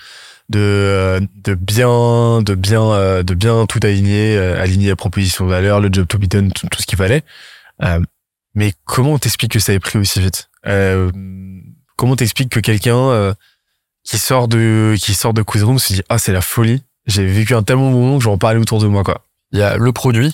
[0.49, 5.45] de euh, de bien de bien euh, de bien tout aligner, euh, aligner la proposition
[5.45, 7.23] de valeur, le job to be done, tout, ce qu'il fallait.
[7.81, 7.99] Euh,
[8.55, 10.49] mais comment t'expliques que ça ait pris aussi vite?
[10.67, 11.11] Euh,
[11.95, 13.33] Comment t'expliques que quelqu'un euh,
[14.03, 17.53] qui sort de qui sort de Quizroom se dit ah c'est la folie, j'ai vécu
[17.53, 19.25] un tellement bon moment que j'en parlais autour de moi quoi.
[19.51, 20.33] Il y a le produit,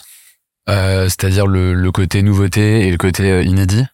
[0.67, 3.85] c'est-à-dire le, le côté nouveauté et le côté inédit.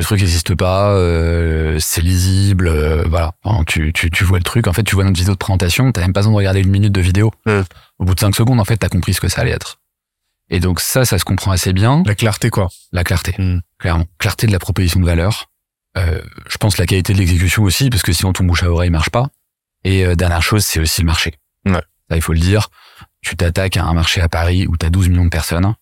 [0.00, 3.34] Le truc n'existe pas, euh, c'est lisible, euh, voilà.
[3.44, 5.92] Enfin, tu, tu, tu vois le truc, en fait, tu vois notre vidéo de présentation,
[5.92, 7.30] t'as même pas besoin de regarder une minute de vidéo.
[7.44, 7.60] Ouais.
[7.98, 9.78] Au bout de cinq secondes, en fait, t'as compris ce que ça allait être.
[10.48, 12.02] Et donc ça, ça se comprend assez bien.
[12.06, 12.70] La clarté quoi.
[12.92, 13.60] La clarté, Mm.
[13.78, 14.06] clairement.
[14.18, 15.50] Clarté de la proposition de valeur.
[15.98, 18.88] Euh, je pense la qualité de l'exécution aussi, parce que sinon ton bouche à oreille
[18.88, 19.28] marche pas.
[19.84, 21.34] Et euh, dernière chose, c'est aussi le marché.
[21.66, 21.82] Ouais.
[22.08, 22.68] Ça, il faut le dire.
[23.20, 25.74] Tu t'attaques à un marché à Paris où t'as 12 millions de personnes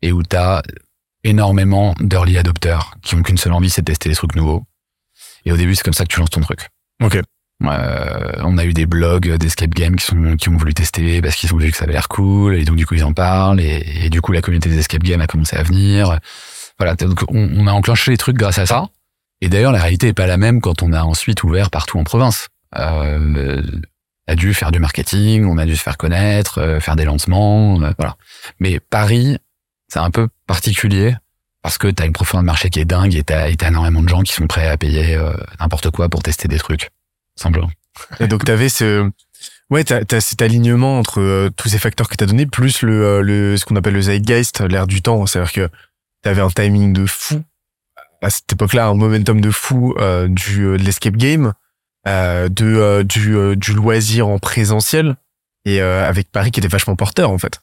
[0.00, 0.62] et où t'as
[1.26, 4.64] énormément d'early adopters qui ont qu'une seule envie, c'est de tester des trucs nouveaux.
[5.44, 6.68] Et au début, c'est comme ça que tu lances ton truc.
[7.02, 7.20] Ok.
[7.64, 11.36] Euh, on a eu des blogs d'escape game qui sont qui ont voulu tester parce
[11.36, 13.60] qu'ils ont vu que ça avait l'air cool et donc du coup ils en parlent
[13.60, 16.18] et, et du coup la communauté des escape games a commencé à venir.
[16.78, 18.88] Voilà, donc on, on a enclenché les trucs grâce à ça.
[19.40, 22.04] Et d'ailleurs la réalité est pas la même quand on a ensuite ouvert partout en
[22.04, 22.48] province.
[22.76, 23.62] Euh,
[24.28, 27.04] on a dû faire du marketing, on a dû se faire connaître, euh, faire des
[27.04, 28.16] lancements, voilà.
[28.60, 29.38] Mais Paris,
[29.88, 31.16] c'est un peu particulier
[31.62, 33.24] parce que t'as une profondeur de marché qui est dingue et et
[33.56, 36.58] t'as énormément de gens qui sont prêts à payer euh, n'importe quoi pour tester des
[36.58, 36.90] trucs.
[37.36, 37.70] Simplement.
[38.20, 39.10] Et donc t'avais ce
[39.70, 43.04] ouais t'as as cet alignement entre euh, tous ces facteurs que t'as donné plus le
[43.04, 45.68] euh, le ce qu'on appelle le zeitgeist l'air du temps c'est à dire que
[46.22, 47.42] t'avais un timing de fou
[48.22, 51.52] à cette époque-là un momentum de fou euh, du de l'escape game
[52.06, 55.16] de du du loisir en présentiel
[55.64, 57.60] et avec Paris qui était vachement porteur en fait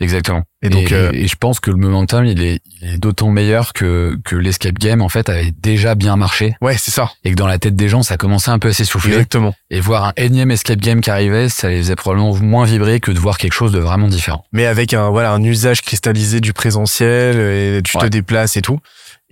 [0.00, 0.42] Exactement.
[0.62, 3.72] et donc euh, et je pense que le momentum, il est, il est d'autant meilleur
[3.74, 6.54] que, que l'escape game, en fait, avait déjà bien marché.
[6.62, 7.10] Ouais c'est ça.
[7.24, 9.12] Et que dans la tête des gens, ça commençait un peu à s'essouffler.
[9.12, 9.54] exactement.
[9.70, 13.10] Et voir un énième escape game qui arrivait, ça les faisait probablement moins vibrer que
[13.12, 14.44] de voir quelque chose de vraiment différent.
[14.52, 18.80] mais avec un voilà un usage cristallisé du présentiel et tu te déplaces et tout.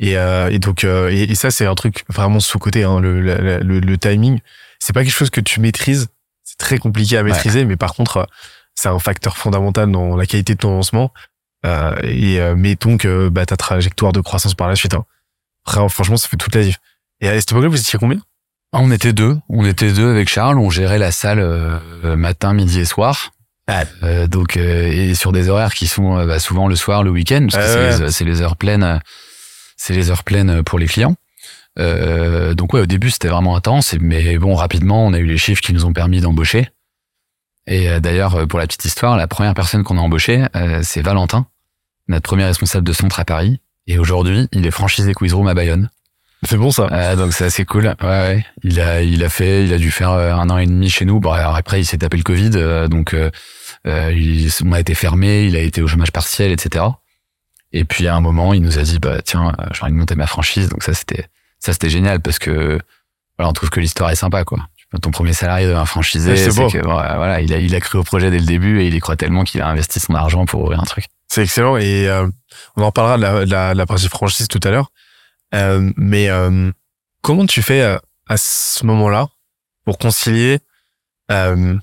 [0.01, 3.01] Et, euh, et donc euh, et, et ça c'est un truc vraiment sous côté hein,
[3.01, 4.39] le, la- la- le le timing.
[4.79, 6.07] C'est pas quelque chose que tu maîtrises.
[6.45, 8.25] C'est très compliqué à maîtriser mais par contre euh,
[8.79, 11.13] c'est un facteur fondamental dans la qualité de ton lancement
[11.67, 15.05] euh, et euh, mettons que bah, ta trajectoire de croissance par la suite hein.
[15.67, 16.79] Après, franchement ça fait toute la diff
[17.21, 18.21] et à cette époque-là vous étiez combien?
[18.73, 21.79] Ah, On était deux, on était deux avec Charles, on gérait la salle euh,
[22.17, 23.33] matin, midi et soir.
[24.03, 27.11] Euh, donc euh, et sur des horaires qui sont euh, bah, souvent le soir, le
[27.11, 28.99] week-end, parce que Ah c'est les- heures pleines, euh,
[29.77, 31.17] c'est les heures pleines pour les clients.
[31.79, 35.39] Euh, donc ouais, au début c'était vraiment intense, mais bon rapidement on a eu les
[35.39, 36.69] chiffres qui nous ont permis d'embaucher.
[37.69, 40.81] Et euh, d'ailleurs euh, pour la petite histoire, la première personne qu'on a embauchée, euh,
[40.83, 41.47] c'est Valentin,
[42.09, 43.61] notre premier responsable de centre à Paris.
[43.87, 45.91] Et aujourd'hui, il est franchisé Quizroom à Bayonne.
[46.45, 47.95] c'est bon ça Euh, donc c'est assez cool.
[48.03, 48.47] Ouais, ouais.
[48.63, 51.21] Il a, il a fait, il a dû faire un an et demi chez nous.
[51.21, 53.31] Bon, alors après il s'est tapé le Covid, euh, donc euh,
[53.85, 56.87] il, on a été fermé, il a été au chômage partiel, etc.
[57.73, 60.15] Et puis à un moment, il nous a dit, bah tiens, j'ai envie de monter
[60.15, 60.71] ma franchise.
[60.71, 61.27] Donc ça c'était,
[61.59, 62.79] ça c'était génial parce que
[63.37, 64.59] voilà, on trouve que l'histoire est sympa, quoi.
[65.03, 68.31] Ton premier salarié devient franchisé, c'est que voilà, il a, il a cru au projet
[68.31, 70.81] dès le début et il y croit tellement qu'il a investi son argent pour ouvrir
[70.81, 71.05] un truc.
[71.29, 72.27] C'est excellent et euh,
[72.77, 74.91] on en parlera de la, de la, de la partie franchise tout à l'heure.
[75.55, 76.71] Euh, mais euh,
[77.21, 79.29] comment tu fais euh, à ce moment-là
[79.85, 80.61] pour concilier
[81.31, 81.77] euh,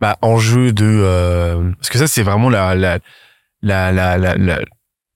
[0.00, 2.98] bah, enjeu de euh, parce que ça c'est vraiment la la
[3.62, 4.58] la la la,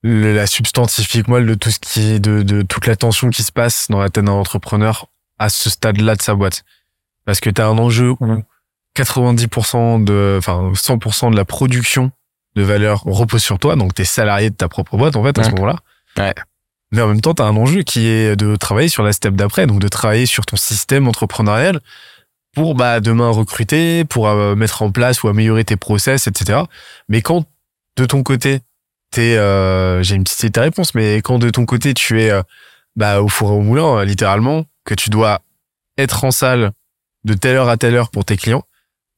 [0.05, 3.53] la substantifique moelle de tout ce qui est de, de toute la tension qui se
[3.53, 5.07] passe dans la tête d'un entrepreneur
[5.39, 6.65] à ce stade-là de sa boîte
[7.25, 8.43] parce que tu as un enjeu où
[8.97, 12.11] 90% de enfin 100% de la production
[12.55, 15.45] de valeur repose sur toi, donc t'es salarié de ta propre boîte en fait à
[15.45, 15.77] ce moment-là.
[16.19, 16.35] Ouais.
[16.91, 19.67] Mais en même temps, t'as un enjeu qui est de travailler sur la step d'après,
[19.67, 21.81] donc de travailler sur ton système entrepreneurial
[22.55, 26.61] pour bah demain recruter, pour euh, mettre en place ou améliorer tes process, etc.
[27.09, 27.47] Mais quand
[27.97, 28.61] de ton côté,
[29.11, 32.21] t'es, euh, j'ai une petite idée de ta réponse, mais quand de ton côté tu
[32.21, 32.43] es euh,
[32.97, 35.41] bah au four et au moulin euh, littéralement, que tu dois
[35.97, 36.73] être en salle
[37.25, 38.63] de telle heure à telle heure pour tes clients,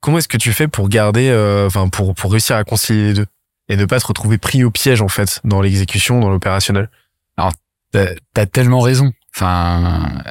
[0.00, 3.14] comment est-ce que tu fais pour garder, euh, enfin pour pour réussir à concilier les
[3.14, 3.26] deux
[3.68, 6.90] et ne pas te retrouver pris au piège en fait dans l'exécution, dans l'opérationnel?
[7.92, 9.12] T'as t'as tellement raison.
[9.36, 10.22] Enfin,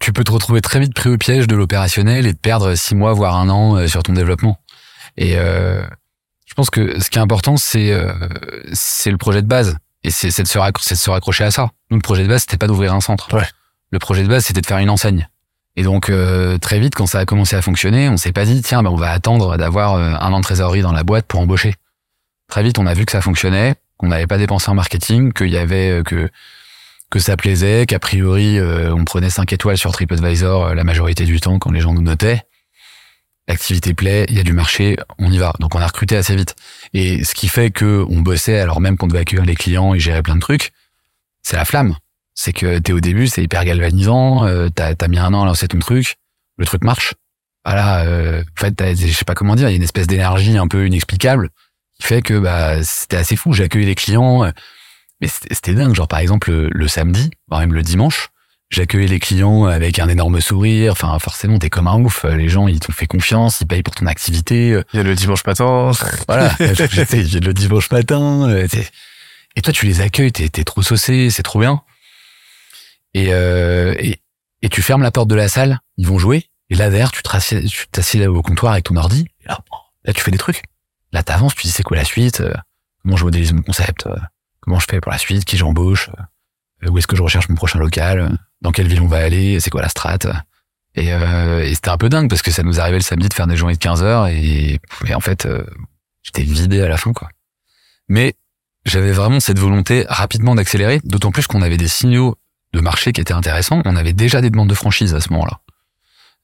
[0.00, 2.94] tu- peux te retrouver très vite pris au piège de l'opérationnel et de perdre six
[2.94, 4.58] mois voire un an euh, sur ton développement.
[5.16, 5.82] Et euh,
[6.46, 8.12] je pense que ce qui est important, c'est euh,
[8.74, 9.76] c'est le projet de base.
[10.04, 11.70] Et c'est c'est de, se raccro- c'est de se raccrocher à ça.
[11.90, 13.34] Nous, le projet de base, c'était pas d'ouvrir un centre.
[13.34, 13.48] Ouais.
[13.90, 15.28] Le projet de base, c'était de faire une enseigne.
[15.76, 18.60] Et donc, euh, très vite, quand ça a commencé à fonctionner, on s'est pas dit,
[18.62, 21.40] tiens, ben, on va attendre d'avoir euh, un an de trésorerie dans la boîte pour
[21.40, 21.74] embaucher.
[22.48, 25.48] Très vite, on a vu que ça fonctionnait, qu'on n'avait pas dépensé en marketing, qu'il
[25.48, 26.28] y avait euh, que
[27.10, 31.58] que ça plaisait, qu'a priori, on prenait 5 étoiles sur TripAdvisor la majorité du temps
[31.58, 32.42] quand les gens nous notaient.
[33.48, 35.52] L'activité plaît, il y a du marché, on y va.
[35.60, 36.54] Donc on a recruté assez vite.
[36.94, 39.98] Et ce qui fait que on bossait alors même qu'on devait accueillir les clients et
[39.98, 40.72] gérer plein de trucs,
[41.42, 41.96] c'est la flamme.
[42.34, 45.46] C'est que t'es au début, c'est hyper galvanisant, euh, t'as as mis un an à
[45.46, 46.16] lancer ton truc,
[46.58, 47.14] le truc marche.
[47.64, 50.06] Voilà, euh, en fait, t'as- je sais pas comment dire, il y a une espèce
[50.06, 51.50] d'énergie un peu inexplicable
[52.00, 53.52] qui fait que bah c'était assez fou.
[53.52, 54.50] J'ai accueilli les clients, euh,
[55.20, 55.94] mais c'était dingue.
[55.94, 58.30] Genre par exemple le, le samedi, voire même le dimanche,
[58.70, 60.90] j'accueillais les clients avec un énorme sourire.
[60.92, 62.24] Enfin forcément t'es comme un ouf.
[62.24, 64.72] Les gens ils t'ont fait confiance, ils payent pour ton activité.
[64.72, 65.92] euh, Il y a le dimanche matin.
[66.26, 66.50] voilà,
[66.90, 68.48] j'étais le dimanche matin.
[68.48, 68.66] euh,
[69.54, 71.82] Et toi, tu les accueilles, t'es es trop saucé, c'est trop bien.
[73.14, 74.20] Et, euh, et,
[74.62, 76.48] et tu fermes la porte de la salle, ils vont jouer.
[76.70, 79.26] Et là, derrière, tu t'assieds au comptoir avec ton ordi.
[79.42, 79.58] Et là,
[80.04, 80.62] là, tu fais des trucs.
[81.12, 82.54] Là, t'avances, tu dis c'est quoi la suite euh,
[83.02, 84.16] Comment je modélise mon concept euh,
[84.60, 86.08] Comment je fais pour la suite Qui j'embauche
[86.86, 89.70] Où est-ce que je recherche mon prochain local Dans quelle ville on va aller C'est
[89.70, 90.18] quoi la strat
[90.94, 93.34] Et, euh, et c'était un peu dingue parce que ça nous arrivait le samedi de
[93.34, 95.64] faire des journées de 15 heures et, et en fait, euh,
[96.22, 97.28] j'étais vidé à la fin, quoi.
[98.08, 98.34] Mais
[98.84, 102.36] j'avais vraiment cette volonté rapidement d'accélérer, d'autant plus qu'on avait des signaux
[102.72, 103.82] de marché qui étaient intéressants.
[103.84, 105.60] On avait déjà des demandes de franchise à ce moment-là.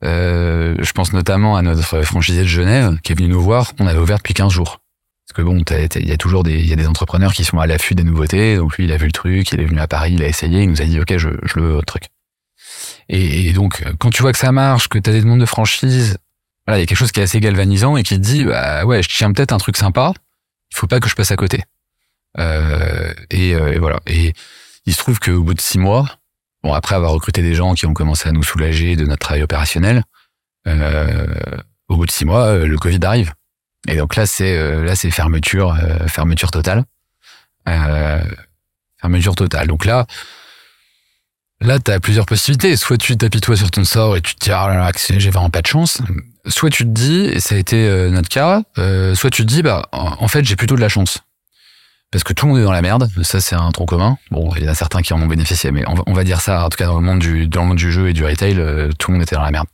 [0.05, 3.73] Euh, je pense notamment à notre franchisé de Genève qui est venu nous voir.
[3.79, 4.81] On avait ouvert depuis 15 jours.
[5.27, 7.67] Parce que bon, il y a toujours des, y a des entrepreneurs qui sont à
[7.67, 8.57] l'affût des nouveautés.
[8.57, 10.63] Donc lui, il a vu le truc, il est venu à Paris, il a essayé,
[10.63, 12.05] il nous a dit, OK, je, je le veux, votre truc.
[13.09, 15.47] Et, et donc, quand tu vois que ça marche, que tu as des demandes de
[15.47, 16.19] franchise,
[16.67, 18.85] voilà, il y a quelque chose qui est assez galvanisant et qui te dit, bah
[18.85, 20.13] ouais, je tiens peut-être un truc sympa,
[20.71, 21.63] il faut pas que je passe à côté.
[22.39, 24.01] Euh, et, euh, et voilà.
[24.07, 24.33] Et
[24.89, 26.07] il se trouve qu'au bout de six mois,
[26.63, 29.43] bon, après avoir recruté des gens qui ont commencé à nous soulager de notre travail
[29.43, 30.03] opérationnel,
[30.67, 31.27] euh,
[31.89, 33.35] au bout de six mois, euh, le Covid arrive.
[33.87, 35.77] Et donc là, c'est euh, fermeture,
[36.07, 36.85] fermeture totale,
[38.99, 39.67] fermeture totale.
[39.67, 40.07] Donc là,
[41.61, 42.75] là, t'as plusieurs possibilités.
[42.77, 45.51] Soit tu t'apitoies sur ton sort et tu te dis ah là là, j'ai vraiment
[45.51, 46.01] pas de chance.
[46.47, 48.63] Soit tu te dis, et ça a été notre cas,
[49.15, 51.19] soit tu te dis bah en fait j'ai plutôt de la chance.
[52.11, 54.17] Parce que tout le monde est dans la merde, ça c'est un tronc commun.
[54.31, 56.65] Bon, il y en a certains qui en ont bénéficié, mais on va, dire ça,
[56.65, 58.59] en tout cas dans le monde du, dans le monde du jeu et du retail,
[58.59, 59.67] euh, tout le monde était dans la merde.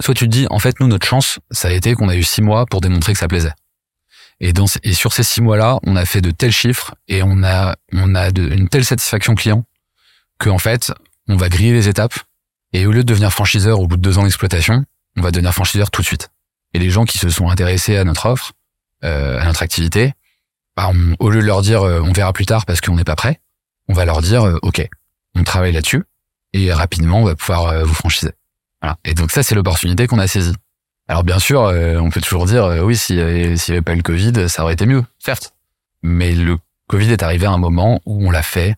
[0.00, 2.22] Soit tu te dis, en fait, nous, notre chance, ça a été qu'on a eu
[2.22, 3.52] six mois pour démontrer que ça plaisait.
[4.40, 7.42] Et, dans, et sur ces six mois-là, on a fait de tels chiffres et on
[7.42, 9.64] a, on a une telle satisfaction client
[10.38, 10.92] que en fait,
[11.28, 12.14] on va griller les étapes
[12.72, 14.84] et au lieu de devenir franchiseur au bout de deux ans d'exploitation,
[15.16, 16.30] on va devenir franchiseur tout de suite.
[16.74, 18.52] Et les gens qui se sont intéressés à notre offre,
[19.04, 20.14] euh, à notre activité,
[20.76, 23.04] bah, on- au lieu de leur dire euh, on verra plus tard parce qu'on n'est
[23.04, 23.40] pas prêt,
[23.88, 24.86] on va leur dire euh, ok,
[25.34, 26.04] on travaille là-dessus
[26.52, 28.32] et rapidement on va pouvoir euh, vous franchiser.
[28.80, 28.96] Voilà.
[29.04, 30.54] Et donc ça c'est l'opportunité qu'on a saisie.
[31.08, 33.76] Alors bien sûr, euh, on peut toujours dire euh, oui s'il y avait s'il y
[33.76, 35.54] avait pas eu le Covid, ça aurait été mieux, certes.
[36.02, 36.56] Mais le
[36.88, 38.74] Covid est arrivé à un moment où on l'a fait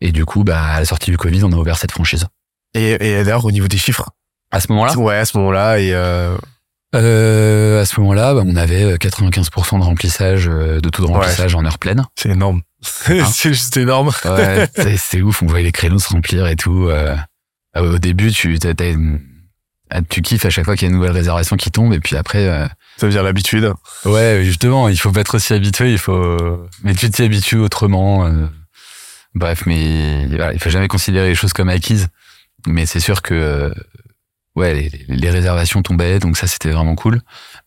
[0.00, 2.26] et du coup bah à la sortie du Covid, on a ouvert cette franchise.
[2.74, 4.10] Et, et d'ailleurs, au niveau des chiffres.
[4.52, 5.78] À ce moment-là, Ouais, à ce moment-là.
[5.80, 6.36] Et euh,
[6.94, 11.14] euh, à ce moment-là, bah, on avait 95% de remplissage, euh, de taux de Ouais.
[11.14, 12.04] remplissage en heure pleine.
[12.16, 12.62] c'est énorme.
[12.82, 14.10] c'est juste énorme.
[14.24, 14.68] Ouais,
[14.98, 16.88] c'est, ouf, on voyait les créneaux se remplir et tout.
[16.88, 17.16] euh.
[17.76, 19.20] Euh, au début, tu, t'as une-
[19.90, 22.00] ah, tu kiffes à chaque fois qu'il y a une nouvelle réservation qui tombe et
[22.00, 22.66] puis après, euh,
[22.96, 23.72] Ça veut dire l'habitude.
[24.04, 28.26] ouais, justement, il faut pas être aussi habitué, il faut, mais tu t'y habitues autrement.
[28.26, 28.46] euh.
[29.34, 32.08] Bref, mais voilà, il faut jamais considérer les choses comme acquises.
[32.66, 33.70] Mais c'est sûr que, euh,
[34.60, 37.20] ouais, les, réservations tombaient, donc ça c'était vraiment cool.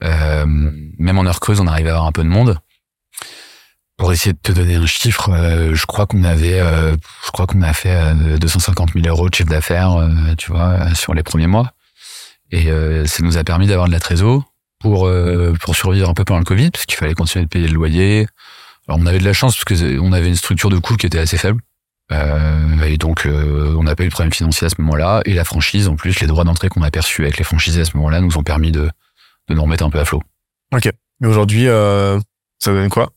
[0.04, 2.58] Euh, même en heure creuse, on arrivait à avoir un peu de monde.
[3.98, 7.46] Pour essayer de te donner un chiffre, euh, je crois qu'on avait, euh, je crois
[7.46, 10.10] qu'on a fait euh, 250 000 euros de chiffre d'affaires,
[10.96, 11.72] sur les premiers mois.
[12.52, 12.70] Et
[13.08, 14.44] ça nous a permis d'avoir de la trésor
[14.80, 15.10] pour
[15.74, 18.28] survivre un peu pendant le Covid, parce qu'il fallait continuer de payer le loyer.
[18.88, 21.08] Alors on avait de la chance parce que on avait une structure de coût qui
[21.08, 21.62] était assez faible.
[22.12, 25.22] Euh, et donc euh, on n'a pas eu de problème financier à ce moment-là.
[25.26, 27.86] Et la franchise, en plus, les droits d'entrée qu'on a perçus avec les franchisés à
[27.86, 28.89] ce moment-là nous ont permis de
[29.49, 30.22] de nous remettre un peu à flot.
[31.20, 32.20] Mais aujourd'hui, euh,
[32.60, 33.12] ça donne quoi?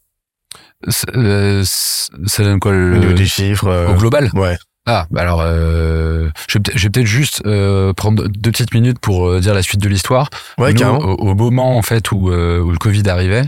[0.89, 4.30] Ça, euh, ça donne quoi Au niveau le, des chiffres euh, au global?
[4.34, 4.57] Ouais.
[4.89, 9.41] Ah, bah alors, euh, je vais peut-être- juste euh, prendre deux petites minutes pour euh,
[9.41, 10.30] dire la suite de l'histoire.
[10.59, 13.45] Ouais, Nous, au, au moment en fait où, où le Covid arrivait,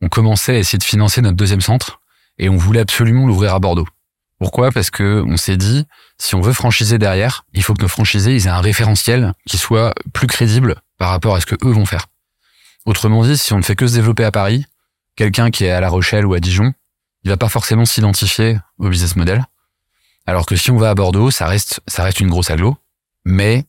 [0.00, 2.00] on commençait à essayer de financer notre deuxième centre
[2.38, 3.86] et on voulait absolument l'ouvrir à Bordeaux.
[4.38, 4.70] Pourquoi?
[4.70, 5.86] Parce que on s'est dit,
[6.18, 9.58] si on veut franchiser derrière, il faut que nos franchisés ils aient un référentiel qui
[9.58, 12.06] soit plus crédible par rapport à ce que eux vont faire.
[12.86, 14.64] Autrement dit, si on ne fait que se développer à Paris,
[15.16, 16.72] quelqu'un qui est à La Rochelle ou à Dijon,
[17.24, 19.44] il va pas forcément s'identifier au business model.
[20.26, 22.76] Alors que si on va à Bordeaux, ça reste, ça reste une grosse aglo,
[23.24, 23.64] mais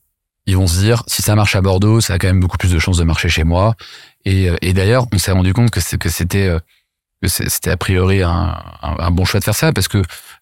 [0.45, 2.72] ils vont se dire, si ça marche à Bordeaux, ça a quand même beaucoup plus
[2.72, 3.76] de chances de marcher chez moi.
[4.26, 6.59] Et, euh, d'ailleurs, on s'est rendu compte que c'était euh,
[7.22, 10.01] que c'était a priori un, un, bon choix de faire ça parce que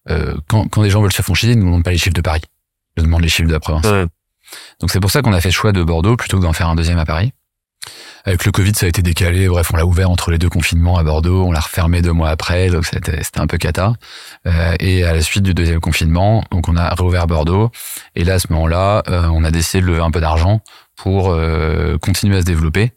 [0.10, 2.22] euh, quand, quand des gens veulent se franchiser, ils ne demandent pas les chiffres de
[2.22, 2.42] Paris,
[2.98, 3.86] ils demandent les chiffres de la province.
[4.80, 6.70] Donc c'est pour ça qu'on a fait le choix de Bordeaux plutôt que d'en faire
[6.70, 7.34] un deuxième à Paris.
[8.26, 9.48] Avec le Covid, ça a été décalé.
[9.48, 11.46] Bref, on l'a ouvert entre les deux confinements à Bordeaux.
[11.46, 13.94] On l'a refermé deux mois après, donc c'était un peu cata.
[14.46, 17.72] Euh, et à la suite du deuxième confinement, donc on a réouvert Bordeaux.
[18.16, 20.60] Et là, à ce moment-là, euh, on a décidé de lever un peu d'argent
[20.98, 22.92] pour euh, continuer à se développer.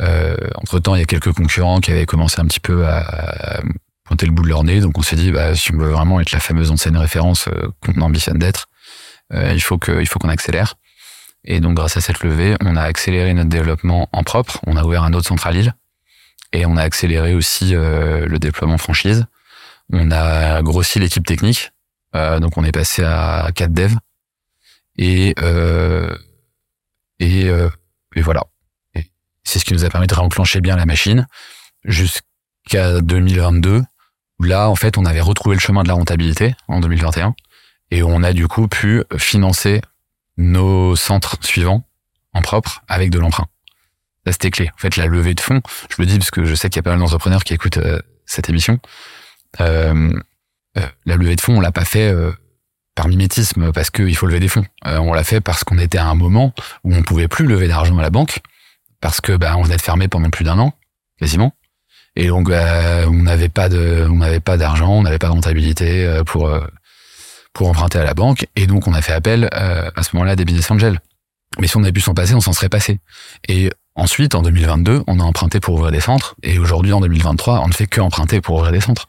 [0.00, 3.60] Euh, entre temps, il y a quelques concurrents qui avaient commencé un petit peu à,
[4.08, 4.80] pointer le bout de leur nez.
[4.80, 7.48] Donc on s'est dit, bah, si on veut vraiment être la fameuse enseigne référence
[7.80, 8.66] qu'on ambitionne d'être,
[9.32, 10.74] il faut que, il faut qu'on accélère.
[11.44, 14.60] Et donc, grâce à cette levée, on a accéléré notre développement en propre.
[14.66, 15.74] On a ouvert un autre central
[16.52, 19.26] et on a accéléré aussi euh, le déploiement franchise.
[19.92, 21.72] On a grossi l'équipe technique.
[22.14, 23.96] Euh, donc, on est passé à 4 devs.
[24.96, 26.14] Et, euh,
[27.18, 27.70] et, euh,
[28.14, 28.44] et voilà.
[29.44, 31.26] C'est ce qui nous a permis de réenclencher bien la machine
[31.84, 33.84] jusqu'à 2022, où
[34.40, 37.34] là, en fait, on avait retrouvé le chemin de la rentabilité en 2021.
[37.90, 39.80] Et on a du coup pu financer
[40.36, 41.84] nos centres suivants
[42.32, 43.46] en propre avec de l'emprunt.
[44.26, 44.70] Ça, c'était clé.
[44.74, 46.80] En fait, la levée de fonds, je le dis parce que je sais qu'il y
[46.80, 48.78] a pas mal d'entrepreneurs qui écoutent euh, cette émission.
[49.60, 50.12] Euh,
[50.76, 52.14] euh, la levée de fonds, on l'a pas fait
[52.94, 54.64] par mimétisme parce qu'il faut lever des fonds.
[54.84, 56.52] on l'a fait parce qu'on était à un moment
[56.84, 58.40] où on pouvait plus lever d'argent à la banque
[59.00, 60.74] parce que bah, on venait de fermer pendant plus d'un an,
[61.18, 61.54] quasiment.
[62.18, 66.20] Et donc, on n'avait pas de, on n'avait pas d'argent, on n'avait pas de rentabilité
[66.26, 66.50] pour
[67.58, 68.46] pour emprunter à la banque.
[68.54, 71.00] Et donc, on a fait appel euh, à ce moment-là à des business angels.
[71.58, 73.00] Mais si on avait pu s'en passer, on s'en serait passé.
[73.48, 76.36] Et ensuite, en 2022, on a emprunté pour ouvrir des centres.
[76.44, 79.08] Et aujourd'hui, en 2023, on ne fait que emprunter pour ouvrir des centres.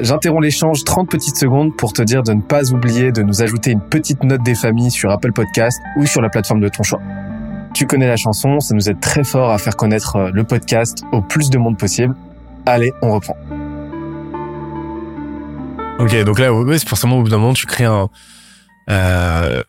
[0.00, 3.70] J'interromps l'échange 30 petites secondes pour te dire de ne pas oublier de nous ajouter
[3.70, 7.00] une petite note des familles sur Apple Podcast ou sur la plateforme de ton choix.
[7.74, 11.02] Tu connais la chanson, ça nous aide très fort à faire connaître euh, le podcast
[11.10, 12.14] au plus de monde possible.
[12.66, 13.36] Allez, on reprend.
[15.98, 18.08] Ok, donc là, c'est forcément au bout d'un moment, tu crées un,
[18.90, 19.62] euh,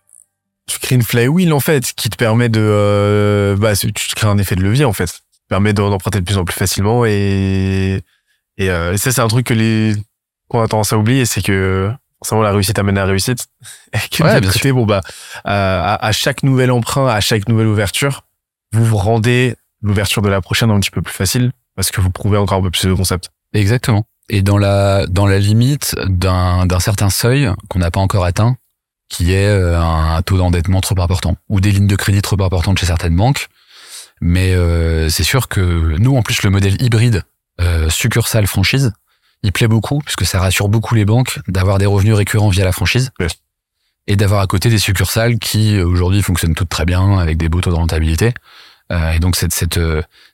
[0.68, 4.38] tu crées une flywheel en fait, qui te permet de, euh, bah, tu crées un
[4.38, 8.04] effet de levier en fait, qui te permet d'emprunter de plus en plus facilement et
[8.60, 9.94] ça c'est un truc que
[10.48, 13.48] qu'on a tendance à oublier, c'est que forcément la réussite amène à la réussite.
[13.94, 15.02] Et que ouais, de côté, bon bah,
[15.44, 18.24] à, à chaque nouvel emprunt, à chaque nouvelle ouverture,
[18.72, 22.10] vous vous rendez l'ouverture de la prochaine un petit peu plus facile parce que vous
[22.10, 23.30] prouvez encore un peu plus le concept.
[23.54, 28.26] Exactement et dans la dans la limite d'un d'un certain seuil qu'on n'a pas encore
[28.26, 28.58] atteint,
[29.10, 32.80] qui est euh, un taux d'endettement trop important ou des lignes de crédit trop importantes
[32.80, 33.48] chez certaines banques.
[34.22, 37.24] Mais euh, c'est sûr que nous, en plus, le modèle hybride
[37.60, 38.94] euh, succursale franchise,
[39.44, 42.72] il plaît beaucoup puisque ça rassure beaucoup les banques d'avoir des revenus récurrents via la
[42.72, 43.12] franchise.
[44.08, 47.62] Et d'avoir à côté des succursales qui aujourd'hui fonctionnent toutes très bien avec des beaux
[47.62, 48.34] taux de rentabilité.
[48.92, 49.80] Euh, et donc cette cette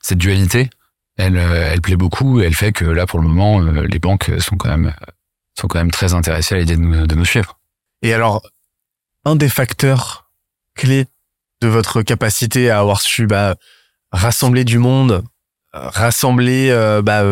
[0.02, 0.68] cette dualité,
[1.16, 3.98] elle, euh, elle plaît beaucoup et elle fait que là, pour le moment, euh, les
[3.98, 4.94] banques sont quand même,
[5.58, 7.58] sont quand même très intéressées à l'idée de nous, de nous suivre.
[8.02, 8.42] Et alors,
[9.24, 10.30] un des facteurs
[10.74, 11.06] clés
[11.60, 13.56] de votre capacité à avoir su bah,
[14.10, 15.22] rassembler du monde,
[15.72, 17.24] rassembler, euh, bah,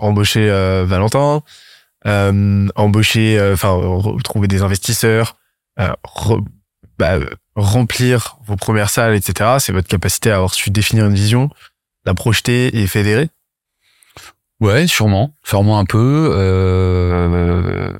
[0.00, 0.48] embaucher
[0.84, 1.42] Valentin,
[2.04, 3.80] embaucher, enfin
[4.24, 5.36] trouver des investisseurs,
[5.76, 7.18] bah,
[7.54, 9.56] remplir vos premières salles, etc.
[9.58, 11.50] C'est votre capacité à avoir su définir une vision,
[12.04, 13.30] la projeter et fédérer?
[14.60, 16.30] Ouais, sûrement, sûrement un peu.
[16.34, 17.92] Euh,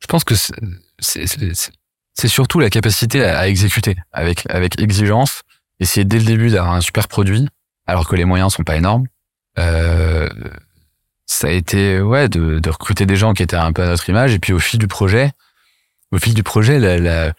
[0.00, 5.42] je pense que c'est surtout la capacité à, exécuter avec avec exigence,
[5.80, 7.48] essayer dès le début d'avoir un super produit,
[7.86, 9.06] alors que les moyens sont pas énormes.
[9.58, 10.28] Euh,
[11.26, 14.08] ça a été ouais de, de, recruter des gens qui étaient un peu à notre
[14.08, 15.32] image, et puis au fil du projet,
[16.12, 17.32] au fil du projet, la,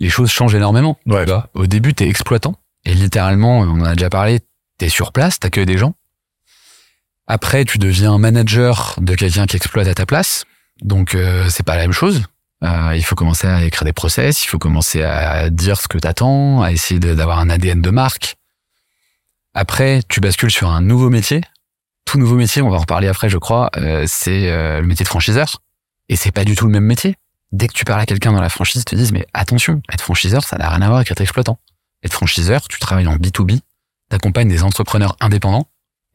[0.00, 0.98] les choses changent énormément.
[1.06, 1.24] Ouais.
[1.54, 4.40] Au début, t'es exploitant, et littéralement, on en a déjà parlé,
[4.78, 5.94] t'es sur place, t'accueilles des gens.
[7.26, 10.44] Après, tu deviens manager de quelqu'un qui exploite à ta place.
[10.80, 12.22] Donc, euh, c'est pas la même chose.
[12.62, 15.98] Euh, il faut commencer à écrire des process, il faut commencer à dire ce que
[15.98, 18.36] t'attends, à essayer d'avoir un ADN de marque.
[19.56, 21.40] Après, tu bascules sur un nouveau métier.
[22.04, 25.08] Tout nouveau métier, on va en reparler après, je crois, euh, c'est le métier de
[25.08, 25.62] franchiseur.
[26.08, 27.16] Et c'est pas du tout le même métier.
[27.52, 30.02] Dès que tu parles à quelqu'un dans la franchise, ils te disent, mais attention, être
[30.02, 31.58] franchiseur, ça n'a rien à voir avec être exploitant.
[32.04, 33.60] Être franchiseur, tu travailles en B2B,
[34.10, 35.66] t'accompagnes des entrepreneurs indépendants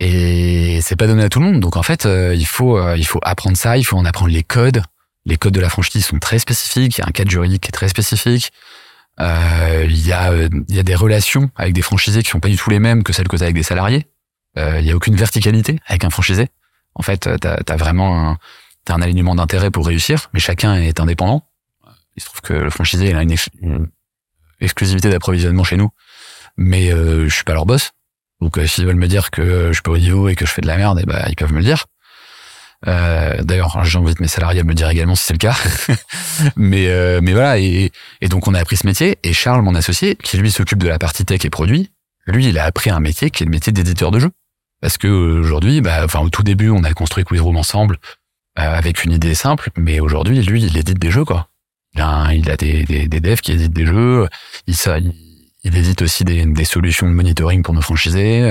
[0.04, 1.60] et c'est pas donné à tout le monde.
[1.60, 4.32] Donc en fait, euh, il faut euh, il faut apprendre ça, il faut en apprendre
[4.32, 4.82] les codes.
[5.26, 6.98] Les codes de la franchise sont très spécifiques.
[6.98, 8.52] Il y a un cadre juridique qui est très spécifique.
[9.22, 12.50] Euh, il y a il y a des relations avec des franchisés qui sont pas
[12.50, 14.08] du tout les mêmes que celles que tu as avec des salariés.
[14.58, 16.50] il y a aucune verticalité avec un franchisé.
[16.96, 18.38] En fait, t'as as vraiment un,
[18.90, 21.48] as un alignement d'intérêt pour réussir, mais chacun est indépendant.
[22.16, 23.88] Il se trouve que le franchisé il a une,
[24.60, 25.90] exclusivité d'approvisionnement chez nous,
[26.58, 27.92] mais euh, je suis pas leur boss.
[28.42, 30.62] Donc euh, s'ils veulent me dire que je peux au niveau et que je fais
[30.62, 31.86] de la merde, eh ben, ils peuvent me le dire.
[32.88, 35.56] Euh, D'ailleurs, j'invite mes salariés à me dire également si c'est le cas.
[36.56, 37.92] mais euh, mais voilà, et,
[38.30, 39.18] donc on a appris ce métier.
[39.24, 41.92] Et Charles, mon associé, qui lui s'occupe de la partie tech et produit,
[42.28, 44.32] lui, il a appris un métier qui est le métier d'éditeur de jeux.
[44.82, 47.98] Parce que aujourd'hui, bah, enfin au tout début, on a construit Quizroom ensemble
[48.58, 51.48] euh, avec une idée simple, mais aujourd'hui, lui, il édite des jeux quoi.
[51.94, 54.28] Il a, il a des, des, devs qui éditent des jeux.
[54.66, 58.50] Il, ça, il, édite aussi des, des, solutions de monitoring pour nos franchisés.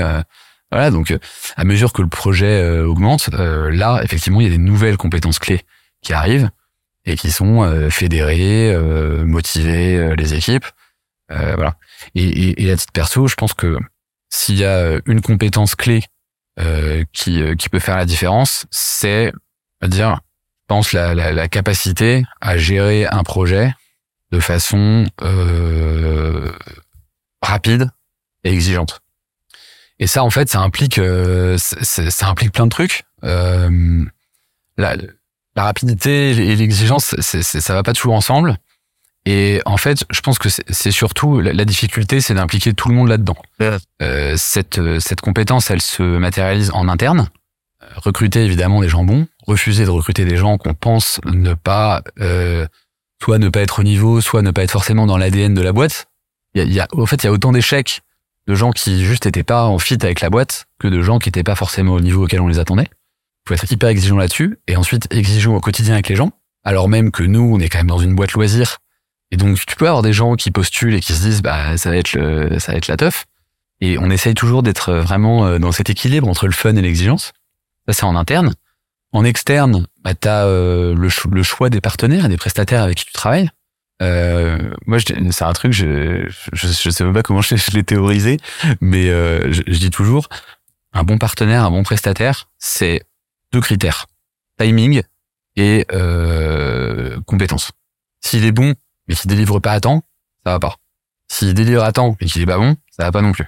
[0.73, 1.16] Euh, voilà, donc
[1.57, 4.97] à mesure que le projet euh, augmente, euh, là, effectivement, il y a des nouvelles
[4.97, 5.64] compétences clés
[6.03, 6.51] qui arrivent
[7.05, 8.77] et qui sont euh, fédérées,
[9.25, 10.66] motiver les équipes.
[11.29, 11.77] voilà.
[12.14, 13.79] Et, et, et, à titre perso, je pense que
[14.29, 16.05] s'il y a une compétence clé
[17.12, 19.33] qui, qui peut faire la différence, c'est
[19.81, 20.21] à dire,
[20.62, 23.73] je pense la, la, la, capacité à gérer un projet
[24.31, 25.07] de façon
[27.43, 27.91] rapide
[28.45, 29.01] et exigeante.
[30.01, 33.05] Et ça, en fait, ça implique, euh, ça implique plein de trucs.
[33.22, 34.03] Euh,
[34.78, 38.57] la, la, rapidité et l'exigence, ça va pas toujours ensemble.
[39.26, 43.09] Et en fait, je pense que c'est surtout la, difficulté, c'est d'impliquer tout le monde
[43.09, 43.36] là-dedans.
[44.01, 47.28] Euh, cette, cette compétence, elle se matérialise en interne.
[47.96, 52.66] Recruter évidemment des gens bons, refuser de recruter des gens qu'on pense ne pas, euh,
[53.22, 55.72] soit ne pas être au niveau, soit ne pas être forcément dans l'ADN de la
[55.72, 56.07] boîte.
[56.55, 58.01] Il y a, y a, au fait, il y a autant d'échecs
[58.47, 61.28] de gens qui juste étaient pas en fit avec la boîte que de gens qui
[61.28, 62.88] étaient pas forcément au niveau auquel on les attendait.
[63.45, 66.32] Il faut être hyper exigeant là-dessus et ensuite exigeant au quotidien avec les gens.
[66.64, 68.78] Alors même que nous, on est quand même dans une boîte loisir.
[69.30, 71.91] Et donc, tu peux avoir des gens qui postulent et qui se disent, bah, ça
[71.91, 73.26] va être le, ça va être la teuf.
[73.80, 77.32] Et on essaye toujours d'être vraiment euh, dans cet équilibre entre le fun et l'exigence.
[77.86, 78.53] Ça, c'est en interne.
[79.12, 82.99] En externe, bah, tu as euh, le, le, choix des partenaires et des prestataires avec
[82.99, 83.51] qui tu travailles.
[84.03, 88.38] Euh, moi, c'est un truc, je, je, je sais même pas comment je, l'ai théorisé,
[88.80, 90.28] mais euh, je, je, dis toujours,
[90.92, 93.03] un bon partenaire, un bon prestataire, c'est
[93.53, 94.07] deux critères
[94.59, 95.03] timing
[95.57, 97.72] et euh, compétence.
[98.20, 98.74] S'il est bon
[99.09, 100.03] mais qu'il délivre pas à temps,
[100.44, 100.76] ça va pas.
[101.28, 103.46] S'il délivre à temps mais qu'il est pas bon, ça va pas non plus.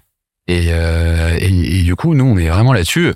[0.48, 3.14] Et, euh, et, du coup, nous, on est vraiment là-dessus.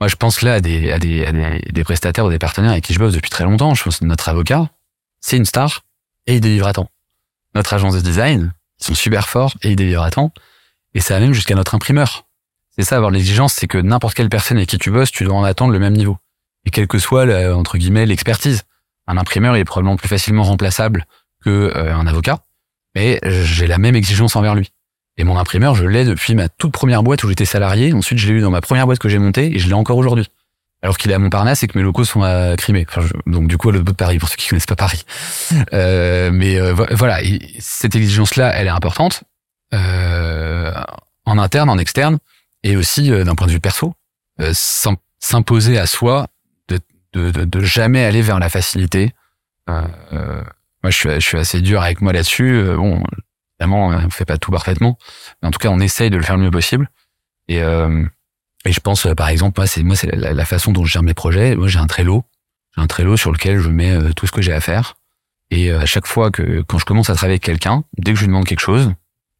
[0.00, 2.84] Moi, je pense là à des, à des, à des prestataires ou des partenaires avec
[2.84, 3.74] qui je bosse depuis très longtemps.
[3.74, 4.68] Je pense que notre avocat,
[5.20, 5.82] c'est une star
[6.26, 6.88] et ils délivrent à temps.
[7.54, 10.32] Notre agence de design, ils sont super forts et ils délivrent à temps.
[10.94, 12.26] Et ça va même jusqu'à notre imprimeur.
[12.76, 15.34] C'est ça, avoir l'exigence, c'est que n'importe quelle personne avec qui tu bosses, tu dois
[15.34, 16.16] en attendre le même niveau.
[16.64, 18.62] Et quelle que soit, entre guillemets, l'expertise.
[19.06, 21.06] Un imprimeur est probablement plus facilement remplaçable
[21.44, 22.38] que euh, un avocat,
[22.94, 24.70] mais j'ai la même exigence envers lui.
[25.18, 27.92] Et mon imprimeur, je l'ai depuis ma toute première boîte où j'étais salarié.
[27.92, 29.98] Ensuite, je l'ai eu dans ma première boîte que j'ai montée et je l'ai encore
[29.98, 30.26] aujourd'hui
[30.82, 32.86] alors qu'il est à Montparnasse et que mes locaux sont à Crimée.
[33.26, 35.04] Donc du coup à l'autre bout de Paris pour ceux qui connaissent pas Paris.
[35.72, 37.20] Euh, mais euh, voilà,
[37.58, 39.24] cette exigence-là, elle est importante
[39.74, 40.72] euh,
[41.24, 42.18] en interne, en externe,
[42.62, 43.94] et aussi euh, d'un point de vue perso,
[44.40, 44.52] euh,
[45.20, 46.26] s'imposer à soi
[46.68, 46.78] de,
[47.14, 49.14] de, de, de, jamais aller vers la facilité.
[49.68, 52.64] moi, je suis, je suis assez dur avec moi là-dessus.
[52.76, 53.02] bon,
[53.58, 54.98] évidemment, on fait pas tout parfaitement,
[55.40, 56.90] mais en tout cas, on essaye de le faire le mieux possible.
[57.48, 57.62] Et
[58.64, 61.02] et je pense, euh, par exemple, moi, c'est moi, c'est la, façon dont je gère
[61.02, 61.56] mes projets.
[61.56, 62.24] Moi, j'ai un Trello,
[62.76, 64.94] j'ai un Trello sur lequel je mets euh, tout ce que j'ai à faire.
[65.50, 68.16] Et euh, à chaque fois que, quand je commence à travailler avec quelqu'un, dès que
[68.16, 68.92] je lui demande quelque chose,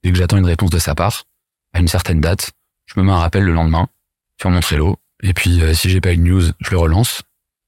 [0.02, 1.24] dès que j'attends une réponse de sa part,
[1.72, 2.52] à une certaine date,
[2.86, 3.88] je me mets un rappel le lendemain
[4.40, 4.98] sur mon Trello.
[5.22, 7.22] Et puis, si j'ai pas une news, je le relance.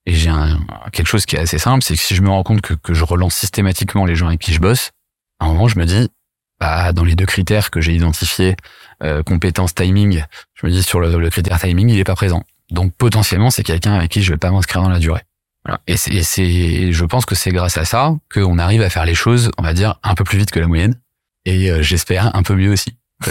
[0.07, 0.31] Et j'ai
[0.93, 2.93] quelque chose qui est assez simple, c'est que si je me rends compte que, que
[2.93, 4.91] je relance systématiquement les gens avec qui je bosse,
[5.39, 6.11] à un moment, je me dis,
[6.61, 8.57] bah, dans les deux critères que j'ai identifiés,
[9.03, 10.25] euh, compétence timing,
[10.55, 12.45] je me dis sur le, critère timing, il est pas présent.
[12.71, 15.23] Donc potentiellement, c'est quelqu'un avec qui je vais pas m'inscrire dans la durée.
[15.65, 15.81] Voilà.
[15.87, 19.51] Et c'est, je pense que c'est grâce à ça qu'on arrive à faire les choses,
[19.59, 20.95] on va dire, un peu plus vite que la moyenne.
[21.47, 22.97] Et euh, j'espère un peu mieux aussi.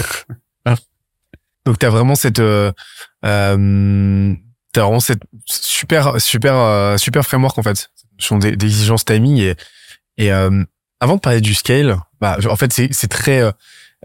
[1.66, 2.72] Donc tu as vraiment cette, euh,
[3.26, 4.34] euh,
[4.74, 7.90] t'as vraiment cette super, super, euh, super framework en fait,
[8.20, 9.56] sont des, des exigences timing et,
[10.18, 13.42] et avant de parler du scale, bah, en fait, c'est très,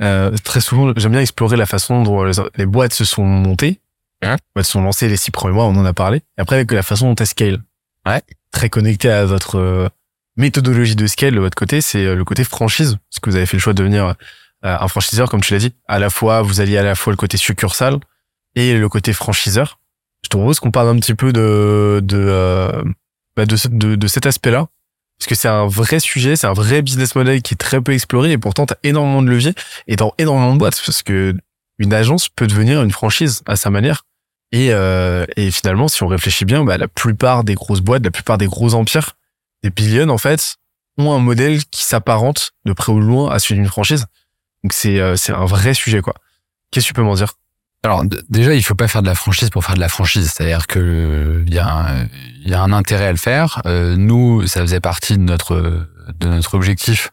[0.02, 2.24] euh, très souvent, j'aime bien explorer la façon dont
[2.56, 3.80] les, boîtes se sont montées.
[4.22, 6.18] Hein elles se sont lancées les six premiers mois, on en a parlé.
[6.36, 7.62] Et après, avec la façon dont elles scale.
[8.06, 8.22] Ouais.
[8.50, 9.88] Très connecté à votre euh,
[10.36, 12.98] méthodologie de scale de votre côté, c'est euh, le côté franchise.
[13.10, 14.14] Parce que vous avez fait le choix de devenir
[14.64, 15.72] un franchiseur, comme tu l'as dit.
[15.86, 17.98] À la fois, vous alliez à la fois le côté succursale
[18.56, 19.78] et le côté franchiseur.
[20.24, 22.82] Je te propose qu'on parle un petit peu de, de,
[23.36, 24.66] bah de, de, de cet aspect-là
[25.18, 27.92] parce que c'est un vrai sujet, c'est un vrai business model qui est très peu
[27.92, 29.54] exploré et pourtant tu as énormément de leviers
[29.88, 31.34] et dans énormément de boîtes parce que
[31.78, 34.04] une agence peut devenir une franchise à sa manière
[34.52, 38.10] Et, euh, et finalement, si on réfléchit bien, bah, la plupart des grosses boîtes, la
[38.10, 39.16] plupart des gros empires,
[39.62, 40.56] des billions en fait,
[40.98, 44.06] ont un modèle qui s'apparente de près ou de loin à celui d'une franchise.
[44.64, 46.14] Donc c'est euh, c'est un vrai sujet quoi.
[46.70, 47.34] Qu'est-ce que tu peux m'en dire?
[47.84, 50.32] Alors déjà, il faut pas faire de la franchise pour faire de la franchise.
[50.32, 52.08] C'est-à-dire que il y a un,
[52.42, 53.62] il y a un intérêt à le faire.
[53.66, 57.10] Euh, nous, ça faisait partie de notre de notre objectif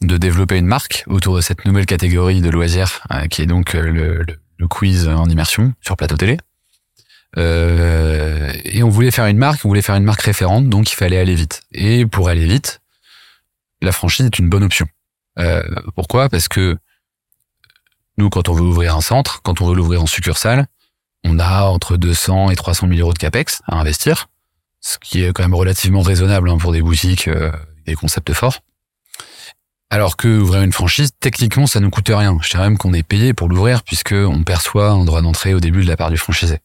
[0.00, 3.74] de développer une marque autour de cette nouvelle catégorie de loisirs, euh, qui est donc
[3.74, 4.24] euh,
[4.58, 6.38] le, quiz en immersion sur plateau télé.
[7.36, 10.94] Euh, et on voulait faire une marque, on voulait faire une marque référente, donc il
[10.94, 11.62] fallait aller vite.
[11.72, 12.80] Et pour aller vite,
[13.82, 14.86] la franchise est une bonne option.
[15.94, 16.28] Pourquoi?
[16.28, 16.76] Parce que
[18.18, 20.66] nous, quand on veut ouvrir un centre, quand on veut l'ouvrir en succursale,
[21.24, 24.28] on a entre 200 et 300 000 euros de capex à investir,
[24.80, 27.50] ce qui est quand même relativement raisonnable hein, pour des boutiques euh,
[27.86, 28.60] des concepts forts.
[29.90, 32.36] Alors que ouvrir une franchise, techniquement, ça ne coûte rien.
[32.42, 35.60] Je dirais même qu'on est payé pour l'ouvrir puisque on perçoit un droit d'entrée au
[35.60, 36.58] début de la part du franchisé.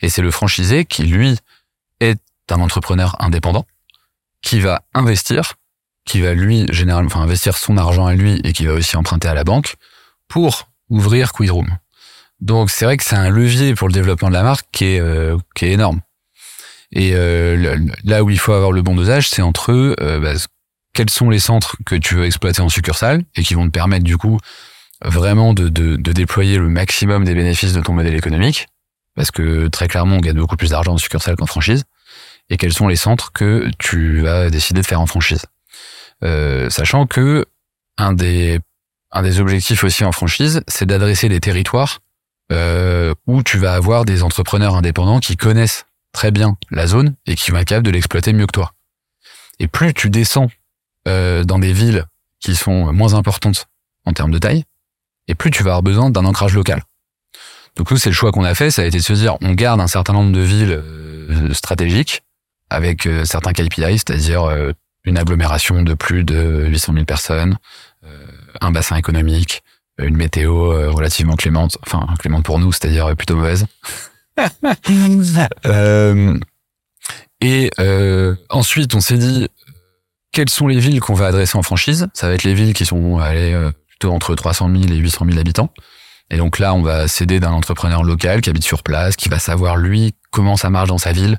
[0.00, 1.36] Et c'est le franchisé qui, lui,
[2.00, 3.66] est un entrepreneur indépendant
[4.40, 5.56] qui va investir,
[6.06, 9.28] qui va lui généralement, enfin investir son argent à lui et qui va aussi emprunter
[9.28, 9.74] à la banque
[10.26, 11.78] pour ouvrir Quizroom.
[12.40, 15.00] Donc c'est vrai que c'est un levier pour le développement de la marque qui est
[15.00, 16.00] euh, qui est énorme.
[16.92, 20.34] Et euh, là où il faut avoir le bon dosage, c'est entre euh, bah,
[20.92, 24.04] quels sont les centres que tu veux exploiter en succursale et qui vont te permettre
[24.04, 24.38] du coup
[25.02, 28.66] vraiment de, de, de déployer le maximum des bénéfices de ton modèle économique,
[29.14, 31.84] parce que très clairement on gagne beaucoup plus d'argent en succursale qu'en franchise.
[32.50, 35.46] Et quels sont les centres que tu vas décider de faire en franchise,
[36.24, 37.46] Euh, sachant que
[37.96, 38.58] un des
[39.12, 42.00] un des objectifs aussi en franchise, c'est d'adresser des territoires
[42.52, 47.34] euh, où tu vas avoir des entrepreneurs indépendants qui connaissent très bien la zone et
[47.34, 48.72] qui vont être capables de l'exploiter mieux que toi.
[49.58, 50.48] Et plus tu descends
[51.06, 52.06] euh, dans des villes
[52.40, 53.66] qui sont moins importantes
[54.06, 54.64] en termes de taille,
[55.28, 56.82] et plus tu vas avoir besoin d'un ancrage local.
[57.76, 59.52] Donc nous, c'est le choix qu'on a fait, ça a été de se dire, on
[59.52, 62.22] garde un certain nombre de villes euh, stratégiques
[62.70, 64.48] avec euh, certains KPI, c'est-à-dire
[65.04, 67.58] une agglomération de plus de 800 000 personnes,
[68.60, 69.62] un bassin économique,
[69.98, 73.66] une météo euh, relativement clémente, enfin clémente pour nous, c'est-à-dire euh, plutôt mauvaise.
[75.66, 76.38] Euh,
[77.42, 79.48] et euh, ensuite, on s'est dit
[80.32, 82.06] quelles sont les villes qu'on va adresser en franchise?
[82.14, 83.54] Ça va être les villes qui sont allez,
[83.88, 85.70] plutôt entre 300 000 et 800 000 habitants.
[86.30, 89.38] Et donc là, on va s'aider d'un entrepreneur local qui habite sur place, qui va
[89.38, 91.38] savoir lui comment ça marche dans sa ville,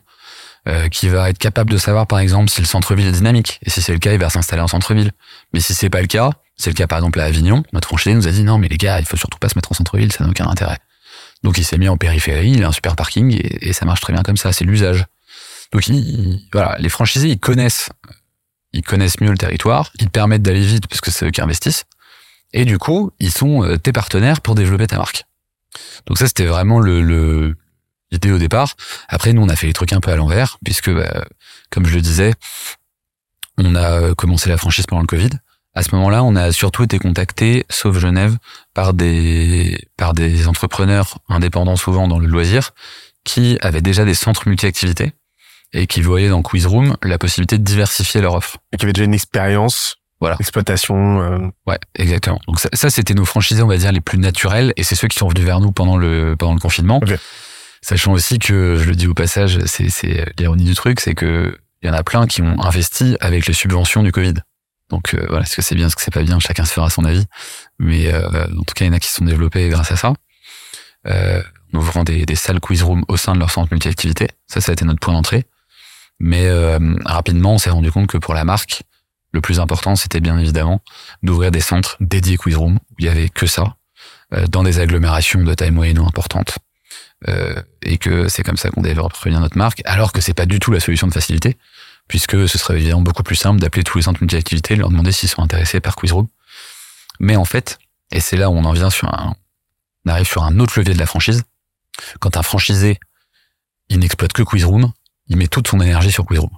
[0.68, 3.60] euh, qui va être capable de savoir par exemple si le centre-ville est dynamique.
[3.64, 5.12] Et si c'est le cas, il va s'installer en centre-ville.
[5.54, 6.32] Mais si c'est pas le cas,
[6.62, 8.78] c'est le cas par exemple à Avignon, notre franchisé nous a dit non mais les
[8.78, 10.78] gars, il faut surtout pas se mettre en centre-ville, ça n'a aucun intérêt.
[11.44, 14.14] Donc il s'est mis en périphérie, il a un super parking et, ça marche très
[14.14, 15.06] bien comme ça, c'est l'usage.
[15.74, 17.90] Donc il- il- voilà, les franchisés ils connaissent,
[18.74, 21.42] ils connaissent mieux le territoire, ils te permettent d'aller vite parce que c'est eux qui
[21.42, 21.86] investissent,
[22.54, 25.26] et du coup ils sont euh, tes partenaires pour développer ta marque.
[26.06, 27.56] Donc ça c'était vraiment le
[28.12, 28.76] l'idée au départ.
[29.08, 31.26] Après nous on a fait les trucs un peu à l'envers puisque bah,
[31.70, 32.34] comme je le disais,
[33.58, 35.30] on a euh, commencé la franchise pendant le Covid.
[35.74, 38.38] À ce moment-là, on a surtout été contacté, sauf Genève,
[38.74, 42.72] par des par des entrepreneurs indépendants souvent dans le loisir
[43.24, 45.14] qui avaient déjà des centres multi-activités
[45.74, 48.58] et qui voyaient dans Quizroom la possibilité de diversifier leur offre.
[48.74, 50.36] Et qui avait déjà une expérience Voilà.
[50.36, 51.22] d'exploitation.
[51.22, 52.40] euh, Ouais, exactement.
[52.48, 55.08] Donc ça, ça, c'était nos franchisés, on va dire, les plus naturels, et c'est ceux
[55.08, 56.98] qui sont venus vers nous pendant le pendant le confinement.
[57.02, 57.18] Ok.
[57.82, 61.58] Sachant aussi que, je le dis au passage, c'est c'est l'ironie du truc, c'est que
[61.82, 64.34] il y en a plein qui ont investi avec les subventions du Covid.
[64.92, 66.90] Donc euh, voilà, est-ce que c'est bien, est-ce que c'est pas bien, chacun se fera
[66.90, 67.26] son avis.
[67.80, 69.96] Mais euh, en tout cas, il y en a qui se sont développés grâce à
[69.96, 70.14] ça.
[71.08, 71.42] Euh,
[71.74, 74.28] en ouvrant des, salles quiz room au sein de leur centre multi-activité.
[74.48, 75.46] Ça, ça a été notre point d'entrée.
[76.20, 78.84] Mais euh, rapidement, on s'est rendu compte que pour la marque,
[79.32, 80.82] le plus important, c'était bien évidemment
[81.24, 83.78] d'ouvrir des centres dédiés quiz room où il y avait que ça,
[84.34, 86.58] euh, dans des agglomérations de taille moyenne ou importante.
[87.84, 90.60] Et que c'est comme ça qu'on développe bien notre marque, alors que c'est pas du
[90.60, 91.56] tout la solution de facilité,
[92.12, 95.14] puisque ce serait évidemment beaucoup plus simple d'appeler tous les centres multi-activités, de leur demander
[95.14, 96.28] s'ils sont intéressés par Quizroom.
[97.22, 97.80] Mais en fait,
[98.12, 99.34] et c'est là où on en vient sur un,
[100.06, 101.44] on arrive sur un autre levier de la franchise.
[102.20, 103.00] Quand un franchisé,
[103.88, 104.92] il n'exploite que Quizroom,
[105.28, 106.50] il met toute son énergie sur Quizroom.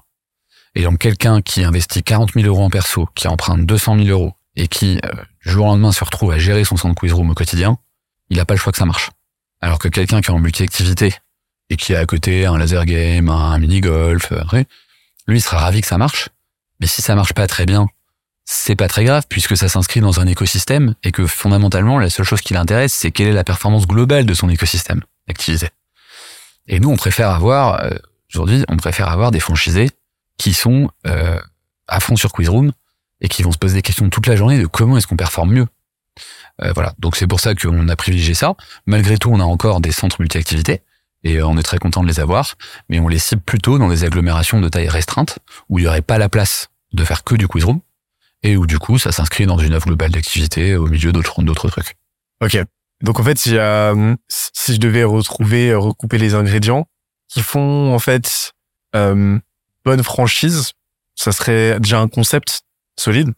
[0.74, 4.34] Et donc quelqu'un qui investit 40 000 euros en perso, qui emprunte 200 000 euros
[4.56, 5.12] et qui euh,
[5.46, 7.78] du jour au lendemain se retrouve à gérer son centre Quizroom au quotidien,
[8.32, 9.12] il n'a pas le choix que ça marche.
[9.62, 11.14] Alors que quelqu'un qui est en multi-activité
[11.70, 14.64] et qui a à côté un laser game, un mini-golf, euh,
[15.28, 16.30] lui il sera ravi que ça marche.
[16.80, 17.88] Mais si ça marche pas très bien,
[18.46, 22.26] c'est pas très grave puisque ça s'inscrit dans un écosystème et que fondamentalement la seule
[22.26, 25.70] chose qui l'intéresse c'est quelle est la performance globale de son écosystème d'activité.
[26.68, 27.92] Et nous on préfère avoir euh,
[28.34, 29.90] aujourd'hui on préfère avoir des franchisés
[30.38, 31.40] qui sont euh,
[31.88, 32.72] à fond sur Quizroom
[33.22, 35.54] et qui vont se poser des questions toute la journée de comment est-ce qu'on performe
[35.54, 35.68] mieux.
[36.62, 38.56] Euh, voilà, donc c'est pour ça qu'on a privilégié ça.
[38.86, 40.82] Malgré tout, on a encore des centres multi-activités,
[41.24, 42.56] et on est très content de les avoir,
[42.90, 46.02] mais on les cible plutôt dans des agglomérations de taille restreinte où il n'y aurait
[46.02, 47.80] pas la place de faire que du quiz room
[48.44, 51.96] et où du coup ça s'inscrit dans une offre globale d'activité au milieu d'autres trucs.
[52.42, 52.58] Ok.
[53.02, 56.88] Donc en fait, si, euh, si je devais retrouver, recouper les ingrédients
[57.28, 58.54] qui font en fait
[58.96, 59.40] euh,
[59.84, 60.72] bonne franchise,
[61.16, 62.62] ça serait déjà un concept
[62.98, 63.34] solide,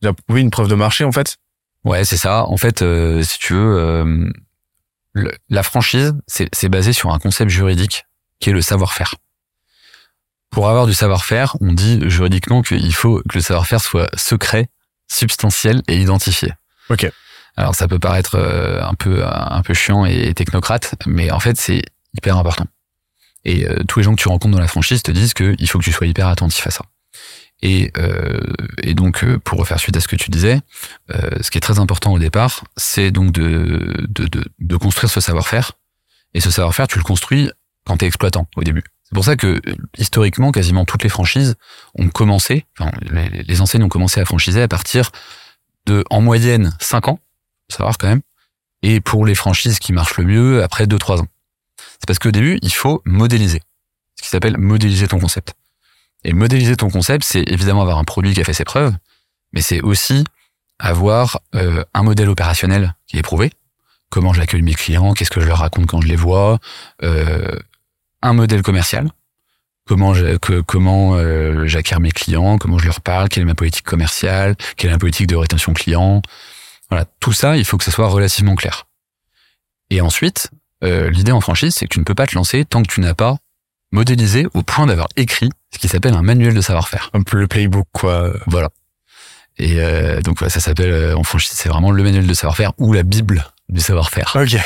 [0.00, 1.36] déjà prouvé une preuve de marché en fait.
[1.84, 2.44] Ouais, c'est ça.
[2.46, 4.30] En fait, euh, si tu veux,
[5.16, 8.06] euh, la franchise, c'est basé sur un concept juridique
[8.40, 9.14] qui est le savoir-faire.
[10.50, 14.68] Pour avoir du savoir-faire, on dit juridiquement qu'il faut que le savoir-faire soit secret,
[15.10, 16.52] substantiel et identifié.
[16.90, 17.10] Ok.
[17.56, 21.56] Alors ça peut paraître euh, un peu un peu chiant et technocrate, mais en fait
[21.56, 21.82] c'est
[22.14, 22.66] hyper important.
[23.44, 25.78] Et euh, tous les gens que tu rencontres dans la franchise te disent qu'il faut
[25.78, 26.84] que tu sois hyper attentif à ça.
[27.62, 28.40] Et, euh,
[28.82, 30.60] et donc, euh, pour refaire suite à ce que tu disais,
[31.10, 35.10] euh, ce qui est très important au départ, c'est donc de, de, de, de, construire
[35.10, 35.72] ce savoir-faire.
[36.34, 37.50] Et ce savoir-faire, tu le construis
[37.86, 38.82] quand tu es exploitant au début.
[39.04, 39.60] C'est pour ça que
[39.96, 41.54] historiquement, quasiment toutes les franchises
[41.96, 45.10] ont commencé, enfin, les, enseignes ont commencé à franchiser à partir
[45.86, 47.20] de, en moyenne, 5 ans,
[47.68, 48.22] savoir quand même,
[48.82, 51.28] et pour les franchises qui marchent le mieux, après 2-3 ans.
[51.76, 53.60] C'est parce qu'au début, il faut modéliser,
[54.16, 55.54] ce qui s'appelle modéliser ton concept.
[56.24, 58.94] Et modéliser ton concept, c'est évidemment avoir un produit qui a fait ses preuves,
[59.52, 60.24] mais c'est aussi
[60.78, 63.50] avoir euh, un modèle opérationnel qui est prouvé.
[64.10, 66.58] Comment j'accueille mes clients, qu'est-ce que je leur raconte quand je les vois,
[67.02, 67.58] euh,
[68.20, 69.10] un modèle commercial,
[69.86, 74.90] comment je, euh, mes clients, comment je leur parle, quelle est ma politique commerciale, quelle
[74.90, 76.22] est ma politique de rétention client.
[76.88, 78.86] Voilà, tout ça, il faut que ce soit relativement clair.
[79.90, 80.50] Et ensuite,
[80.84, 83.00] euh, l'idée en franchise, c'est que tu ne peux pas te lancer tant que tu
[83.00, 83.36] n'as pas
[83.92, 87.10] modélisé au point d'avoir écrit ce qui s'appelle un manuel de savoir-faire.
[87.12, 88.32] Un peu le playbook, quoi.
[88.46, 88.70] Voilà.
[89.58, 92.92] Et euh, donc ça s'appelle euh, en franchise, c'est vraiment le manuel de savoir-faire ou
[92.92, 94.36] la bible du savoir-faire.
[94.40, 94.58] Ok.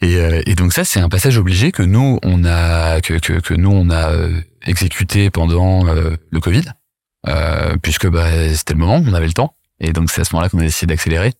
[0.00, 3.34] Et, euh, et donc ça, c'est un passage obligé que nous on a que que,
[3.34, 6.64] que nous on a euh, exécuté pendant euh, le Covid,
[7.82, 10.50] puisque bah, c'était le moment, on avait le temps, et donc c'est à ce moment-là
[10.50, 11.32] qu'on a décidé d'accélérer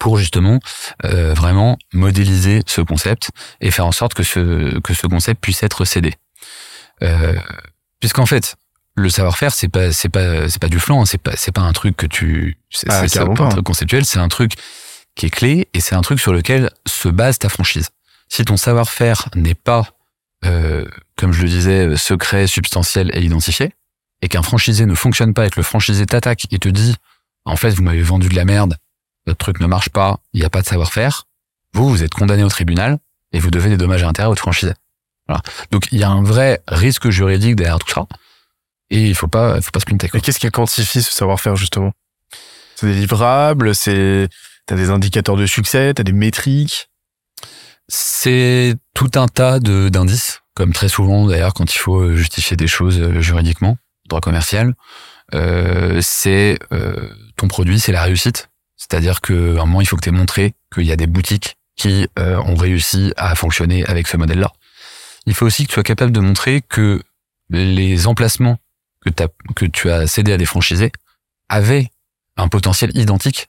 [0.00, 0.58] pour justement
[1.02, 3.30] vraiment modéliser ce concept
[3.60, 6.14] et faire en sorte que ce que ce concept puisse être cédé.
[8.00, 8.56] Puisqu'en fait,
[8.96, 11.60] le savoir-faire, c'est pas, c'est pas, c'est pas du flanc, hein, c'est pas, c'est pas
[11.60, 14.52] un truc que tu, c'est Ah, pas un truc conceptuel, c'est un truc
[15.14, 17.90] qui est clé et c'est un truc sur lequel se base ta franchise.
[18.28, 19.90] Si ton savoir-faire n'est pas,
[20.44, 23.72] euh, comme je le disais, secret, substantiel et identifié,
[24.22, 26.96] et qu'un franchisé ne fonctionne pas et que le franchisé t'attaque et te dit,
[27.44, 28.76] en fait, vous m'avez vendu de la merde,
[29.26, 31.26] votre truc ne marche pas, il n'y a pas de savoir-faire,
[31.72, 32.98] vous, vous êtes condamné au tribunal
[33.32, 34.72] et vous devez des dommages à intérêts à votre franchisé.
[35.28, 35.42] Voilà.
[35.70, 38.06] Donc, il y a un vrai risque juridique derrière tout ça.
[38.90, 40.18] Et il faut pas, faut pas se planter, quoi.
[40.18, 41.92] Et qu'est-ce qui quantifie ce savoir-faire, justement?
[42.76, 44.28] C'est des livrables, c'est...
[44.66, 46.88] T'as des indicateurs de succès, t'as des métriques?
[47.88, 52.66] C'est tout un tas de d'indices, comme très souvent d'ailleurs quand il faut justifier des
[52.66, 54.74] choses euh, juridiquement, droit commercial.
[55.34, 58.48] Euh, c'est euh, ton produit, c'est la réussite.
[58.76, 61.56] C'est-à-dire qu'à un moment, il faut que tu aies montré qu'il y a des boutiques
[61.76, 64.52] qui euh, ont réussi à fonctionner avec ce modèle-là.
[65.26, 67.02] Il faut aussi que tu sois capable de montrer que
[67.50, 68.58] les emplacements
[69.04, 69.10] que,
[69.54, 70.92] que tu as cédés à des franchisés
[71.48, 71.90] avaient
[72.36, 73.48] un potentiel identique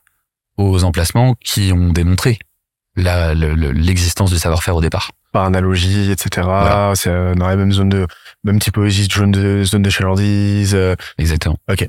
[0.57, 2.39] aux emplacements qui ont démontré
[2.95, 5.11] le- l'existence du savoir-faire au départ.
[5.31, 6.30] par analogie, etc.
[6.45, 6.93] Voilà.
[6.95, 8.07] C'est dans la même zone de,
[8.43, 10.73] même typologie de zone de, zone de chalandise.
[10.73, 11.57] euh, Exactement.
[11.69, 11.85] Ok.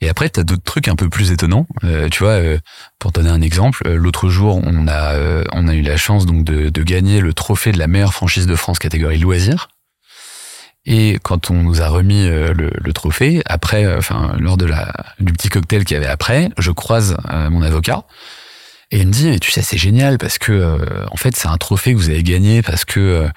[0.00, 1.66] Et après, tu as d'autres trucs un peu plus étonnants.
[1.82, 2.58] Euh, tu vois, euh,
[2.98, 6.24] pour donner un exemple, euh, l'autre jour, on a, euh, on a eu la chance
[6.24, 9.68] donc de, de gagner le trophée de la meilleure franchise de France catégorie loisirs.
[10.86, 14.66] Et quand on nous a remis euh, le, le trophée, après, euh, enfin, lors de
[14.66, 17.16] la, du petit cocktail qu'il y avait après, je croise
[17.50, 18.04] mon avocat
[18.90, 20.78] et il me dit, tu sais, c'est génial parce que,
[21.10, 23.28] en fait, c'est un trophée que vous avez gagné parce que,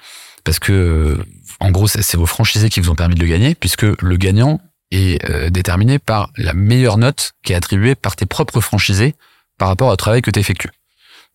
[0.44, 1.18] parce que,
[1.60, 4.60] en gros, c'est vos franchisés qui vous ont permis de le gagner, puisque le gagnant
[4.94, 9.14] est euh, déterminé par la meilleure note qui est attribuée par tes propres franchisés
[9.58, 10.70] par rapport au travail que tu effectues.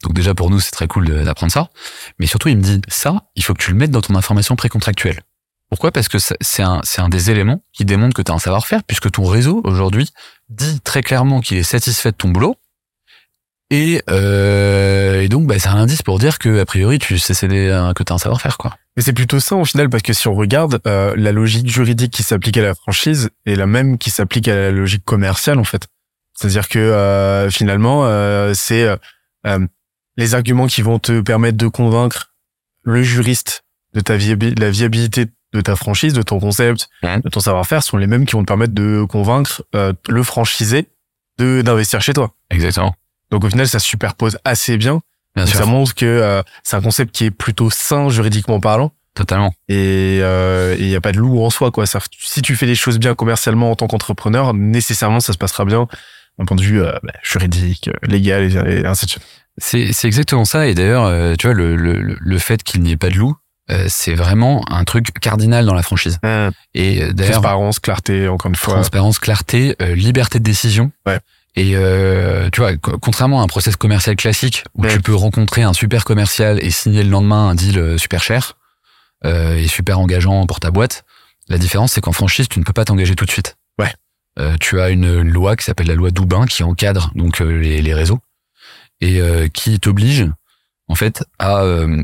[0.03, 1.69] Donc déjà pour nous c'est très cool d'apprendre ça,
[2.19, 4.55] mais surtout il me dit ça, il faut que tu le mettes dans ton information
[4.55, 5.21] précontractuelle.
[5.69, 5.91] Pourquoi?
[5.91, 9.11] Parce que c'est un, un des éléments qui démontre que tu as un savoir-faire, puisque
[9.11, 10.09] ton réseau aujourd'hui
[10.49, 12.55] dit très clairement qu'il est satisfait de ton boulot.
[13.69, 17.33] Et, euh, et donc bah, c'est un indice pour dire que a priori tu sais
[17.33, 18.77] céder que tu as un savoir-faire quoi.
[18.97, 22.11] Mais c'est plutôt ça au final parce que si on regarde euh, la logique juridique
[22.11, 25.63] qui s'applique à la franchise est la même qui s'applique à la logique commerciale en
[25.63, 25.87] fait.
[26.33, 28.97] C'est-à-dire que euh, finalement euh, c'est euh,
[29.45, 29.65] euh,
[30.17, 32.33] les arguments qui vont te permettre de convaincre
[32.83, 33.63] le juriste
[33.93, 36.89] de ta viabi- la viabilité de ta franchise, de ton concept,
[37.23, 40.87] de ton savoir-faire sont les mêmes qui vont te permettre de convaincre euh, le franchisé
[41.37, 42.33] de d'investir chez toi.
[42.49, 42.95] Exactement.
[43.29, 45.01] Donc au final ça se superpose assez bien
[45.37, 45.59] Bien Donc sûr.
[45.59, 49.51] ça montre que euh, c'est un concept qui est plutôt sain juridiquement parlant Totalement.
[49.69, 51.85] et euh, il y a pas de loup en soi quoi.
[51.87, 55.65] Ça, si tu fais les choses bien commercialement en tant qu'entrepreneur, nécessairement ça se passera
[55.65, 55.87] bien
[56.37, 59.23] d'un point de vue euh, bah, juridique, euh, légal et, et ainsi de suite.
[59.57, 60.67] C'est c'est exactement ça.
[60.67, 63.35] Et d'ailleurs, euh, tu vois, le, le, le fait qu'il n'y ait pas de loup,
[63.71, 66.19] euh, c'est vraiment un truc cardinal dans la franchise.
[66.75, 68.75] Et euh, d'ailleurs, Transparence, clarté, encore une fois.
[68.75, 70.91] transparence, clarté, euh, liberté de décision.
[71.07, 71.19] Ouais.
[71.59, 74.89] Et euh, tu vois, co- contrairement à un process commercial classique où Ouais.
[74.93, 78.53] tu peux rencontrer un super commercial et signer le lendemain un deal euh, super cher
[79.25, 81.03] euh, et super engageant pour ta boîte,
[81.49, 83.57] la différence c'est qu'en franchise tu ne peux pas t'engager tout de suite.
[83.79, 83.91] Ouais.
[84.39, 87.81] Euh, tu as une, une loi qui s'appelle la loi Doubin qui encadre donc les,
[87.81, 88.19] les réseaux
[89.01, 90.27] et euh, qui t'oblige
[90.87, 92.03] en fait à euh,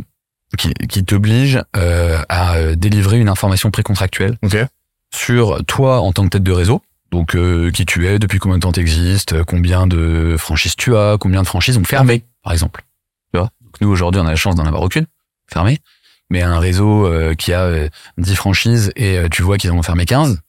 [0.57, 4.35] qui, qui t'oblige euh, à délivrer une information précontractuelle
[5.13, 6.81] sur toi en tant que tête de réseau.
[7.13, 10.95] Donc euh, qui tu es, depuis combien de temps t'existes, euh, combien de franchises tu
[10.97, 12.83] as, combien de franchises ont fermé, par exemple.
[13.31, 13.51] Tu vois?
[13.61, 15.05] Donc nous aujourd'hui on a la chance d'en avoir aucune
[15.45, 15.77] fermée,
[16.31, 17.87] mais un réseau euh, qui a euh,
[18.17, 20.41] 10 franchises et tu vois qu'ils en ont fermé 15.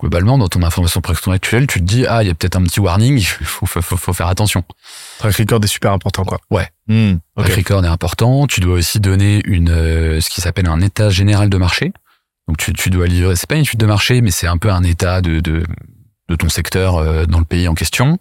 [0.00, 2.80] Globalement, dans ton information précontractuelle, tu te dis ah il y a peut-être un petit
[2.80, 4.64] warning, il faut, faut, faut, faut faire attention.
[5.18, 6.40] Track record est super important quoi.
[6.50, 6.68] Ouais.
[6.88, 7.18] Hmm.
[7.36, 8.48] Track record est important.
[8.48, 11.92] Tu dois aussi donner une euh, ce qui s'appelle un état général de marché.
[12.48, 13.36] Donc tu, tu dois livrer.
[13.36, 15.62] C'est pas une étude de marché, mais c'est un peu un état de de,
[16.28, 18.18] de ton secteur euh, dans le pays en question.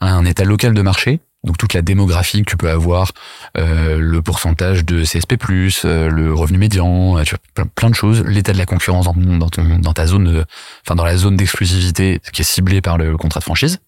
[0.00, 1.20] Un état local de marché.
[1.44, 3.12] Donc toute la démographie que tu peux avoir,
[3.58, 5.36] euh, le pourcentage de CSP+,
[5.84, 8.22] euh, le revenu médian, euh, tu vois, plein, plein de choses.
[8.24, 10.44] L'état de la concurrence dans, ton- dans, ton, dans ta zone, de-
[10.86, 13.78] enfin dans la zone d'exclusivité qui est ciblée par le contrat de franchise.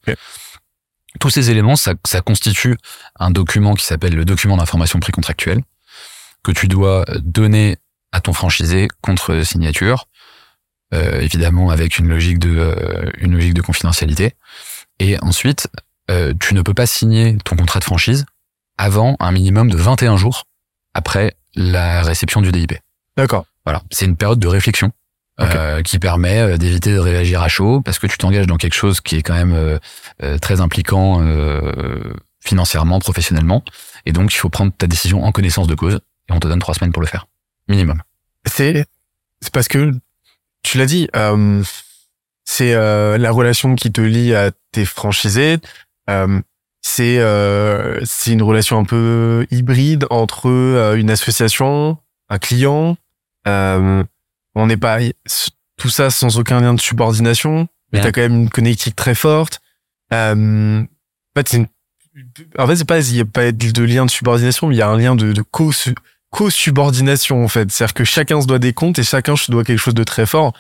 [1.18, 2.76] Tous ces éléments, ça, ça constitue
[3.18, 5.62] un document qui s'appelle le document d'information précontractuelle
[6.44, 7.78] que tu dois donner
[8.12, 10.08] à ton franchisé contre signature,
[10.94, 14.34] euh, évidemment avec une logique de euh, une logique de confidentialité.
[14.98, 15.68] Et ensuite,
[16.10, 18.24] euh, tu ne peux pas signer ton contrat de franchise
[18.78, 20.44] avant un minimum de 21 jours
[20.94, 22.74] après la réception du DIP.
[23.16, 23.46] D'accord.
[23.64, 24.92] Voilà, c'est une période de réflexion
[25.40, 28.74] euh, qui permet euh, d'éviter de réagir à chaud parce que tu t'engages dans quelque
[28.74, 29.78] chose qui est quand même euh,
[30.22, 33.62] euh, très impliquant euh, financièrement, professionnellement,
[34.06, 36.60] et donc il faut prendre ta décision en connaissance de cause et on te donne
[36.60, 37.26] trois semaines pour le faire,
[37.68, 38.02] minimum.
[38.46, 38.86] C'est
[39.40, 39.92] c'est parce que
[40.62, 41.62] tu l'as dit, euh,
[42.44, 45.58] c'est euh, la relation qui te lie à tes franchisés.
[46.08, 46.40] Euh,
[46.82, 51.98] c'est euh, c'est une relation un peu hybride entre euh, une association,
[52.28, 52.96] un client.
[53.48, 54.04] Euh,
[54.54, 54.98] on n'est pas
[55.76, 57.68] tout ça sans aucun lien de subordination.
[57.92, 59.60] Mais t'as quand même une connectique très forte.
[60.12, 60.86] Euh, en
[61.40, 61.68] fait, c'est une-
[62.58, 64.82] en fait, c'est pas, il y a pas de lien de subordination, mais il y
[64.82, 65.70] a un lien de, de co
[66.30, 67.70] co-subordination en fait.
[67.70, 70.26] C'est-à-dire que chacun se doit des comptes et chacun se doit quelque chose de très
[70.26, 70.52] fort.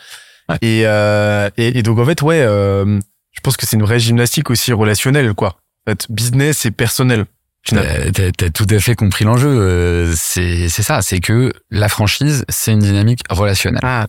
[0.48, 0.56] Ouais.
[0.62, 2.98] Et, euh, et, et donc en fait, ouais, euh,
[3.32, 5.56] je pense que c'est une vraie gymnastique aussi relationnelle, quoi.
[5.86, 7.26] En fait, business et personnel.
[7.64, 9.48] T'as tout à fait compris l'enjeu.
[9.48, 13.80] euh, C'est c'est ça, c'est que la franchise, c'est une dynamique relationnelle.
[13.84, 14.06] Ah,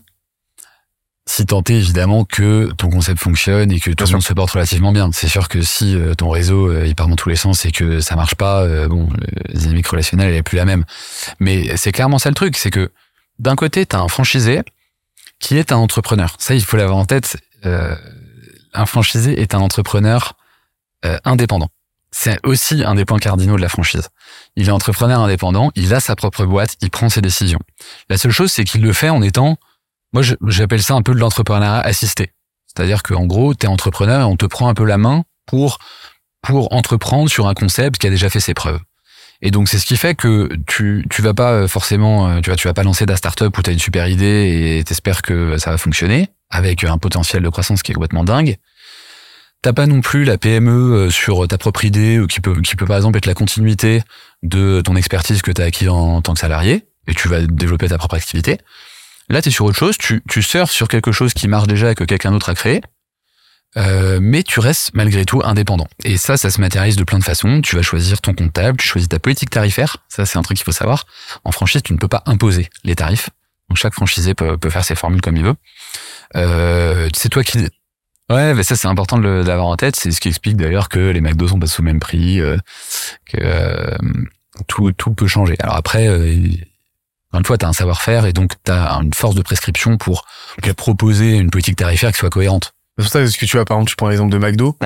[1.28, 4.52] Si tant est évidemment que ton concept fonctionne et que tout le monde se porte
[4.52, 5.10] relativement bien.
[5.12, 7.70] C'est sûr que si euh, ton réseau euh, il part dans tous les sens et
[7.70, 9.10] que ça marche pas, euh, bon,
[9.46, 10.86] la dynamique relationnelle elle est plus la même.
[11.38, 12.90] Mais c'est clairement ça le truc, c'est que
[13.38, 14.62] d'un côté t'as un franchisé
[15.38, 16.34] qui est un entrepreneur.
[16.38, 17.36] Ça il faut l'avoir en tête.
[17.66, 17.94] Euh,
[18.72, 20.32] un franchisé est un entrepreneur
[21.04, 21.68] euh, indépendant.
[22.10, 24.08] C'est aussi un des points cardinaux de la franchise.
[24.56, 27.60] Il est entrepreneur indépendant, il a sa propre boîte, il prend ses décisions.
[28.08, 29.58] La seule chose, c'est qu'il le fait en étant,
[30.12, 32.32] moi j'appelle ça un peu de l'entrepreneuriat assisté.
[32.66, 35.78] C'est-à-dire qu'en gros, tu es entrepreneur et on te prend un peu la main pour,
[36.42, 38.80] pour entreprendre sur un concept qui a déjà fait ses preuves.
[39.40, 42.56] Et donc c'est ce qui fait que tu tu vas pas forcément euh, tu vas
[42.56, 45.58] tu vas pas lancer ta startup où tu as une super idée et t'espères que
[45.58, 48.56] ça va fonctionner avec un potentiel de croissance qui est complètement dingue.
[49.62, 52.74] T'as pas non plus la PME euh, sur ta propre idée euh, qui peut qui
[52.74, 54.02] peut par exemple être la continuité
[54.42, 57.88] de ton expertise que tu as acquis en, tant que salarié et tu vas développer
[57.88, 58.58] ta propre activité.
[59.28, 61.92] Là, tu es sur autre chose, tu, tu surfes sur quelque chose qui marche déjà
[61.92, 62.80] et que quelqu'un d'autre a créé,
[63.76, 65.86] euh, mais tu restes malgré tout indépendant.
[66.04, 67.60] Et ça, ça se matérialise de plein de façons.
[67.60, 69.98] Tu vas choisir ton comptable, tu choisis ta politique tarifaire.
[70.08, 71.04] Ça, c'est un truc qu'il faut savoir.
[71.44, 73.28] En franchise, tu ne peux pas imposer les tarifs.
[73.68, 75.56] Donc chaque franchisé peut, peut faire ses formules comme il veut.
[76.36, 77.58] Euh, c'est toi qui...
[78.30, 79.96] Ouais, mais ça c'est important de l'avoir en tête.
[79.96, 82.58] C'est ce qui explique d'ailleurs que les McDo sont pas sous le même prix, euh,
[83.26, 83.96] que euh,
[84.66, 85.56] tout, tout peut changer.
[85.60, 86.48] Alors après, euh,
[87.30, 89.96] encore une fois, tu as un savoir-faire et donc tu as une force de prescription
[89.98, 90.24] pour
[90.76, 92.72] proposer une politique tarifaire qui soit cohérente.
[92.96, 94.76] C'est pour ça que tu as, par exemple, tu prends l'exemple de McDo.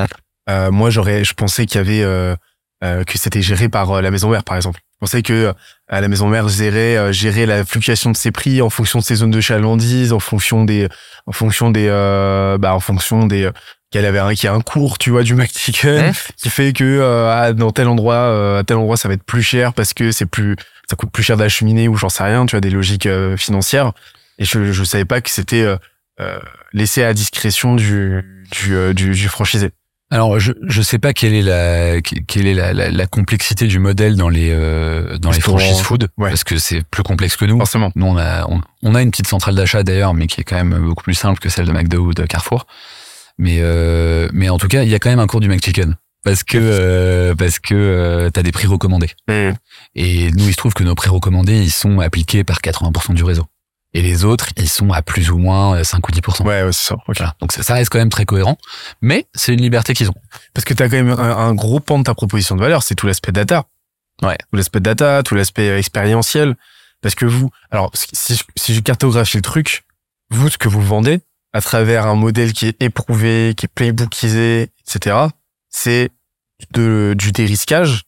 [0.51, 2.35] Euh, moi, j'aurais, je pensais qu'il y avait, euh,
[2.83, 4.81] euh, que c'était géré par euh, la maison mère, par exemple.
[4.95, 5.53] Je pensais que euh,
[5.89, 9.17] la maison mère gérait, euh, gérait la fluctuation de ses prix en fonction de ses
[9.17, 10.89] zones de chalandise, en fonction des,
[11.27, 13.49] en fonction des, euh, bah, en fonction des,
[13.93, 16.13] qu'elle avait un, qu'il y a un cours, tu vois, du McChicken Mmh.
[16.37, 19.25] qui fait que euh, ah, dans tel endroit, euh, à tel endroit, ça va être
[19.25, 20.57] plus cher parce que c'est plus,
[20.93, 23.93] ça coûte plus cher d'acheminer ou j'en sais rien, tu vois, des logiques euh, financières.
[24.39, 25.77] Et je, je savais pas que c'était euh,
[26.21, 26.39] euh,
[26.75, 29.71] laissé à discrétion du du, du, du franchisé.
[30.11, 33.79] Alors, je je sais pas quelle est la quelle est la, la, la complexité du
[33.79, 36.29] modèle dans les euh, dans les franchises food Ouais.
[36.29, 37.57] parce que c'est plus complexe que nous.
[37.57, 37.91] Forcément.
[37.95, 40.57] Nous, on a on, on a une petite centrale d'achat d'ailleurs, mais qui est quand
[40.63, 42.67] même beaucoup plus simple que celle de McDo ou de Carrefour.
[43.39, 45.97] Mais euh, mais en tout cas, il y a quand même un cours du McChicken
[46.25, 49.11] parce que euh, parce que euh, t'as des prix recommandés.
[49.95, 53.25] Et nous, il se trouve que nos prix recommandés, ils sont appliqués par 80% du
[53.25, 53.47] réseau.
[53.95, 56.43] Et les autres, ils sont à plus ou moins euh, 5 ou 10%.
[56.45, 56.97] Ouais, ouais, c'est ça.
[57.07, 57.35] Voilà.
[57.41, 58.57] Donc ça, ça reste quand même très cohérent,
[59.03, 60.15] mais c'est une liberté qu'ils ont.
[60.55, 62.83] Parce que tu as quand même un, un gros pan de ta proposition de valeur,
[62.83, 63.67] c'est tout l'aspect data.
[64.23, 64.39] Ouais.
[64.51, 66.57] Tout l'aspect data, tout l'aspect euh, expérientiel.
[67.03, 69.85] Parce que vous, alors si je, si je cartographie le truc,
[70.31, 71.21] vous, ce que vous vendez,
[71.53, 75.17] à travers un modèle qui est éprouvé, qui est playbookisé, etc.,
[75.73, 76.11] c'est
[76.73, 78.05] de, du dérisquage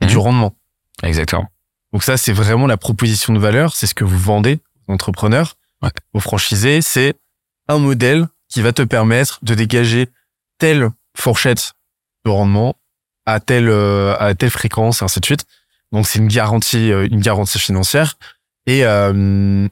[0.00, 0.10] et Mhm.
[0.10, 0.56] du rendement.
[1.02, 1.46] Exactement.
[1.92, 5.56] Donc ça, c'est vraiment la proposition de valeur, c'est ce que vous vendez aux entrepreneurs,
[5.82, 5.90] Ouais.
[6.14, 7.14] aux franchisés, c'est
[7.68, 10.08] un modèle qui va te permettre de dégager
[10.58, 11.74] telle fourchette
[12.24, 12.74] de rendement
[13.26, 15.44] à telle euh, à telle fréquence et ainsi de suite.
[15.92, 18.16] Donc c'est une garantie euh, une garantie financière
[18.66, 19.68] et euh,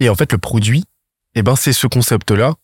[0.00, 0.84] et en fait le produit
[1.34, 2.54] eh ben c'est ce concept là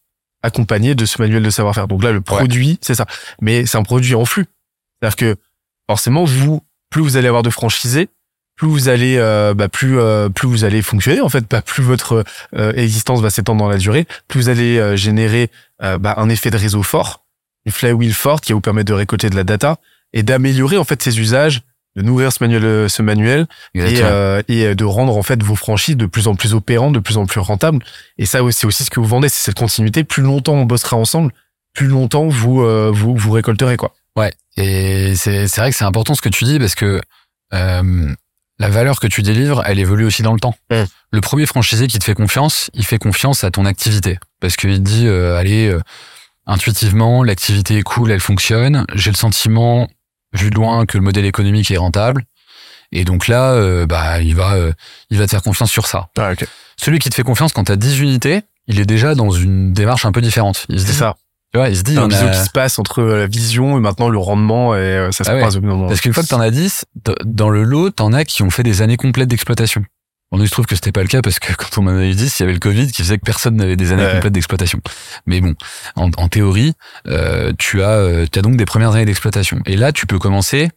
[0.45, 1.89] accompagné de ce manuel de savoir-faire.
[1.89, 3.07] Donc là le produit c'est ça,
[3.41, 4.47] mais c'est un produit en flux.
[5.01, 5.37] C'est-à-dire que
[5.89, 8.09] forcément vous plus vous allez avoir de franchisés,
[8.57, 11.83] plus vous allez euh, bah, plus euh, plus vous allez fonctionner en fait, bah, plus
[11.83, 15.51] votre euh, existence va s'étendre dans la durée, plus vous allez euh, générer
[15.83, 17.25] euh, bah, un effet de réseau fort,
[17.65, 19.79] une flywheel forte qui va vous permettre de récolter de la data
[20.13, 21.63] et d'améliorer en fait ces usages,
[21.97, 25.43] de nourrir ce manuel euh, ce manuel et, euh, et euh, de rendre en fait
[25.43, 27.85] vos franchises de plus en plus opérantes, de plus en plus rentables.
[28.19, 30.05] Et ça c'est aussi ce que vous vendez, c'est cette continuité.
[30.05, 31.33] Plus longtemps on bossera ensemble,
[31.73, 33.95] plus longtemps vous euh, vous vous récolterez quoi.
[34.17, 34.33] Ouais.
[34.57, 37.01] Et c'est c'est vrai que c'est important ce que tu dis parce que
[37.53, 38.15] euh,
[38.59, 40.55] la valeur que tu délivres, elle évolue aussi dans le temps.
[40.71, 40.85] Mm.
[41.13, 44.83] Le premier franchisé qui te fait confiance, il fait confiance à ton activité parce qu'il
[44.83, 45.77] dit euh, allez
[46.47, 48.85] intuitivement l'activité est cool, elle fonctionne.
[48.95, 49.89] J'ai le sentiment
[50.35, 52.25] vu de loin que le modèle économique est rentable.
[52.93, 54.73] Et donc là, euh, bah il va euh,
[55.11, 56.09] il va te faire confiance sur ça.
[56.19, 56.47] Ah, ok.
[56.77, 60.05] Celui qui te fait confiance quand t'as 10 unités, il est déjà dans une démarche
[60.05, 60.67] un peu différente.
[60.69, 61.17] Il se C'est dit, ça.
[61.53, 64.09] tu vois, il se dit, un a- qui se passe entre la vision et maintenant
[64.09, 65.41] le rendement et euh, ça se Ah ouais.
[65.41, 65.89] croise au bout d'un moment.
[65.89, 68.51] Parce qu'une fois que t'en as 10, d- dans le lot, t'en as qui ont
[68.51, 69.85] fait des années complètes d'exploitation.
[70.35, 72.05] Bon, il se trouve que c'était pas le cas parce que quand on en a
[72.05, 74.15] eu 10, il y avait le Covid qui faisait que personne n'avait des années Ouais.
[74.15, 74.81] complètes d'exploitation.
[75.27, 75.55] Mais bon,
[75.97, 76.75] en, en théorie,
[77.07, 79.61] euh, tu as, euh, tu as donc des premières années d'exploitation.
[79.67, 80.71] Et là, tu peux commencer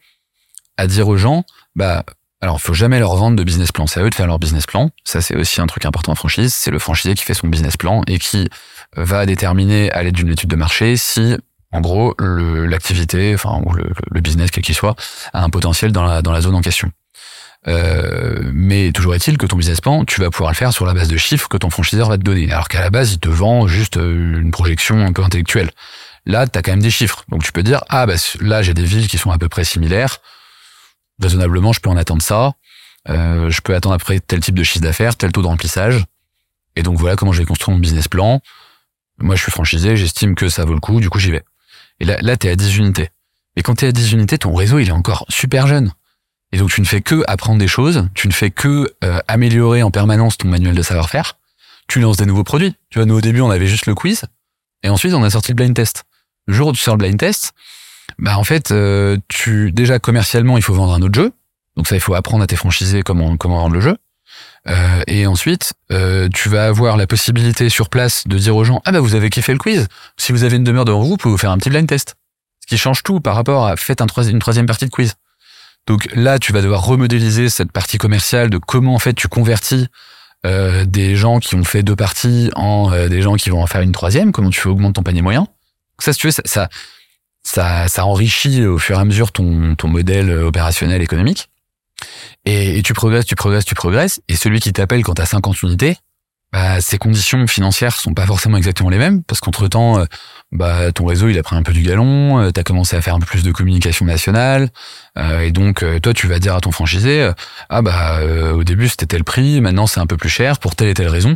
[0.77, 1.43] à dire aux gens,
[1.75, 2.03] bah,
[2.39, 3.87] alors, faut jamais leur vendre de business plan.
[3.87, 4.91] C'est à eux de faire leur business plan.
[5.03, 6.53] Ça, c'est aussi un truc important en franchise.
[6.53, 8.47] C'est le franchisé qui fait son business plan et qui
[8.95, 11.35] va déterminer à l'aide d'une étude de marché si,
[11.71, 14.95] en gros, l'activité, enfin, ou le, le business, quel qu'il soit,
[15.33, 16.91] a un potentiel dans la, dans la zone en question.
[17.67, 20.93] Euh, mais toujours est-il que ton business plan, tu vas pouvoir le faire sur la
[20.93, 22.51] base de chiffres que ton franchiseur va te donner.
[22.51, 25.71] Alors qu'à la base, il te vend juste euh, une projection un peu intellectuelle.
[26.25, 27.23] Là, tu as quand même des chiffres.
[27.29, 29.63] Donc tu peux dire, ah bah là, j'ai des villes qui sont à peu près
[29.63, 30.19] similaires.
[31.21, 32.53] Raisonnablement, je peux en attendre ça.
[33.09, 36.03] Euh, je peux attendre après tel type de chiffre d'affaires, tel taux de remplissage.
[36.75, 38.41] Et donc voilà comment je vais construire mon business plan.
[39.19, 41.43] Moi, je suis franchisé, j'estime que ça vaut le coup, du coup, j'y vais.
[41.99, 43.09] Et là, là tu es à 10 unités.
[43.55, 45.91] Mais quand tu es à 10 unités, ton réseau, il est encore super jeune.
[46.51, 49.83] Et donc, tu ne fais que apprendre des choses, tu ne fais que euh, améliorer
[49.83, 51.37] en permanence ton manuel de savoir-faire.
[51.87, 52.75] Tu lances des nouveaux produits.
[52.89, 54.23] Tu vois, nous, au début, on avait juste le quiz.
[54.83, 56.03] Et ensuite, on a sorti le blind test.
[56.45, 57.53] Le jour où tu sors le blind test,
[58.19, 61.33] bah, en fait, euh, tu, déjà, commercialement, il faut vendre un autre jeu.
[61.75, 63.97] Donc ça, il faut apprendre à tes franchisés comment, comment vendre le jeu.
[64.67, 68.81] Euh, et ensuite, euh, tu vas avoir la possibilité sur place de dire aux gens,
[68.85, 69.87] ah bah, vous avez kiffé le quiz.
[70.17, 72.15] Si vous avez une demeure devant vous, vous pouvez vous faire un petit blind test.
[72.61, 75.13] Ce qui change tout par rapport à faites une troisième partie de quiz.
[75.87, 79.87] Donc là, tu vas devoir remodéliser cette partie commerciale de comment en fait tu convertis
[80.45, 83.67] euh, des gens qui ont fait deux parties en euh, des gens qui vont en
[83.67, 84.33] faire une troisième.
[84.33, 85.47] Comment tu fais augmenter ton panier moyen.
[85.99, 86.69] Ça, si tu veux, ça,
[87.43, 91.49] ça, ça, enrichit au fur et à mesure ton, ton modèle opérationnel économique.
[92.45, 94.21] Et, et tu progresses, tu progresses, tu progresses.
[94.27, 95.97] Et celui qui t'appelle quand t'as 50 unités,
[96.51, 100.05] bah, ses conditions financières sont pas forcément exactement les mêmes parce qu'entre temps,
[100.51, 103.15] bah, ton réseau il a pris un peu du galon, euh, t'as commencé à faire
[103.15, 104.69] un peu plus de communication nationale,
[105.17, 107.33] euh, et donc euh, toi tu vas dire à ton franchisé, euh,
[107.69, 110.75] ah bah euh, au début c'était tel prix, maintenant c'est un peu plus cher pour
[110.75, 111.35] telle et telle raison,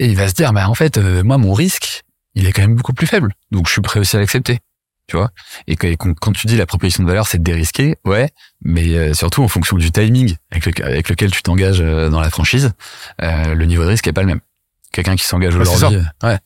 [0.00, 2.02] et il va se dire bah en fait euh, moi mon risque
[2.34, 4.58] il est quand même beaucoup plus faible, donc je suis prêt aussi à l'accepter,
[5.06, 5.30] tu vois.
[5.66, 8.30] Et que- et quand, quand tu dis la proposition de valeur c'est de dérisquer, ouais,
[8.62, 12.30] mais euh, surtout en fonction du timing avec, le- avec lequel tu t'engages dans la
[12.30, 12.72] franchise,
[13.22, 14.40] euh, le niveau de risque est pas le même.
[14.92, 16.38] Quelqu'un qui s'engage aujourd'hui, ouais.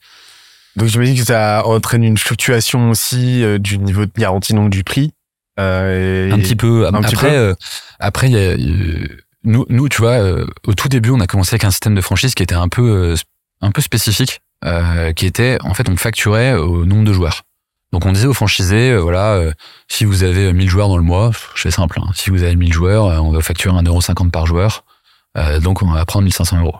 [0.75, 4.83] Donc j'imagine que ça entraîne une fluctuation aussi euh, du niveau de garantie, donc du
[4.83, 5.13] prix.
[5.59, 6.87] Euh, un petit peu.
[6.87, 7.35] Un après, peu.
[7.35, 7.55] Euh,
[7.99, 8.55] après, y a,
[9.43, 12.01] nous, nous, tu vois, euh, au tout début, on a commencé avec un système de
[12.01, 13.15] franchise qui était un peu,
[13.61, 14.41] un peu spécifique,
[15.15, 17.43] qui était, en fait, on facturait au nombre de joueurs.
[17.91, 19.39] Donc on disait aux franchisés, voilà,
[19.87, 22.55] si vous avez 1000 joueurs dans le mois, je fais simple, hein, si vous avez
[22.55, 24.83] 1000 joueurs, on va facturer 1,50€ par joueur,
[25.61, 26.77] donc on va prendre 1500 euros.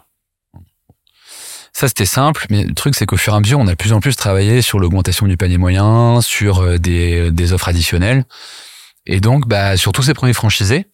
[1.75, 3.75] Ça, c'était simple, mais le truc, c'est qu'au fur et à mesure, on a de
[3.75, 8.25] plus en plus travaillé sur l'augmentation du panier moyen, sur euh, des, des offres additionnelles.
[9.05, 10.85] Et donc, bah, sur tous ces premiers franchisés,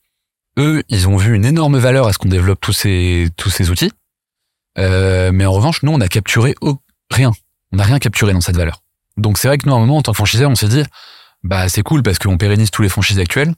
[0.57, 3.69] eux, ils ont vu une énorme valeur à ce qu'on développe tous ces, tous ces
[3.69, 3.91] outils.
[4.77, 6.55] Euh, mais en revanche, nous, on a capturé
[7.11, 7.31] rien.
[7.71, 8.81] On n'a rien capturé dans cette valeur.
[9.17, 10.83] Donc, c'est vrai que nous, à un moment, en tant que franchiseur, on s'est dit,
[11.43, 13.53] bah, c'est cool parce qu'on pérennise tous les franchisés actuels.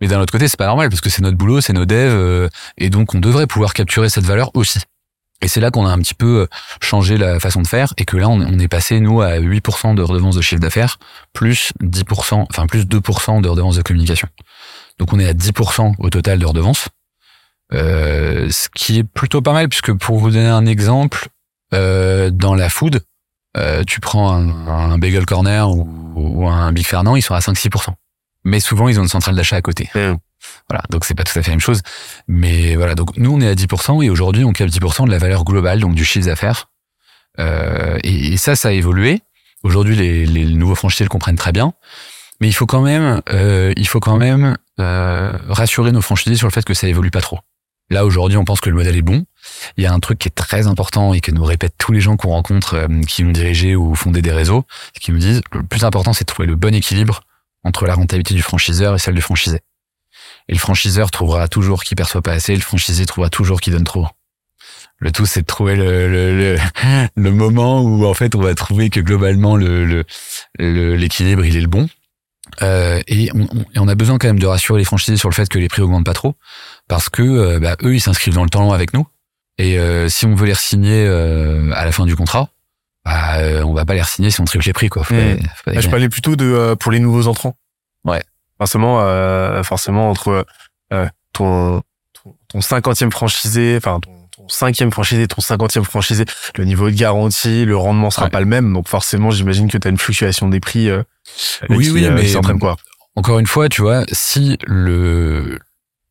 [0.00, 2.12] Mais d'un autre côté, c'est pas normal parce que c'est notre boulot, c'est nos devs,
[2.12, 2.48] euh,
[2.78, 4.80] et donc on devrait pouvoir capturer cette valeur aussi.
[5.44, 6.46] Et c'est là qu'on a un petit peu euh,
[6.80, 10.02] changé la façon de faire et que là, on, est passé, nous, à 8% de
[10.02, 10.98] redevances de chiffre d'affaires,
[11.32, 14.28] plus 10%, enfin, plus 2% de redevances de communication.
[14.98, 16.88] Donc, on est à 10% au total de redevances.
[17.72, 21.28] Euh, ce qui est plutôt pas mal puisque pour vous donner un exemple,
[21.72, 23.02] euh, dans la food,
[23.56, 27.40] euh, tu prends un, un Bagel Corner ou, ou, un Big Fernand, ils sont à
[27.40, 27.94] 5-6%.
[28.44, 29.90] Mais souvent, ils ont une centrale d'achat à côté.
[30.68, 31.80] Voilà, donc c'est pas tout à fait la même chose.
[32.28, 35.18] Mais voilà, donc nous on est à 10% et aujourd'hui on capte 10% de la
[35.18, 36.70] valeur globale, donc du chiffre d'affaires.
[37.38, 39.20] Euh, et, ça, ça a évolué.
[39.62, 41.72] Aujourd'hui, les, les, nouveaux franchisés le comprennent très bien.
[42.40, 46.46] Mais il faut quand même, euh, il faut quand même euh, rassurer nos franchisés sur
[46.46, 47.38] le fait que ça évolue pas trop.
[47.90, 49.24] Là aujourd'hui, on pense que le modèle est bon.
[49.76, 52.00] Il y a un truc qui est très important et que nous répètent tous les
[52.00, 54.64] gens qu'on rencontre, euh, qui ont dirigé ou fondé des réseaux,
[55.00, 57.22] qui nous disent le plus important, c'est de trouver le bon équilibre
[57.64, 59.60] entre la rentabilité du franchiseur et celle du franchisé.
[60.48, 63.84] Et le franchiseur trouvera toujours qui perçoit pas assez, le franchisé trouvera toujours qui donne
[63.84, 64.06] trop.
[64.98, 66.58] Le tout, c'est de trouver le, le,
[67.16, 70.04] le, moment où en fait on va trouver que globalement le
[70.58, 71.88] l'équilibre il est le bon.
[72.62, 75.48] Euh, et, on, on, a besoin quand même de rassurer les franchisés sur le fait
[75.48, 76.34] que les prix augmentent pas trop,
[76.88, 79.06] parce que euh, bah, eux ils s'inscrivent dans le temps long avec nous.
[79.58, 82.48] Et euh, si on veut les signer euh, à la fin du contrat,
[83.04, 85.02] bah, on va pas les signer si on triple les prix quoi.
[85.10, 85.36] Mmh.
[85.78, 87.56] Je parlais plutôt de pour les nouveaux entrants.
[88.04, 88.22] Ouais
[88.58, 90.46] forcément, euh, forcément entre
[90.92, 91.82] euh, ton,
[92.48, 96.24] ton, cinquantième franchisé, enfin ton, ton cinquième franchisé, ton cinquantième franchisé,
[96.56, 98.72] le niveau de garantie, le rendement sera pas le même.
[98.72, 100.88] Donc forcément, j'imagine que tu as une fluctuation des prix.
[100.88, 101.02] Euh,
[101.68, 102.76] oui, oui, mais quoi.
[103.16, 105.58] Encore une fois, tu vois, si le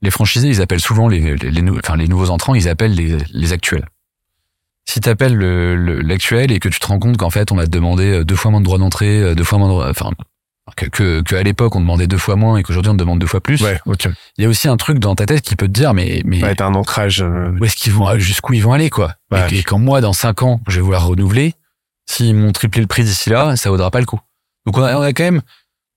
[0.02, 3.18] les franchisés, ils appellent souvent les, les, les, enfin, les nouveaux entrants, ils appellent les,
[3.32, 3.88] les actuels.
[4.86, 7.72] Si tu appelles l'actuel et que tu te rends compte qu'en fait on va te
[7.72, 10.12] demander deux fois moins de droits d'entrée, deux fois moins de, enfin
[10.76, 13.28] que, que, que à l'époque on demandait deux fois moins et qu'aujourd'hui on demande deux
[13.28, 13.62] fois plus.
[13.62, 14.08] Ouais, ok.
[14.38, 16.42] Il y a aussi un truc dans ta tête qui peut te dire mais mais
[16.44, 17.22] ouais, t'as un ancrage.
[17.22, 19.16] Euh, où est-ce qu'ils vont jusqu'où ils vont aller quoi?
[19.52, 21.54] Et, quand moi dans cinq ans je vais vouloir renouveler,
[22.10, 24.20] s'ils m'ont triplé le prix d'ici là, ça vaudra pas le coup.
[24.66, 25.42] Donc on a, on a quand même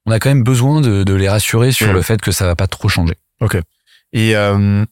[0.07, 1.93] on a quand même besoin de, de les rassurer sur mm.
[1.93, 3.15] le fait que ça va pas trop changer.
[3.41, 3.57] Ok.
[4.13, 4.85] Et euh,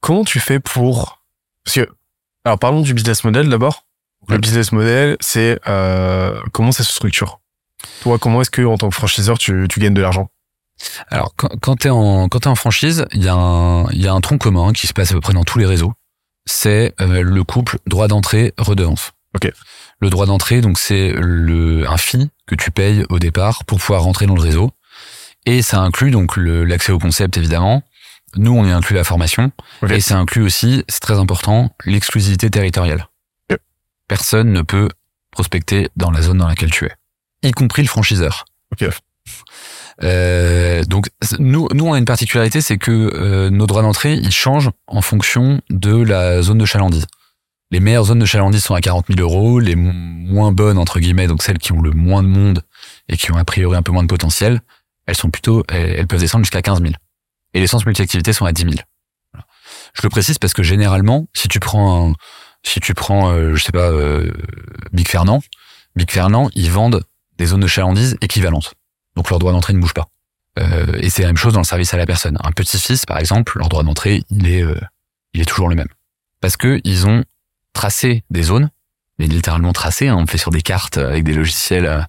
[0.00, 1.22] comment tu fais pour
[1.64, 1.88] parce que
[2.44, 3.86] alors parlons du business model d'abord.
[4.28, 7.40] Le business model, c'est euh, comment ça se structure?
[8.00, 10.30] Toi, comment est-ce que en tant que franchiseur, tu, tu gagnes de l'argent?
[11.08, 14.00] Alors, quand, quand tu es en quand es en franchise, il y a un il
[14.00, 15.92] y a un tronc commun qui se passe à peu près dans tous les réseaux.
[16.46, 19.12] C'est euh, le couple droit d'entrée redevance.
[19.34, 19.52] Ok.
[20.00, 24.02] Le droit d'entrée, donc c'est le un fee que tu payes au départ pour pouvoir
[24.02, 24.70] rentrer dans le réseau,
[25.46, 27.82] et ça inclut donc l'accès au concept évidemment.
[28.36, 29.52] Nous, on y inclut la formation,
[29.88, 33.08] et ça inclut aussi, c'est très important, l'exclusivité territoriale.
[34.08, 34.88] Personne ne peut
[35.30, 36.92] prospecter dans la zone dans laquelle tu es
[37.48, 38.44] y compris le franchiseur.
[38.72, 38.88] Ok.
[40.02, 41.06] Euh, donc
[41.38, 45.02] nous, nous on a une particularité, c'est que euh, nos droits d'entrée ils changent en
[45.02, 47.06] fonction de la zone de chalandise.
[47.70, 51.26] Les meilleures zones de chalandise sont à 40 000 euros, les moins bonnes entre guillemets,
[51.26, 52.62] donc celles qui ont le moins de monde
[53.08, 54.60] et qui ont a priori un peu moins de potentiel,
[55.06, 56.94] elles sont plutôt, elles, peuvent descendre jusqu'à 15 000.
[57.54, 58.74] Et les sens multi-activités sont à 10 000.
[59.94, 62.14] Je le précise parce que généralement, si tu prends, un,
[62.64, 64.32] si tu prends, euh, je sais pas, euh,
[64.92, 65.40] Big Fernand,
[65.96, 67.04] Big Fernand, ils vendent
[67.38, 68.74] des zones de chalandise équivalentes.
[69.16, 70.08] Donc leur droit d'entrée ne bouge pas.
[70.58, 72.38] Euh, et c'est la même chose dans le service à la personne.
[72.42, 74.78] Un petit-fils, par exemple, leur droit d'entrée, il est, euh,
[75.32, 75.88] il est toujours le même.
[76.40, 77.24] Parce que ils ont
[77.72, 78.70] tracé des zones,
[79.18, 80.08] mais littéralement tracé.
[80.08, 82.06] Hein, on fait sur des cartes avec des logiciels,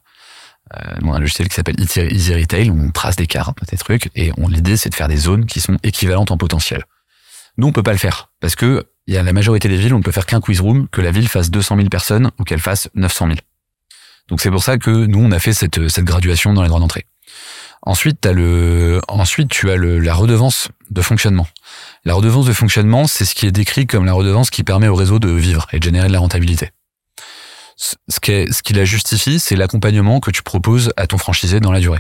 [0.74, 4.32] euh, un logiciel qui s'appelle Easy Retail, où on trace des cartes, des trucs, et
[4.50, 6.84] l'idée c'est de faire des zones qui sont équivalentes en potentiel.
[7.58, 9.94] Nous, on peut pas le faire parce que il y a la majorité des villes,
[9.94, 12.44] on ne peut faire qu'un quiz room, que la ville fasse 200 000 personnes ou
[12.44, 13.40] qu'elle fasse 900 000.
[14.28, 16.80] Donc c'est pour ça que nous on a fait cette, cette graduation dans les droits
[16.80, 17.06] d'entrée.
[17.84, 21.48] Ensuite, le, ensuite tu as le, la redevance de fonctionnement.
[22.04, 24.96] La redevance de fonctionnement, c'est ce qui est décrit comme la redevance qui permet au
[24.96, 26.72] réseau de vivre et de générer de la rentabilité.
[27.76, 31.72] Ce qui, ce qui la justifie, c'est l'accompagnement que tu proposes à ton franchisé dans
[31.72, 32.00] la durée.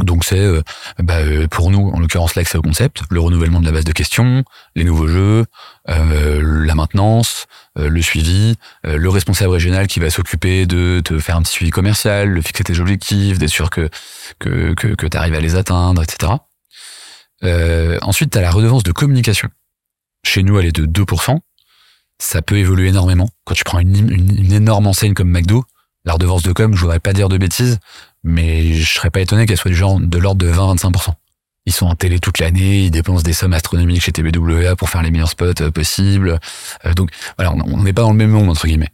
[0.00, 0.62] Donc c'est euh,
[0.98, 3.92] bah, euh, pour nous, en l'occurrence l'accès au concept, le renouvellement de la base de
[3.92, 4.44] questions,
[4.74, 5.44] les nouveaux jeux,
[5.88, 7.46] euh, la maintenance,
[7.76, 12.34] le suivi, le responsable régional qui va s'occuper de te faire un petit suivi commercial,
[12.34, 13.90] de fixer tes objectifs, d'être sûr que
[14.38, 16.32] que, que, que tu arrives à les atteindre, etc.
[18.00, 19.50] ensuite, tu as la redevance de communication.
[20.24, 21.38] Chez nous, elle est de 2%.
[22.18, 23.28] Ça peut évoluer énormément.
[23.44, 25.64] Quand tu prends une, une énorme enseigne comme McDo,
[26.04, 27.78] la redevance de com, je voudrais pas dire de bêtises,
[28.22, 31.14] mais je serais pas étonné qu'elle soit du genre de l'ordre de 20-25%.
[31.66, 35.02] Ils sont en télé toute l'année, ils dépensent des sommes astronomiques chez TBWA pour faire
[35.02, 36.38] les meilleurs spots euh, possibles.
[36.84, 38.90] Euh, donc voilà, on n'est pas dans le même monde entre guillemets.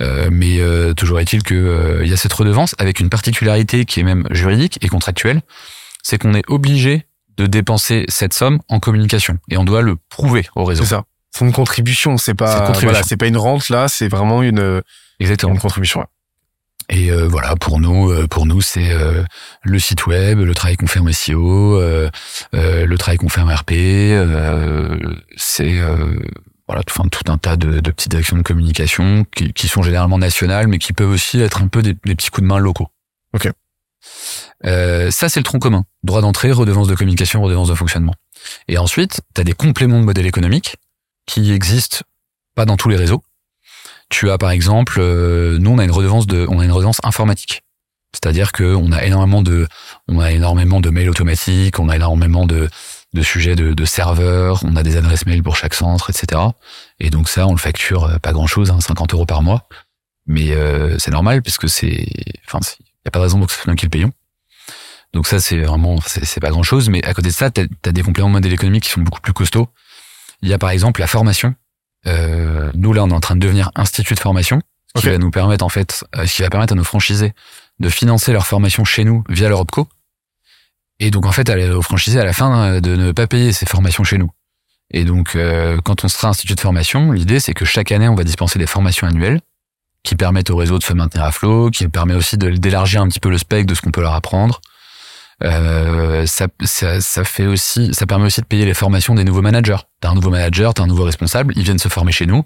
[0.00, 0.60] Euh, mais
[0.94, 4.78] toujours est-il que il y a cette redevance avec une particularité qui est même juridique
[4.82, 5.42] et contractuelle,
[6.02, 7.06] c'est qu'on est obligé
[7.36, 10.84] de dépenser cette somme en communication et on doit le prouver au réseau.
[10.84, 11.04] C'est ça.
[11.36, 14.80] C'est une contribution, c'est pas voilà, c'est pas une rente là, c'est vraiment une
[15.20, 15.52] Exactement.
[15.52, 16.06] une contribution.
[16.88, 19.22] Et euh, voilà, pour nous, euh, pour nous, c'est euh,
[19.62, 21.78] le site web, le travail qu'on fait en SEO,
[22.52, 23.72] le travail qu'on fait en RP.
[25.36, 25.78] c'est
[26.68, 30.18] voilà, enfin tout un tas de, de, petites actions de communication qui, qui, sont généralement
[30.18, 32.88] nationales, mais qui peuvent aussi être un peu des, des petits coups de main locaux.
[33.34, 33.50] Ok.
[34.64, 35.84] ça, c'est le tronc commun.
[36.02, 38.14] Droit d'entrée, redevance de communication, redevance de fonctionnement.
[38.68, 40.76] Et ensuite, tu as des compléments de modèle économique
[41.26, 41.98] qui existent
[42.54, 43.22] pas dans tous les réseaux,
[44.08, 47.00] tu as par exemple, euh, nous on a une redevance de, on a une redevance
[47.02, 47.62] informatique.
[48.12, 49.66] C'est-à-dire que on a énormément de,
[50.08, 52.70] on a énormément de mails automatiques, on a énormément de,
[53.12, 56.40] de sujets de, de serveurs, on a des adresses mail pour chaque centre, etc.
[56.98, 59.68] Et donc ça, on le facture euh, pas grand-chose, hein, 50 euros par mois.
[60.26, 62.06] Mais euh, c'est normal puisque c'est,
[62.46, 64.12] enfin, il y a pas de raison pour que ce soit nous qui le payons.
[65.12, 66.88] Donc ça, c'est vraiment, c'est pas grand-chose.
[66.90, 69.20] Mais à côté de ça, tu as, des compléments de modèle économique qui sont beaucoup
[69.20, 69.68] plus costauds.
[70.42, 71.54] Il y a par exemple la formation
[72.06, 74.60] euh, nous là, on est en train de devenir institut de formation,
[74.94, 77.32] ce qui va nous permettre en fait, euh, ce qui va permettre à nos franchisés
[77.80, 79.88] de financer leur formation chez nous via leur opco.
[80.98, 83.66] Et donc en fait, aux franchisés à la fin euh, de ne pas payer ces
[83.66, 84.30] formations chez nous.
[84.90, 88.14] Et donc euh, quand on sera institut de formation, l'idée c'est que chaque année on
[88.14, 89.40] va dispenser des formations annuelles
[90.04, 93.18] qui permettent au réseau de se maintenir à flot, qui permet aussi d'élargir un petit
[93.18, 94.60] peu le spectre de ce qu'on peut leur apprendre,
[95.44, 99.42] euh, ça, ça, ça, fait aussi, ça permet aussi de payer les formations des nouveaux
[99.42, 99.76] managers.
[100.00, 102.44] T'as un nouveau manager, t'as un nouveau responsable, ils viennent se former chez nous.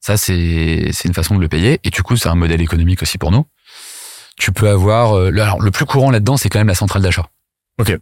[0.00, 1.80] Ça, c'est, c'est une façon de le payer.
[1.82, 3.46] Et du coup, c'est un modèle économique aussi pour nous.
[4.38, 7.02] Tu peux avoir, euh, le, alors, le plus courant là-dedans, c'est quand même la centrale
[7.02, 7.26] d'achat.
[7.78, 7.96] Ok.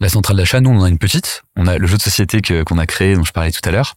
[0.00, 1.42] La centrale d'achat, nous, on en a une petite.
[1.56, 3.70] On a le jeu de société que, qu'on a créé, dont je parlais tout à
[3.70, 3.94] l'heure.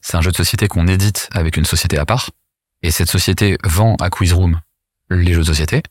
[0.00, 2.30] C'est un jeu de société qu'on édite avec une société à part.
[2.82, 4.60] Et cette société vend à Quizroom
[5.10, 5.82] les jeux de société.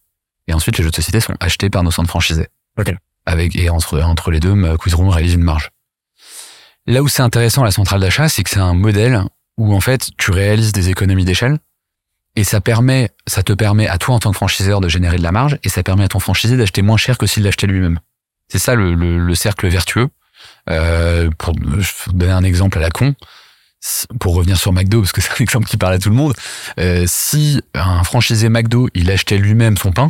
[0.47, 2.47] Et ensuite, les jeux de société sont achetés par nos centres franchisés.
[2.79, 2.93] Ok
[3.25, 5.71] avec et entre entre les deux, Quizroom réalise une marge.
[6.85, 9.23] Là où c'est intéressant la centrale d'achat, c'est que c'est un modèle
[9.57, 11.59] où en fait tu réalises des économies d'échelle
[12.35, 15.23] et ça permet, ça te permet à toi en tant que franchiseur de générer de
[15.23, 17.99] la marge et ça permet à ton franchisé d'acheter moins cher que s'il l'achetait lui-même.
[18.49, 20.09] C'est ça le, le, cercle vertueux.
[20.69, 23.15] Euh, pour donner un exemple à la con,
[24.19, 26.33] pour revenir sur McDo parce que c'est un exemple qui parle à tout le monde,
[26.79, 30.09] euh, si un franchisé McDo il achetait lui-même son pain,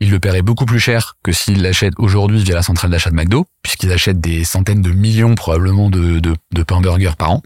[0.00, 3.16] il le paierait beaucoup plus cher que s'il l'achète aujourd'hui via la centrale d'achat de
[3.16, 7.42] McDo, puisqu'ils achètent des centaines de millions probablement de, de, de pain burger par an.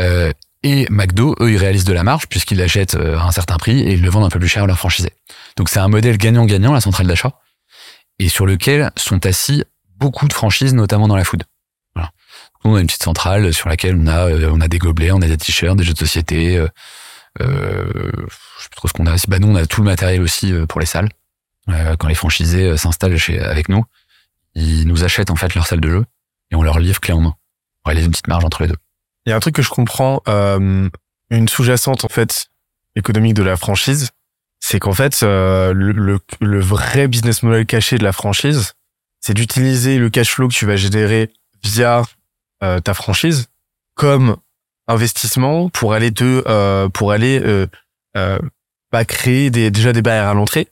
[0.00, 3.58] Euh, et McDo, eux, ils réalisent de la marge puisqu'ils l'achètent euh, à un certain
[3.58, 5.12] prix et ils le vendent un peu plus cher à leurs franchisés.
[5.56, 7.38] Donc c'est un modèle gagnant-gagnant, la centrale d'achat,
[8.18, 9.64] et sur lequel sont assis
[9.98, 11.44] beaucoup de franchises, notamment dans la food.
[11.94, 12.10] Voilà.
[12.64, 15.20] on a une petite centrale sur laquelle on a, euh, on a des gobelets, on
[15.20, 16.56] a des t-shirts, des jeux de société.
[16.56, 16.66] Euh,
[17.40, 19.14] je sais plus trop ce qu'on a.
[19.28, 21.10] Bah nous, on a tout le matériel aussi pour les salles.
[21.70, 23.84] Euh, quand les franchisés euh, s'installent chez avec nous,
[24.54, 26.04] ils nous achètent en fait leur salle de jeu
[26.50, 27.34] et on leur livre clé en main.
[27.84, 28.76] On réalise une petite marge entre les deux.
[29.26, 30.88] Il y a un truc que je comprends, euh,
[31.30, 32.48] une sous-jacente en fait
[32.96, 34.10] économique de la franchise,
[34.60, 38.74] c'est qu'en fait euh, le, le, vrai business model caché de la franchise,
[39.20, 41.30] c'est d'utiliser le cash flow que tu vas générer
[41.62, 42.02] via
[42.62, 43.48] euh, ta franchise
[43.94, 44.36] comme
[44.86, 47.40] investissement pour aller te pour aller
[48.16, 48.38] euh,
[48.92, 50.68] bah, créer des, déjà des barrières à l'entrée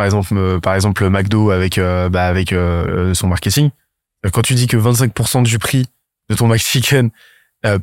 [0.00, 3.68] par exemple euh, par exemple McDo avec euh, bah, avec euh, son marketing.
[4.32, 5.88] Quand tu dis que 25% du prix
[6.30, 7.10] de ton McChicken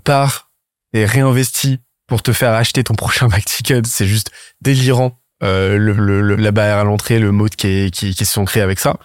[0.04, 0.50] part
[0.94, 1.78] et réinvesti
[2.08, 4.32] pour te faire acheter ton prochain McChicken c'est juste
[4.62, 8.80] délirant le, la barrière à l'entrée le mode qui, qui, qui se sont créés avec
[8.80, 8.98] ça.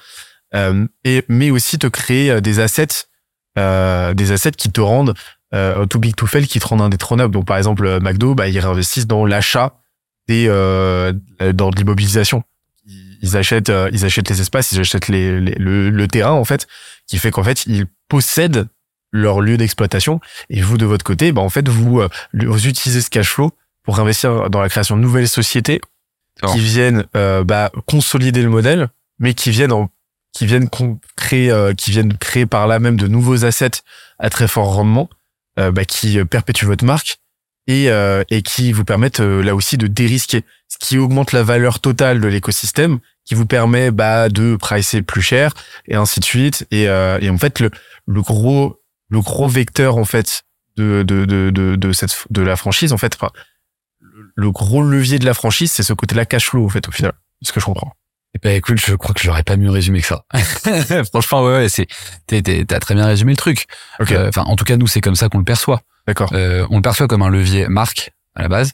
[1.04, 3.08] Et mais aussi te créer des assets
[3.56, 5.12] des assets qui te rendent
[5.90, 7.34] too big to fail qui te rendent indétrônable.
[7.34, 9.82] Donc par exemple McDo bah ils réinvestissent dans l'achat
[10.28, 12.42] des dans l'immobilisation
[13.22, 16.66] ils achètent, euh, ils achètent les espaces, ils achètent les, le, le, terrain en fait,
[17.06, 18.68] qui fait qu'en fait ils possèdent
[19.12, 20.20] leur lieu d'exploitation.
[20.50, 23.52] Et vous de votre côté, bah en fait vous, euh, vous utilisez ce cash flow
[23.84, 25.80] pour investir dans la création de nouvelles sociétés
[26.46, 28.88] qui viennent euh, bah, consolider le modèle,
[29.18, 29.90] mais qui viennent en,
[30.32, 30.68] qui viennent
[31.16, 33.82] créer, euh, qui viennent créer par là même de nouveaux assets
[34.18, 35.08] à très fort rendement,
[35.58, 37.18] euh, bah, qui perpétuent votre marque
[37.66, 37.88] et
[38.30, 42.28] et qui vous permettent là aussi de dérisquer, ce qui augmente la valeur totale de
[42.28, 45.52] l'écosystème, qui vous permet bah de pricer plus cher
[45.86, 46.66] et ainsi de suite.
[46.70, 47.70] Et et en fait le
[48.06, 50.42] le gros le gros vecteur en fait
[50.76, 53.16] de de de de, de cette de la franchise en fait
[54.34, 57.12] le gros levier de la franchise, c'est ce côté-là cash flow, au fait, au final.
[57.42, 57.92] Ce que je comprends.
[58.34, 60.24] Eh ben, écoute, je crois que j'aurais pas mieux résumé que ça.
[61.12, 61.86] Franchement, ouais, ouais c'est,
[62.26, 63.66] t'as très bien résumé le truc.
[64.00, 65.82] Euh, enfin, en tout cas, nous, c'est comme ça qu'on le perçoit.
[66.06, 66.30] D'accord.
[66.32, 68.72] Euh, on le perçoit comme un levier marque à la base.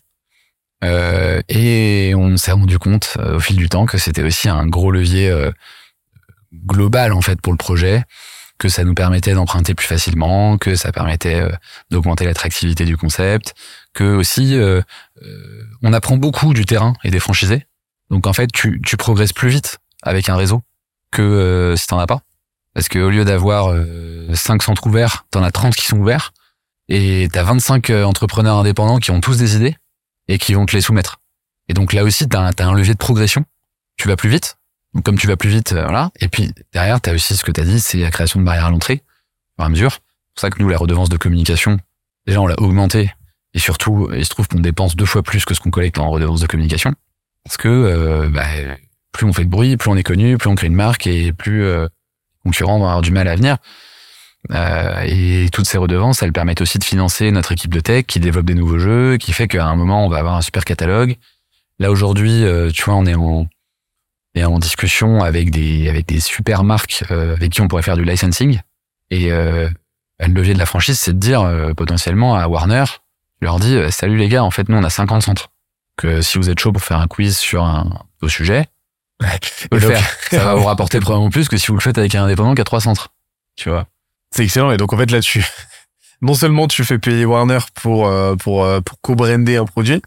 [0.85, 4.65] Euh, et on s'est rendu compte euh, au fil du temps que c'était aussi un
[4.67, 5.51] gros levier euh,
[6.67, 8.05] global en fait pour le projet,
[8.59, 11.43] que ça nous permettait d'emprunter plus facilement, que ça permettait
[11.91, 13.55] d'augmenter l'attractivité du concept,
[13.95, 14.81] que aussi euh,
[15.23, 17.67] euh, on apprend beaucoup du terrain et des franchisés.
[18.11, 20.63] Donc en fait, tu, tu progresses plus vite avec un réseau
[21.11, 22.23] que euh, si t'en as pas.
[22.75, 23.75] Parce que au lieu d'avoir
[24.33, 26.33] 5 centres ouverts, t'en as 30 qui sont ouverts
[26.89, 29.77] et t'as 25 entrepreneurs indépendants qui ont tous des idées
[30.28, 31.20] et qui vont te les soumettre.
[31.69, 33.44] Et donc là aussi, t'as as un levier de progression.
[33.97, 34.59] Tu vas plus vite.
[34.94, 36.10] Donc comme tu vas plus vite, voilà.
[36.20, 38.70] Et puis derrière, t'as aussi ce que t'as dit, c'est la création de barrières à
[38.70, 39.02] l'entrée,
[39.59, 39.93] à mesure.
[39.93, 41.78] C'est pour ça que nous, la redevance de communication,
[42.27, 43.12] déjà on l'a augmenté
[43.55, 46.10] et surtout, il se trouve qu'on dépense deux fois plus que ce qu'on collecte en
[46.10, 46.94] redevance de communication.
[47.44, 48.47] Parce que euh, bah,
[49.12, 51.32] plus on fait de bruit, plus on est connu, plus on crée une marque et
[51.32, 51.89] plus euh,
[52.44, 53.56] concurrents vont avoir du mal à venir.
[54.51, 58.20] Euh, et toutes ces redevances, elles permettent aussi de financer notre équipe de tech qui
[58.20, 61.16] développe des nouveaux jeux, qui fait qu'à un moment, on va avoir un super catalogue.
[61.79, 63.47] Là aujourd'hui, euh, tu vois, on est en,
[64.35, 67.97] est en discussion avec des avec des super marques euh, avec qui on pourrait faire
[67.97, 68.61] du licensing.
[69.11, 69.69] Et euh,
[70.20, 72.85] le levier de la franchise, c'est de dire potentiellement à Warner,
[73.41, 75.51] je leur dis salut les gars, en fait nous on a 50 centres.
[75.97, 78.66] Que si vous êtes chaud pour faire un quiz sur un au sujet,
[79.73, 80.05] le faire.
[80.31, 82.61] Ça va vous rapporter probablement plus que si vous le faites avec un indépendant qui
[82.61, 83.09] a trois centres.
[83.57, 83.87] Tu vois.
[84.31, 85.45] C'est excellent et donc en fait là-dessus,
[86.23, 90.03] non seulement tu fais payer Warner pour euh, pour euh, pour co-brander un produit.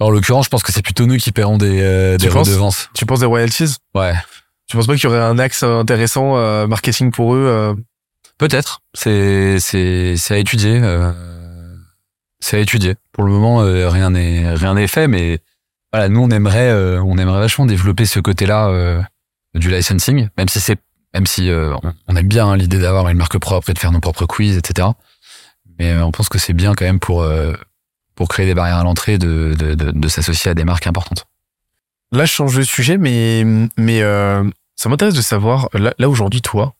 [0.00, 2.90] Alors, en l'occurrence, je pense que c'est plutôt nous qui paierons des, des redevances.
[2.94, 3.76] Tu penses des royalties?
[3.94, 4.14] Ouais.
[4.66, 7.76] Tu penses pas qu'il y aurait un axe intéressant marketing pour eux
[8.38, 8.80] Peut-être.
[8.94, 10.80] C'est c'est c'est à étudier
[12.42, 12.96] c'est à étudier.
[13.12, 15.38] Pour le moment, euh, rien n'est rien n'est fait, mais
[15.92, 19.00] voilà, nous on aimerait euh, on aimerait vachement développer ce côté-là euh,
[19.54, 20.76] du licensing, même si c'est
[21.14, 24.00] même si on, aime bien hein, l'idée d'avoir une marque propre et de faire nos
[24.00, 24.88] propres quiz, etc.
[25.78, 27.26] Mais on pense que c'est bien quand même pour
[28.14, 31.26] pour créer des barrières à l'entrée de, de, s'associer à des marques importantes.
[32.12, 33.44] Là, je change de sujet, mais
[33.76, 34.00] mais
[34.76, 36.74] ça m'intéresse de savoir là, aujourd'hui toi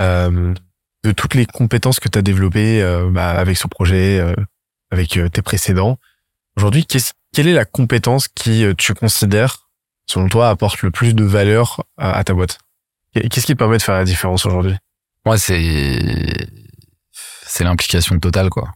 [0.00, 4.34] de toutes les compétences que tu as développées bah, avec ce projet
[4.90, 5.98] avec euh, tes précédents.
[6.56, 9.68] Aujourd'hui, quelle est la compétence qui euh, tu considères,
[10.06, 12.58] selon toi, apporte le plus de valeur à, ta boîte?
[13.14, 14.76] Qu'est-ce qui permet de faire la différence aujourd'hui?
[15.24, 16.48] Moi, c'est
[17.46, 18.70] c'est l'implication totale, quoi.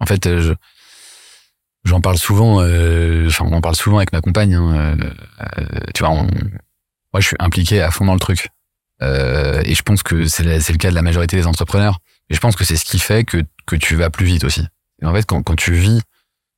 [0.00, 0.52] En fait, euh, je
[1.84, 2.56] j'en parle souvent.
[2.56, 4.54] enfin, on en parle souvent avec ma compagne.
[4.54, 4.96] Hein,
[5.94, 8.48] tu vois, moi, je suis impliqué à fond dans le truc.
[9.00, 11.98] et je pense que c'est le cas de la majorité des entrepreneurs.
[12.28, 14.66] Et je pense que c'est ce qui fait que que tu vas plus vite aussi.
[15.02, 16.00] Et en fait, quand, quand tu vis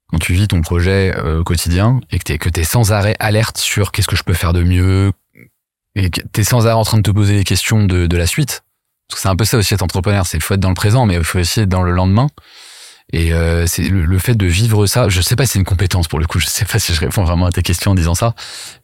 [0.09, 3.59] quand tu vis ton projet euh, quotidien et que t'es que t'es sans arrêt alerte
[3.59, 5.13] sur qu'est-ce que je peux faire de mieux
[5.95, 8.63] et t'es sans arrêt en train de te poser des questions de, de la suite.
[9.09, 11.07] Parce que c'est un peu ça aussi être entrepreneur, c'est faut être dans le présent,
[11.07, 12.29] mais il faut aussi être dans le lendemain.
[13.13, 15.09] Et euh, c'est le, fait de vivre ça.
[15.09, 16.39] Je sais pas si c'est une compétence pour le coup.
[16.41, 18.35] Je sais pas si je réponds vraiment à tes questions en disant ça,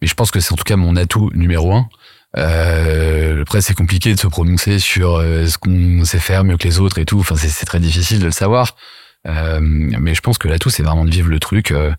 [0.01, 1.89] mais je pense que c'est en tout cas mon atout numéro un.
[2.37, 6.67] Euh, après, c'est compliqué de se prononcer sur euh, ce qu'on sait faire mieux que
[6.67, 7.21] les autres et tout.
[7.21, 8.77] Enfin, c'est très difficile de le savoir.
[9.27, 11.93] Euh, mais je pense que l'atout, c'est vraiment de vivre le truc, euh,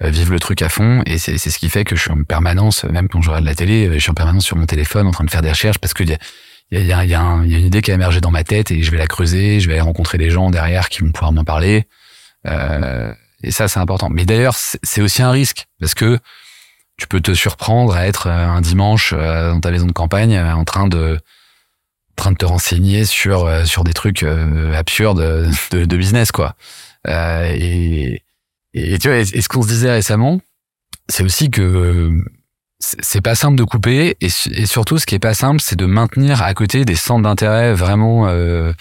[0.00, 1.02] vivre le truc à fond.
[1.06, 3.54] Et c'est ce qui fait que je suis en permanence, même quand je regarde la
[3.54, 5.94] télé, je suis en permanence sur mon téléphone en train de faire des recherches parce
[5.94, 6.10] que il
[6.72, 8.82] y a, y, a, y, a une idée qui a émergé dans ma tête et
[8.82, 11.86] je vais la creuser, je vais rencontrer des gens derrière qui vont pouvoir m'en parler.
[12.46, 13.12] Euh,
[13.42, 14.08] et ça, c'est important.
[14.08, 16.18] Mais d'ailleurs, c'est aussi un risque parce que
[16.96, 20.86] tu peux te surprendre à être un dimanche dans ta maison de campagne en train
[20.86, 21.18] de
[22.20, 25.20] train de te renseigner sur euh, sur des trucs euh, absurdes
[25.72, 26.54] de, de, business quoi.
[27.08, 28.22] Euh, et,
[28.74, 30.40] et tu vois, et, ce qu'on se disait récemment,
[31.08, 32.10] c'est aussi que
[32.78, 35.86] c'est pas simple de couper et, et, surtout ce qui est pas simple, c'est de
[35.86, 38.72] maintenir à côté des centres d'intérêt vraiment euh,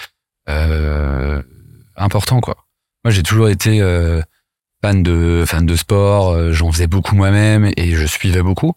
[0.48, 1.42] euh,
[1.96, 2.66] importants quoi.
[3.04, 3.80] Moi, j'ai toujours été
[4.82, 8.74] fan de fan de sport, j'en faisais beaucoup moi-même et je suivais beaucoup.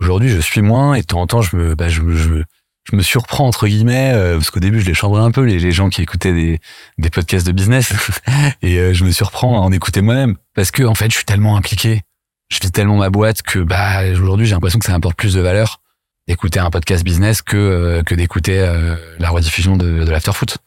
[0.00, 2.42] Aujourd'hui, je suis moins et de temps en temps, je me bah, je, je
[2.90, 5.58] je me surprends entre guillemets euh, parce qu'au début je les chambrais un peu les,
[5.58, 6.60] les gens qui écoutaient des,
[6.98, 7.92] des podcasts de business
[8.62, 11.24] et euh, je me surprends à en écouter moi-même parce que en fait je suis
[11.24, 12.02] tellement impliqué
[12.48, 15.40] je vis tellement ma boîte que bah aujourd'hui j'ai l'impression que ça apporte plus de
[15.40, 15.80] valeur
[16.28, 20.58] d'écouter un podcast business que euh, que d'écouter euh, la rediffusion de, de l'afterfoot.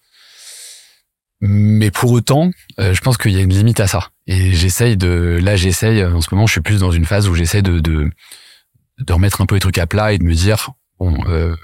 [1.41, 4.09] Mais pour autant, euh, je pense qu'il y a une limite à ça.
[4.27, 7.35] Et j'essaye de, là, j'essaye, en ce moment, je suis plus dans une phase où
[7.35, 8.09] j'essaie de, de,
[8.99, 11.55] de remettre un peu les trucs à plat et de me dire, bon, euh,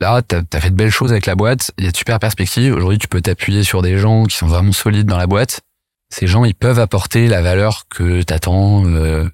[0.00, 2.18] là, t'as as fait de belles choses avec la boîte, il y a de super
[2.18, 2.74] perspectives.
[2.74, 5.60] Aujourd'hui, tu peux t'appuyer sur des gens qui sont vraiment solides dans la boîte.
[6.10, 8.84] Ces gens, ils peuvent apporter la valeur que t'attends.
[8.86, 9.28] Euh,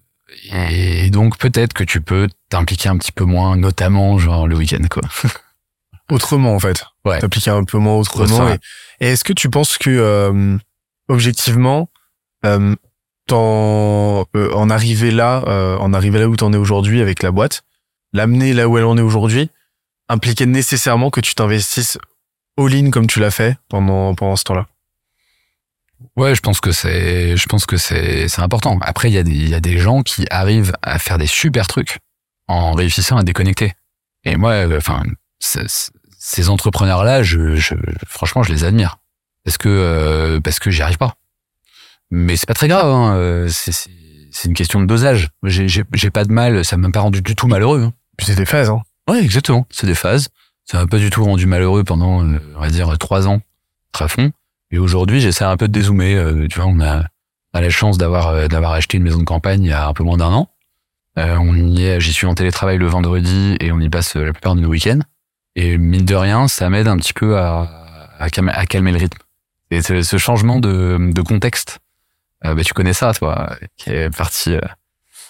[0.71, 4.85] et donc, peut-être que tu peux t'impliquer un petit peu moins, notamment, genre, le week-end,
[4.91, 5.03] quoi.
[6.11, 6.85] autrement en fait.
[7.05, 7.19] Ouais.
[7.21, 8.47] T'appliquer un peu moins autrement.
[8.47, 8.59] Ouais,
[9.01, 10.57] Et, et est-ce que tu penses que euh,
[11.09, 11.89] objectivement,
[12.45, 12.75] euh,
[13.29, 17.31] t'en- euh, en arriver là, euh, en arriver là où t'en es aujourd'hui avec la
[17.31, 17.63] boîte,
[18.13, 19.51] l'amener là où elle en est aujourd'hui,
[20.11, 21.97] impliquait nécessairement que tu t'investisses
[22.59, 24.67] all-in comme tu l'as fait pendant pendant ce temps-là.
[26.17, 28.79] Ouais, je pense que c'est, je pense que c'est, c'est important.
[28.81, 31.27] Après, il y a des, il y a des gens qui arrivent à faire des
[31.27, 31.99] super trucs
[32.49, 33.75] en réussissant à déconnecter.
[34.25, 35.03] Et moi, euh, enfin,
[35.41, 37.75] c'est- c'est- ces entrepreneurs-là, je, je,
[38.07, 38.97] franchement, je les admire
[39.45, 41.17] parce que, euh, parce que j'y arrive pas.
[42.11, 42.87] Mais c'est pas très grave.
[42.87, 43.15] Hein.
[43.17, 43.91] euh, C'est, c'est,
[44.33, 45.29] c'est une question de dosage.
[45.45, 46.65] J'ai, j'ai, j'ai pas de mal.
[46.65, 47.83] Ça m'a pas rendu du tout malheureux.
[47.85, 47.93] hein.
[48.17, 48.83] Puis c'est des phases, hein.
[49.09, 49.67] Ouais, exactement.
[49.71, 50.29] C'est des phases.
[50.65, 53.41] Ça m'a pas du tout rendu malheureux pendant, euh, on va dire, trois ans
[53.93, 54.31] très fond.
[54.71, 56.15] Et aujourd'hui, j'essaie un peu de dézoomer.
[56.15, 57.05] euh, tu vois, on a,
[57.53, 59.93] a la chance d'avoir euh, d'avoir acheté une maison de campagne il y a un
[59.93, 60.49] peu moins d'un an.
[61.19, 64.33] Euh, on y est, j'y suis en télétravail le vendredi et on y passe la
[64.33, 65.01] plupart de nos week-ends.
[65.57, 69.19] Et mine de rien, ça m'aide un petit peu à, à, calmer, le rythme.
[69.73, 71.81] Et ce, ce changement de, de contexte,
[72.45, 74.53] bah, tu connais ça, toi, qui est parti.
[74.55, 74.61] euh,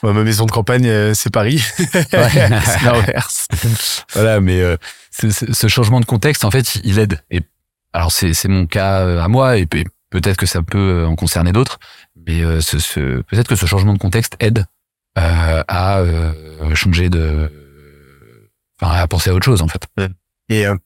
[0.02, 1.62] Ouais, ma maison de campagne, euh, c'est Paris.
[1.76, 3.46] c'est l'inverse.
[4.14, 4.76] voilà, mais euh,
[5.10, 7.22] ce, ce- ce changement de contexte, en fait, il aide.
[7.30, 7.42] Et
[7.92, 11.06] alors, c'est c'est mon cas euh, à moi, et pe- peut-être que ça peut euh,
[11.06, 11.78] en concerner d'autres,
[12.26, 14.64] mais euh, ce, ce, peut-être que ce changement de contexte aide
[15.18, 17.50] euh, à euh, changer de,
[18.80, 19.86] enfin, à penser à autre chose, en fait.
[20.48, 20.76] Et euh,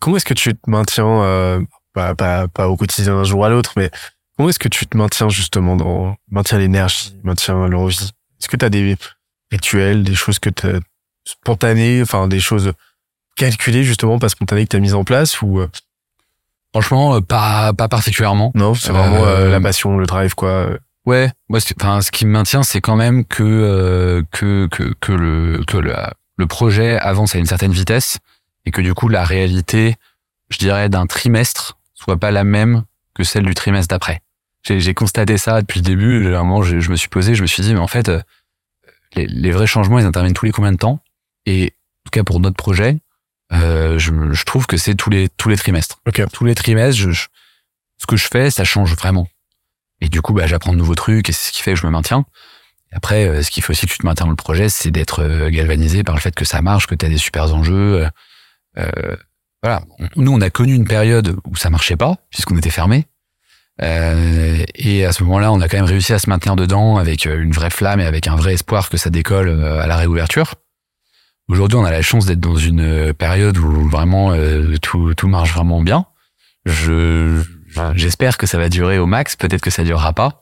[0.00, 1.60] comment est-ce que tu te maintiens, euh,
[1.94, 3.90] pas, pas, pas au quotidien d'un jour à l'autre, mais
[4.36, 8.10] comment est-ce que tu te maintiens justement dans, maintiens l'énergie, maintiens l'envie?
[8.42, 8.96] Est-ce que tu as des
[9.52, 10.66] rituels, des choses que tu
[11.24, 12.72] spontanées, enfin des choses
[13.36, 15.68] calculées justement, pas spontanées que tu as mises en place ou euh,
[16.72, 18.50] Franchement, euh, pas pas particulièrement.
[18.54, 20.70] non, c'est vraiment Euh, la passion, le drive quoi.
[21.04, 25.12] Ouais, moi, enfin, ce qui me maintient, c'est quand même que euh, que que que
[25.12, 25.94] le que le,
[26.36, 28.18] le projet avance à une certaine vitesse
[28.64, 29.96] et que du coup la réalité,
[30.48, 34.22] je dirais, d'un trimestre soit pas la même que celle du trimestre d'après.
[34.62, 36.34] J'ai j'ai constaté ça depuis le début.
[36.34, 38.08] À un moment, je, je me suis posé, je me suis dit, mais en fait,
[38.08, 38.20] euh,
[39.14, 41.00] les, les vrais changements, ils interviennent tous les combien de temps?
[41.46, 42.98] Et en tout cas pour notre projet,
[43.52, 46.00] euh, je, je trouve que c'est tous les tous les trimestres.
[46.06, 46.22] Ok.
[46.32, 47.26] Tous les trimestres, je, je-
[47.98, 49.28] ce que je fais, ça change vraiment.
[50.00, 51.86] Et du coup, bah, j'apprends de nouveaux trucs et c'est ce qui fait que je
[51.86, 52.24] me maintiens.
[52.92, 54.90] Et après, euh, ce qu'il faut aussi que tu te maintiens dans le projet, c'est
[54.90, 58.08] d'être euh, galvanisé par le fait que ça marche, que tu as des super enjeux.
[58.78, 59.16] euh,
[59.62, 59.82] voilà.
[60.16, 63.06] Nous, on a connu une période où ça marchait pas, puisqu'on était fermé.
[63.80, 67.26] Euh, et à ce moment-là, on a quand même réussi à se maintenir dedans avec
[67.26, 69.96] euh, une vraie flamme et avec un vrai espoir que ça décolle euh, à la
[69.96, 70.54] réouverture.
[71.48, 75.28] Aujourd'hui, on a la chance d'être dans une euh, période où vraiment euh, tout, tout
[75.28, 76.06] marche vraiment bien.
[76.66, 77.42] Je
[77.94, 79.34] j'espère que ça va durer au max.
[79.36, 80.40] Peut-être que ça durera pas.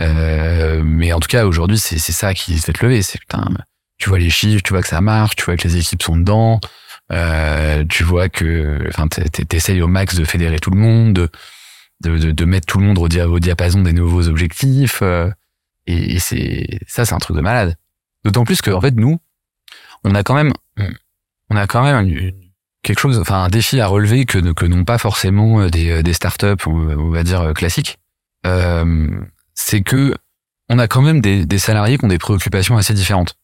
[0.00, 3.02] Euh, mais en tout cas, aujourd'hui, c'est c'est ça qui fait te lever.
[3.02, 3.44] C'est putain,
[3.98, 6.16] tu vois les chiffres, tu vois que ça marche, tu vois que les équipes sont
[6.16, 6.60] dedans,
[7.88, 11.28] tu vois que, enfin, t'es- t'es- t'essayes au max de fédérer tout le monde, de
[12.00, 15.00] de, de, de mettre tout le monde au, au diapason des nouveaux objectifs.
[15.02, 15.30] euh,
[15.86, 17.76] et c'est ça, c'est un truc de malade.
[18.24, 19.18] D'autant plus que en fait, nous,
[20.04, 20.52] on a quand même,
[21.50, 22.32] on a quand même une-
[22.82, 26.66] quelque chose, enfin un défi à relever que, que n'ont pas forcément des, des startups,
[26.66, 27.98] on, va dire classiques.
[28.46, 29.08] Euh,
[29.54, 30.14] c'est que
[30.68, 33.36] on a quand même des, des salariés qui ont des préoccupations assez différentes.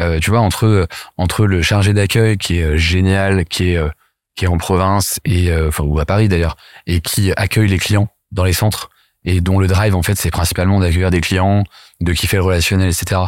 [0.00, 0.86] Euh, tu vois, entre
[1.16, 3.88] entre le chargé d'accueil qui est euh, génial, qui est euh,
[4.36, 6.56] qui est en province et euh, enfin ou à Paris d'ailleurs,
[6.86, 8.90] et qui accueille les clients dans les centres
[9.24, 11.64] et dont le drive en fait c'est principalement d'accueillir des clients,
[12.00, 13.20] de kiffer le relationnel, etc.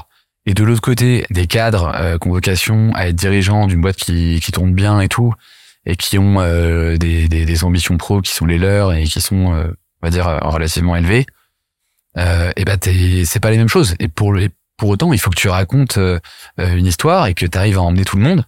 [0.47, 3.97] Et de l'autre côté, des cadres euh, qui ont vocation à être dirigeants d'une boîte
[3.97, 5.35] qui, qui tourne bien et tout,
[5.87, 9.21] et qui ont euh, des, des, des ambitions pro qui sont les leurs et qui
[9.21, 9.69] sont, euh,
[10.03, 11.27] on va dire, euh, relativement élevées,
[12.17, 12.79] euh, et ben
[13.25, 13.95] c'est pas les mêmes choses.
[13.99, 14.35] Et pour,
[14.77, 16.19] pour autant, il faut que tu racontes euh,
[16.59, 18.45] une histoire et que tu arrives à emmener tout le monde.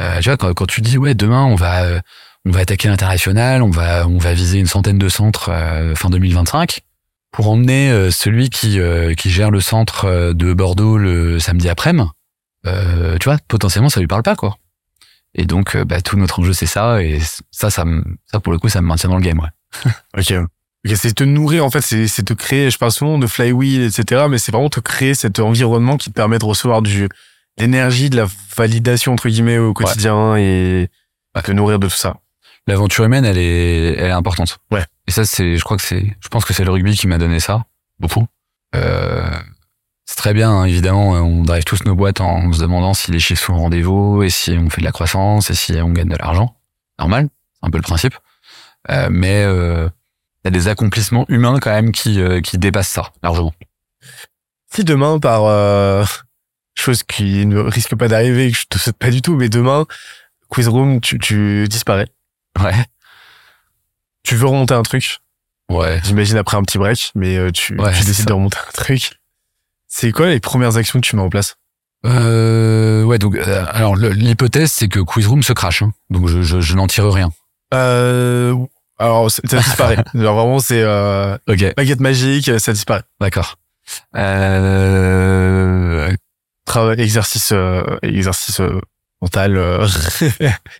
[0.00, 2.00] Euh, tu vois, quand, quand tu dis ouais, demain on va euh,
[2.46, 6.08] on va attaquer l'international, on va on va viser une centaine de centres euh, fin
[6.10, 6.80] 2025
[7.32, 8.80] pour emmener celui qui
[9.16, 12.08] qui gère le centre de Bordeaux le samedi après-midi.
[12.66, 14.56] Euh, tu vois, potentiellement ça lui parle pas quoi.
[15.34, 17.20] Et donc bah, tout notre enjeu c'est ça et
[17.52, 17.84] ça ça
[18.26, 19.90] ça pour le coup ça me maintient dans le game ouais.
[20.18, 20.34] Ok.
[20.86, 22.70] Ok, c'est te nourrir en fait, c'est c'est te créer.
[22.70, 24.24] Je parle souvent de flywheel, etc.
[24.30, 27.06] Mais c'est vraiment te créer cet environnement qui te permet de recevoir du
[27.60, 28.26] l'énergie, de la
[28.56, 30.88] validation entre guillemets au quotidien et
[31.36, 31.42] Ouais.
[31.42, 32.16] te nourrir de tout ça.
[32.66, 34.58] L'aventure humaine, elle est, elle est importante.
[34.70, 34.84] Ouais.
[35.06, 37.18] Et ça, c'est, je crois que c'est, je pense que c'est le rugby qui m'a
[37.18, 37.64] donné ça,
[38.00, 38.26] beaucoup.
[38.74, 39.30] Euh,
[40.06, 43.20] c'est très bien, hein, évidemment, on drive tous nos boîtes en se demandant si les
[43.20, 46.08] chiffres sont au rendez-vous et si on fait de la croissance et si on gagne
[46.08, 46.56] de l'argent.
[46.98, 48.14] Normal, c'est un peu le principe.
[48.90, 49.88] Euh, mais euh,
[50.44, 53.52] il y a des accomplissements humains quand même qui, euh, qui dépassent ça largement.
[54.72, 56.04] Si demain, par euh,
[56.74, 59.86] chose qui ne risque pas d'arriver, que je te souhaite pas du tout, mais demain,
[60.48, 62.08] Quiz Room, tu, tu disparais.
[62.60, 62.74] Ouais.
[64.22, 65.18] Tu veux remonter un truc,
[65.70, 66.00] Ouais.
[66.04, 68.24] j'imagine après un petit break, mais euh, tu, Ouais, tu décides ça.
[68.24, 69.12] de remonter un truc.
[69.86, 71.56] C'est quoi les premières actions que tu mets en place?
[72.06, 76.60] Euh, ouais, donc, euh, alors l'hypothèse, c'est que Quizroom se crache, hein, donc je, je,
[76.60, 77.30] je n'en tire rien.
[77.74, 78.54] euh,
[78.98, 79.98] Alors, ça disparaît.
[80.14, 83.02] Genre vraiment, c'est euh, Ok, baguette magique, ça disparaît.
[83.20, 83.58] d'accord.
[84.16, 86.10] Euh,
[86.76, 88.80] Exercice, euh, exercice euh,
[89.20, 89.56] mental.
[89.56, 89.86] euh,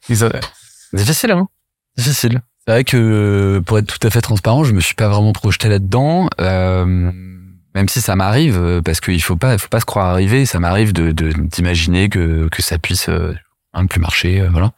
[0.92, 1.48] difficile, hein
[1.96, 2.40] Difficile.
[2.66, 5.68] C'est vrai que pour être tout à fait transparent, je me suis pas vraiment projeté
[5.68, 6.28] là-dedans.
[6.38, 10.44] Même si ça m'arrive, parce qu'il faut pas, faut pas se croire arrivé.
[10.44, 13.34] Ça m'arrive de d'imaginer que que ça puisse euh,
[13.72, 14.72] un plus marcher, voilà.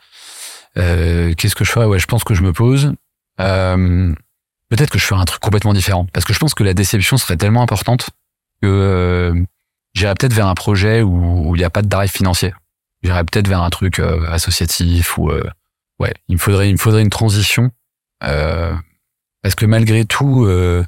[0.75, 1.87] Qu'est-ce que je ferais?
[1.87, 2.93] Ouais, je pense que je me pose.
[3.39, 7.19] Peut-être que je ferais un truc complètement différent, parce que je pense que la déception
[7.19, 8.09] serait tellement importante
[8.63, 9.35] que
[9.95, 12.55] j'irais peut-être vers un projet où il n'y a pas de drive financier.
[13.03, 15.43] J'irais peut-être vers un truc euh, associatif ou euh,
[15.99, 17.71] ouais, il me faudrait il me faudrait une transition
[18.25, 18.73] euh,
[19.43, 20.85] parce que malgré tout, euh,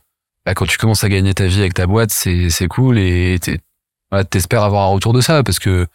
[0.47, 3.39] bah, quand tu commences à gagner ta vie avec ta boîte, c'est c'est cool et
[3.41, 3.59] t'es-
[4.11, 5.87] voilà, t'espères avoir un retour de ça parce que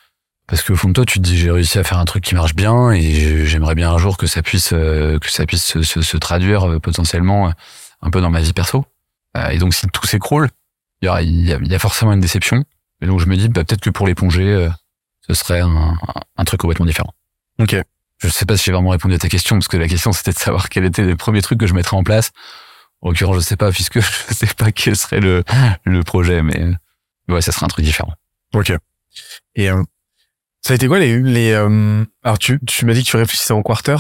[0.48, 2.23] parce que au fond de toi, tu te dis j'ai réussi à faire un truc
[2.23, 5.64] qui marche bien et j'aimerais bien un jour que ça puisse euh, que ça puisse
[5.64, 7.53] se, se, se traduire potentiellement
[8.02, 8.84] un peu dans ma vie perso.
[9.52, 10.49] Et donc si tout s'écroule,
[11.02, 12.65] il y, y, y a forcément une déception.
[13.02, 14.70] Et donc je me dis bah, peut-être que pour l'éponger, euh,
[15.28, 17.14] ce serait un, truc complètement différent.
[17.60, 17.76] Ok.
[18.18, 20.32] Je sais pas si j'ai vraiment répondu à ta question, parce que la question c'était
[20.32, 22.32] de savoir quels étaient les premiers trucs que je mettrais en place.
[23.02, 24.00] En l'occurrence, je sais pas, puisque
[24.30, 25.44] je sais pas quel serait le,
[25.86, 28.14] le projet, mais euh, ouais, ça serait un truc différent.
[28.54, 28.74] Ok.
[29.56, 29.84] Et euh,
[30.62, 33.54] ça a été quoi les les euh, alors tu tu m'as dit que tu réfléchissais
[33.54, 33.98] en quarter?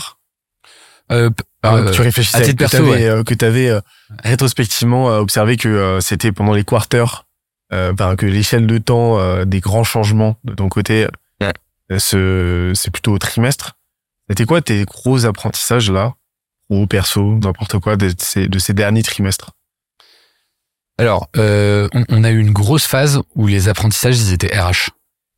[1.11, 1.29] Euh,
[1.65, 3.05] euh, tu réfléchissais à titre que perso, ouais.
[3.05, 3.81] euh, que t'avais euh,
[4.23, 7.25] rétrospectivement observé que c'était pendant les quarters
[7.71, 11.07] enfin, que l'échelle de temps euh, des grands changements de ton côté
[11.41, 11.53] Ouais.
[11.91, 13.73] euh, ce c'est plutôt au trimestre.
[14.29, 16.13] C'était quoi tes gros apprentissages là,
[16.69, 19.51] ou perso, n'importe quoi de ces de ces derniers trimestres?
[20.97, 24.89] Alors, euh, on, on a eu une grosse phase où les apprentissages ils étaient RH.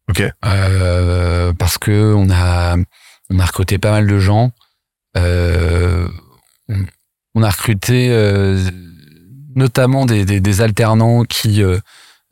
[0.10, 0.24] Ok.
[0.46, 2.76] Euh, parce que on a
[3.30, 4.52] on a recruté pas mal de gens.
[5.18, 6.08] Euh,
[6.68, 6.86] on,
[7.36, 8.60] on a recruté euh,
[9.56, 11.62] notamment des, des, des alternants qui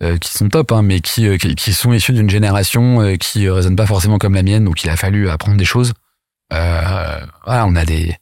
[0.01, 3.15] euh, qui sont top, hein, mais qui, euh, qui qui sont issus d'une génération euh,
[3.15, 5.93] qui euh, raisonne pas forcément comme la mienne, donc il a fallu apprendre des choses.
[6.51, 7.27] Voilà,
[7.67, 8.15] on a des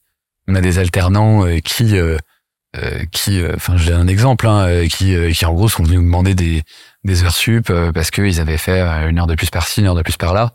[0.47, 1.95] on a des alternants qui
[3.11, 6.61] qui, enfin, j'ai un exemple, hein, qui, qui en gros sont venus nous demander des,
[7.03, 10.03] des heures sup parce qu'ils avaient fait une heure de plus par-ci, une heure de
[10.03, 10.51] plus par-là.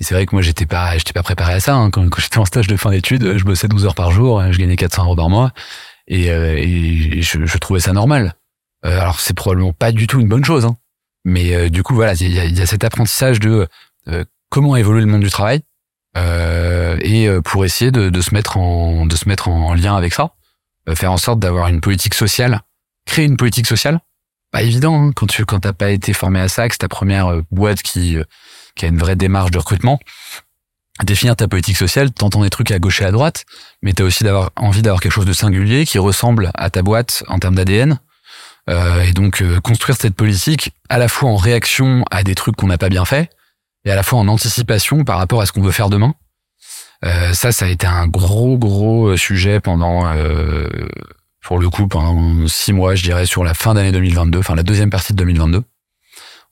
[0.00, 1.74] Et c'est vrai que moi, j'étais pas, j'étais pas préparé à ça.
[1.74, 1.90] hein.
[1.90, 4.50] Quand, quand j'étais en stage de fin d'études, je bossais 12 heures par jour, hein,
[4.52, 5.52] je gagnais 400 euros par mois,
[6.08, 8.34] et, euh, et je, je trouvais ça normal.
[8.86, 10.76] Euh, alors, c'est probablement pas du tout une bonne chose, hein.
[11.24, 13.66] mais euh, du coup, voilà, il y a, y a cet apprentissage de
[14.08, 15.62] euh, comment évolue le monde du travail,
[16.16, 19.96] euh, et euh, pour essayer de, de se mettre en, de se mettre en lien
[19.96, 20.30] avec ça
[20.88, 22.60] euh, faire en sorte d'avoir une politique sociale,
[23.06, 24.00] créer une politique sociale.
[24.52, 26.88] Pas évident hein, quand tu quand t'as pas été formé à ça, que c'est ta
[26.88, 28.16] première boîte qui
[28.76, 29.98] qui a une vraie démarche de recrutement.
[31.02, 33.44] Définir ta politique sociale, t'entends des trucs à gauche et à droite,
[33.82, 37.24] mais t'as aussi d'avoir envie d'avoir quelque chose de singulier qui ressemble à ta boîte
[37.26, 37.98] en termes d'ADN.
[38.70, 42.56] Euh, et donc euh, construire cette politique à la fois en réaction à des trucs
[42.56, 43.28] qu'on n'a pas bien fait
[43.84, 46.14] et à la fois en anticipation par rapport à ce qu'on veut faire demain.
[47.04, 50.68] Euh, ça, ça a été un gros, gros sujet pendant, euh,
[51.42, 54.62] pour le coup, pendant six mois, je dirais, sur la fin d'année 2022, enfin la
[54.62, 55.62] deuxième partie de 2022.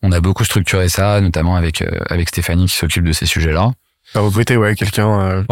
[0.03, 3.73] On a beaucoup structuré ça, notamment avec euh, avec Stéphanie qui s'occupe de ces sujets-là.
[4.13, 5.21] T'as recruté ouais quelqu'un.
[5.21, 5.43] euh,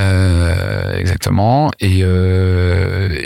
[0.00, 1.70] Euh, exactement.
[1.78, 3.24] Et, euh,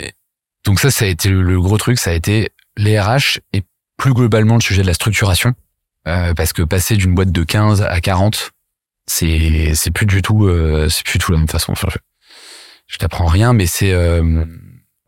[0.65, 3.63] donc ça, ça a été le gros truc, ça a été les RH et
[3.97, 5.53] plus globalement le sujet de la structuration.
[6.07, 8.51] Euh, parce que passer d'une boîte de 15 à 40,
[9.05, 11.73] c'est c'est plus du tout euh, c'est plus du tout la même façon.
[11.73, 11.97] Enfin, je,
[12.87, 14.45] je t'apprends rien, mais c'est euh,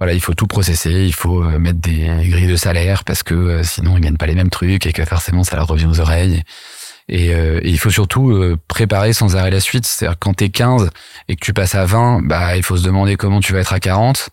[0.01, 3.35] voilà, il faut tout processer, il faut euh, mettre des grilles de salaire parce que
[3.35, 5.99] euh, sinon ils gagnent pas les mêmes trucs et que forcément ça leur revient aux
[5.99, 6.41] oreilles.
[7.07, 9.85] Et, euh, et il faut surtout préparer sans arrêt la suite.
[9.85, 10.89] C'est-à-dire quand t'es 15
[11.27, 13.73] et que tu passes à 20, bah il faut se demander comment tu vas être
[13.73, 14.29] à 40.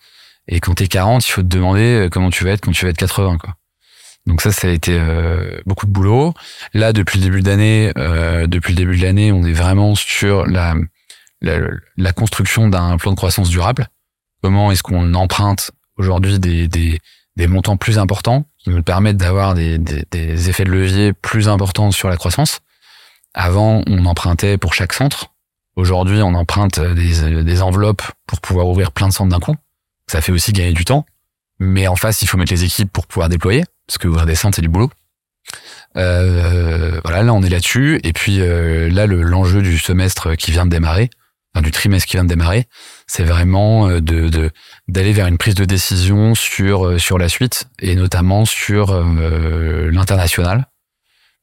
[0.49, 2.91] Et quand t'es 40, il faut te demander comment tu vas être quand tu vas
[2.91, 3.55] être 80, quoi.
[4.27, 5.01] Donc ça, ça a été
[5.65, 6.35] beaucoup de boulot.
[6.75, 10.75] Là, depuis le début d'année, depuis le début de l'année, on est vraiment sur la,
[11.41, 11.59] la,
[11.97, 13.89] la construction d'un plan de croissance durable.
[14.43, 17.01] Comment est-ce qu'on emprunte aujourd'hui des, des,
[17.37, 21.49] des montants plus importants qui nous permettent d'avoir des, des, des, effets de levier plus
[21.49, 22.61] importants sur la croissance?
[23.35, 25.33] Avant, on empruntait pour chaque centre.
[25.77, 29.57] Aujourd'hui, on emprunte des, des enveloppes pour pouvoir ouvrir plein de centres d'un coup.
[30.09, 31.07] Ça fait aussi gagner du temps.
[31.61, 34.35] Mais en face, il faut mettre les équipes pour pouvoir déployer, parce que ouvrir des
[34.35, 34.91] centres, c'est du boulot.
[35.97, 38.01] Euh, voilà, là, on est là-dessus.
[38.05, 41.11] Et puis euh, là, l'enjeu du semestre qui vient de démarrer,
[41.55, 42.67] enfin, du trimestre qui vient de démarrer,
[43.07, 47.97] c'est vraiment euh, d'aller vers une prise de décision sur euh, sur la suite et
[47.97, 50.67] notamment sur l'international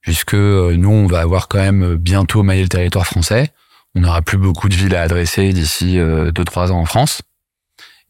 [0.01, 3.49] puisque nous on va avoir quand même bientôt maillé le territoire français
[3.95, 7.23] on n'aura plus beaucoup de villes à adresser d'ici deux trois ans en France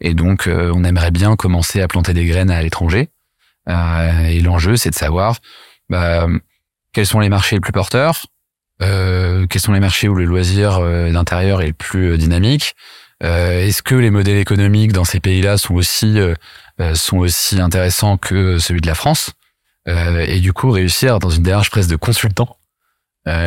[0.01, 3.09] et donc on aimerait bien commencer à planter des graines à l'étranger.
[3.67, 5.37] Et l'enjeu c'est de savoir
[5.89, 6.27] bah,
[6.93, 8.25] quels sont les marchés les plus porteurs
[8.81, 10.81] euh, quels sont les marchés où le loisir
[11.11, 12.75] d'intérieur est le plus dynamique.
[13.23, 16.35] Euh, est-ce que les modèles économiques dans ces pays-là sont aussi euh,
[16.81, 19.31] euh, sont aussi intéressants que celui de la France
[19.87, 22.57] Et du coup, réussir dans une démarche presque de consultant,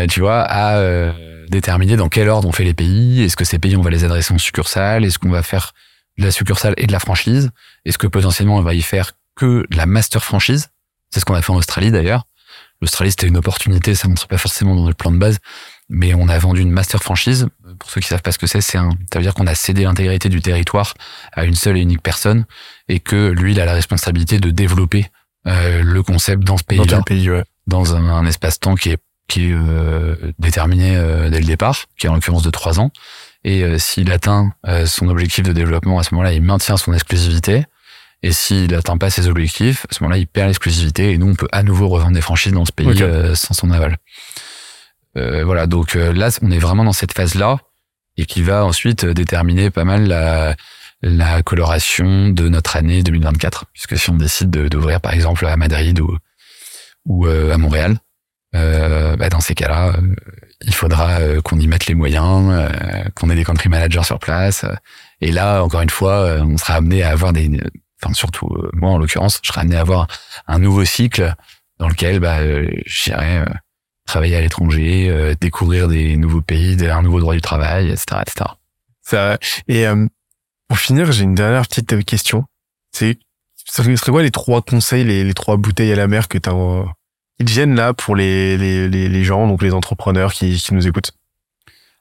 [0.08, 1.12] tu vois, à
[1.48, 3.22] déterminer dans quel ordre on fait les pays?
[3.22, 5.04] Est-ce que ces pays on va les adresser en succursale?
[5.04, 5.74] Est-ce qu'on va faire
[6.18, 7.50] de la succursale et de la franchise
[7.84, 10.68] Est-ce que potentiellement on va y faire que la master franchise?
[11.10, 12.24] C'est ce qu'on a fait en Australie d'ailleurs.
[12.80, 15.38] L'Australie c'était une opportunité, ça ne montre pas forcément dans le plan de base,
[15.88, 17.48] mais on a vendu une master franchise.
[17.78, 19.54] Pour ceux qui savent pas ce que c'est, c'est un, ça veut dire qu'on a
[19.54, 20.94] cédé l'intégrité du territoire
[21.32, 22.44] à une seule et unique personne
[22.88, 25.10] et que lui, il a la responsabilité de développer
[25.46, 27.44] euh, le concept dans ce pays-là, dans, pays, ouais?
[27.66, 32.08] dans un, espace-temps qui est qui est euh, déterminé euh, dès le départ, qui est
[32.08, 32.90] en l'occurrence de trois ans.
[33.44, 34.52] Et s'il atteint
[34.84, 37.64] son objectif de développement, à ce moment-là, il maintient son exclusivité.
[38.22, 41.12] Et s'il atteint pas ses objectifs, à ce moment-là, il perd l'exclusivité.
[41.12, 42.98] Et nous, on peut à nouveau revendre des franchises dans ce pays
[43.34, 43.96] sans son aval.
[45.18, 47.58] Euh, voilà, donc euh, là, on est vraiment dans cette phase-là
[48.16, 50.54] et qui va ensuite euh, déterminer pas mal la,
[51.02, 55.98] la coloration de notre année 2024, puisque si on décide d'ouvrir par exemple à Madrid
[56.00, 56.16] ou,
[57.06, 57.98] ou à Montréal,
[58.54, 59.96] euh, bah dans ces cas-là,
[60.62, 62.68] il faudra qu'on y mette les moyens,
[63.14, 64.64] qu'on ait des country managers sur place.
[65.20, 67.48] Et là, encore une fois, on sera amené à avoir des,
[68.02, 70.08] enfin surtout moi en l'occurrence, je serai amené à avoir
[70.48, 71.32] un nouveau cycle
[71.78, 72.38] dans lequel bah,
[72.86, 73.44] j'irai
[74.08, 78.50] travailler à l'étranger, euh, découvrir des nouveaux pays, un nouveau droit du travail, etc., etc.
[79.02, 80.06] Ça, et euh,
[80.66, 82.44] pour finir, j'ai une dernière petite euh, question.
[82.90, 83.18] C'est
[83.66, 86.48] ce serait quoi les trois conseils, les, les trois bouteilles à la mer que tu
[86.48, 86.54] as
[87.38, 91.12] qui viennent là pour les, les, les, gens, donc les entrepreneurs qui nous écoutent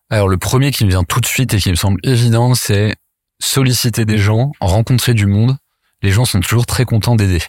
[0.10, 2.96] Alors le premier qui me vient tout de suite et qui me semble évident, c'est
[3.40, 5.58] solliciter des gens, rencontrer du monde.
[6.02, 7.42] Les gens sont toujours très contents d'aider.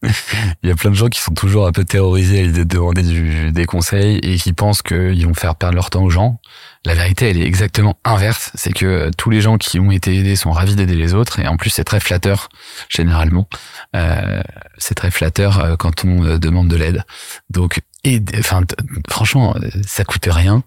[0.62, 2.76] il y a plein de gens qui sont toujours un peu terrorisés à l'idée de
[2.76, 6.40] demander du, des conseils et qui pensent qu'ils vont faire perdre leur temps aux gens.
[6.84, 8.52] La vérité, elle est exactement inverse.
[8.54, 11.48] C'est que tous les gens qui ont été aidés sont ravis d'aider les autres et
[11.48, 12.48] en plus c'est très flatteur
[12.88, 13.48] généralement.
[13.96, 14.42] Euh,
[14.76, 17.02] c'est très flatteur euh, quand on euh, demande de l'aide.
[17.50, 18.62] Donc, et, enfin,
[19.10, 20.62] franchement, ça coûte rien.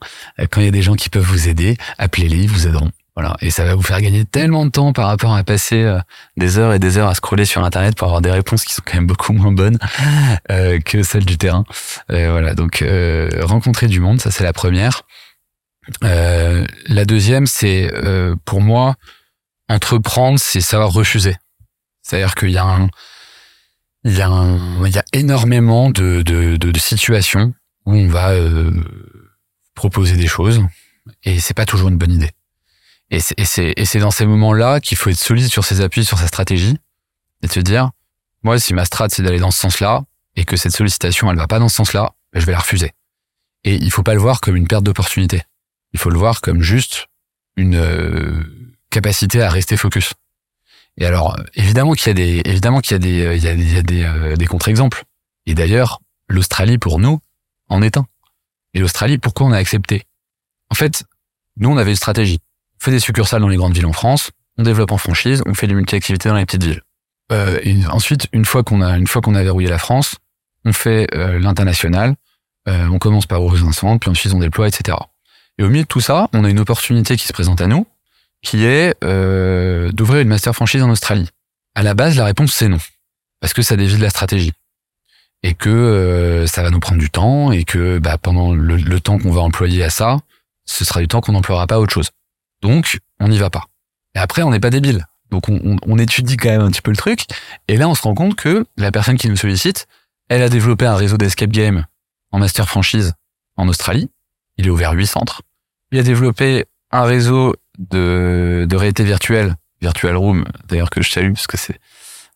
[0.51, 2.91] Quand il y a des gens qui peuvent vous aider, appelez-les, ils vous aideront.
[3.15, 3.35] Voilà.
[3.41, 5.99] Et ça va vous faire gagner tellement de temps par rapport à passer euh,
[6.37, 8.81] des heures et des heures à scroller sur Internet pour avoir des réponses qui sont
[8.85, 9.77] quand même beaucoup moins bonnes
[10.49, 11.65] euh, que celles du terrain.
[12.09, 12.53] Euh, voilà.
[12.55, 12.83] Donc,
[13.41, 15.03] rencontrer du monde, ça c'est la première.
[16.01, 17.91] la deuxième, c'est
[18.45, 18.95] pour moi,
[19.67, 21.35] entreprendre, c'est savoir refuser.
[22.01, 22.89] C'est-à-dire qu'il y a un,
[24.03, 27.53] il y a un, il y a énormément de, de, de, de situations
[27.85, 28.33] où on va
[29.75, 30.63] proposer des choses
[31.23, 32.31] et c'est pas toujours une bonne idée.
[33.11, 36.77] Et c'est dans ces moments-là qu'il faut être solide sur ses appuis, sur sa stratégie,
[37.43, 37.91] et se dire,
[38.41, 40.05] moi, si ma strat, c'est d'aller dans ce sens-là,
[40.37, 42.93] et que cette sollicitation, elle va pas dans ce sens-là, ben, je vais la refuser.
[43.65, 45.43] Et il faut pas le voir comme une perte d'opportunité.
[45.91, 47.07] Il faut le voir comme juste
[47.57, 50.13] une euh, capacité à rester focus.
[50.97, 53.55] Et alors, évidemment qu'il y a des, évidemment qu'il y a des, il y a
[53.55, 55.03] des, il y a des, euh, des contre-exemples.
[55.45, 57.19] Et d'ailleurs, l'Australie pour nous
[57.67, 58.07] en est un.
[58.73, 60.05] Et l'Australie, pourquoi on a accepté?
[60.69, 61.03] En fait,
[61.57, 62.39] nous, on avait une stratégie
[62.81, 65.67] fait des succursales dans les grandes villes en France, on développe en franchise, on fait
[65.67, 66.81] des multi-activités dans les petites villes.
[67.31, 70.15] Euh, et ensuite, une fois qu'on a une fois qu'on a verrouillé la France,
[70.65, 72.15] on fait euh, l'international.
[72.67, 74.97] Euh, on commence par un centre, puis ensuite on déploie, etc.
[75.57, 77.87] Et au milieu de tout ça, on a une opportunité qui se présente à nous,
[78.43, 81.29] qui est euh, d'ouvrir une master franchise en Australie.
[81.75, 82.79] À la base, la réponse c'est non,
[83.39, 84.53] parce que ça dévie de la stratégie
[85.43, 88.99] et que euh, ça va nous prendre du temps et que bah, pendant le, le
[88.99, 90.17] temps qu'on va employer à ça,
[90.65, 92.11] ce sera du temps qu'on n'emploiera pas à autre chose.
[92.61, 93.65] Donc, on n'y va pas.
[94.15, 95.05] Et après, on n'est pas débile.
[95.31, 97.25] Donc on, étudie quand même un petit peu le truc.
[97.69, 99.87] Et là, on se rend compte que la personne qui nous sollicite,
[100.27, 101.85] elle a développé un réseau d'escape game
[102.31, 103.13] en master franchise
[103.55, 104.09] en Australie.
[104.57, 105.41] Il est ouvert huit centres.
[105.91, 111.33] Il a développé un réseau de, de réalité virtuelle, Virtual Room, d'ailleurs que je salue
[111.33, 111.79] parce que c'est,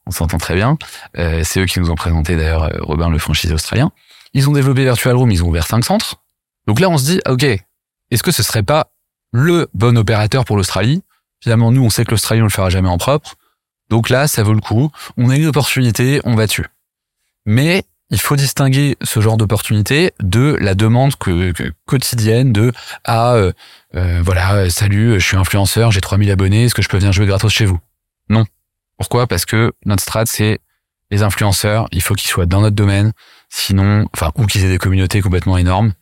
[0.08, 0.78] on s'entend très bien.
[1.18, 3.92] Euh, c'est eux qui nous ont présenté d'ailleurs Robin le franchisé australien.
[4.34, 6.22] Ils ont développé Virtual Room, ils ont ouvert cinq centres.
[6.66, 8.92] Donc là, on se dit, ok, est-ce que ce serait pas
[9.36, 11.04] le bon opérateur pour l'Australie
[11.42, 13.36] Finalement, nous, on sait que l'Australie, on le fera jamais en propre.
[13.90, 14.90] Donc là, ça vaut le coup.
[15.18, 16.66] On a une opportunité, on va dessus.
[17.46, 21.14] Mais il faut distinguer ce genre d'opportunité de la demande
[21.86, 22.72] quotidienne de
[23.04, 23.52] ah euh,
[23.96, 27.26] euh, voilà salut je suis influenceur j'ai 3000 abonnés est-ce que je peux venir jouer
[27.26, 27.80] gratos chez vous?
[28.30, 28.46] Non
[29.00, 29.26] pourquoi?
[29.26, 30.60] Parce que notre strat c'est
[31.10, 33.12] les influenceurs il faut qu'ils soient dans notre domaine
[33.50, 35.94] sinon enfin ou qu'ils aient des communautés complètement énormes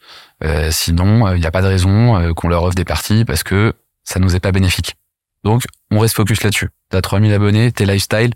[0.72, 3.74] sinon il n'y a pas de raison euh, qu'on leur offre des parties parce que
[4.03, 4.95] ça nous est pas bénéfique
[5.44, 8.34] donc on reste focus là-dessus t'as 3000 abonnés t'es lifestyle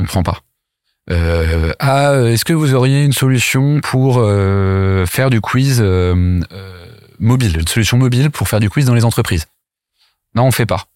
[0.00, 0.40] on prend pas
[1.10, 6.40] euh, ah, euh, est-ce que vous auriez une solution pour euh, faire du quiz euh,
[6.52, 6.86] euh,
[7.18, 9.46] mobile, une solution mobile pour faire du quiz dans les entreprises?
[10.34, 10.86] Non, on fait pas.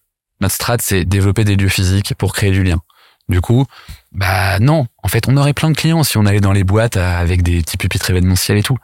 [0.41, 2.81] Notre strat, c'est développer des lieux physiques pour créer du lien.
[3.27, 3.65] Du coup,
[4.11, 4.87] bah non.
[5.03, 7.61] En fait, on aurait plein de clients si on allait dans les boîtes avec des
[7.61, 8.77] petits pupitres événementiels et tout.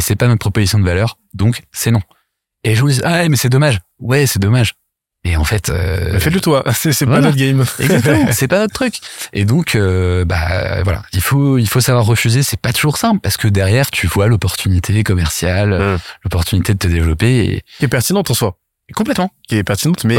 [0.00, 2.00] Et c'est pas notre proposition de valeur, donc c'est non.
[2.64, 3.80] Et les gens disent ah ouais, mais c'est dommage.
[3.98, 4.72] Ouais, c'est dommage.
[5.24, 7.20] Et en fait, euh, Bah, Fais-le toi, c'est voilà.
[7.20, 7.66] pas notre game.
[7.78, 8.94] Exactement, c'est pas notre truc.
[9.34, 12.42] Et donc, euh, bah voilà, il faut il faut savoir refuser.
[12.42, 15.98] C'est pas toujours simple parce que derrière, tu vois l'opportunité commerciale, Mm.
[16.24, 17.40] l'opportunité de te développer.
[17.44, 17.62] Et...
[17.78, 18.56] Qui est pertinente en soi.
[18.94, 19.30] Complètement.
[19.46, 20.16] Qui est pertinente, mais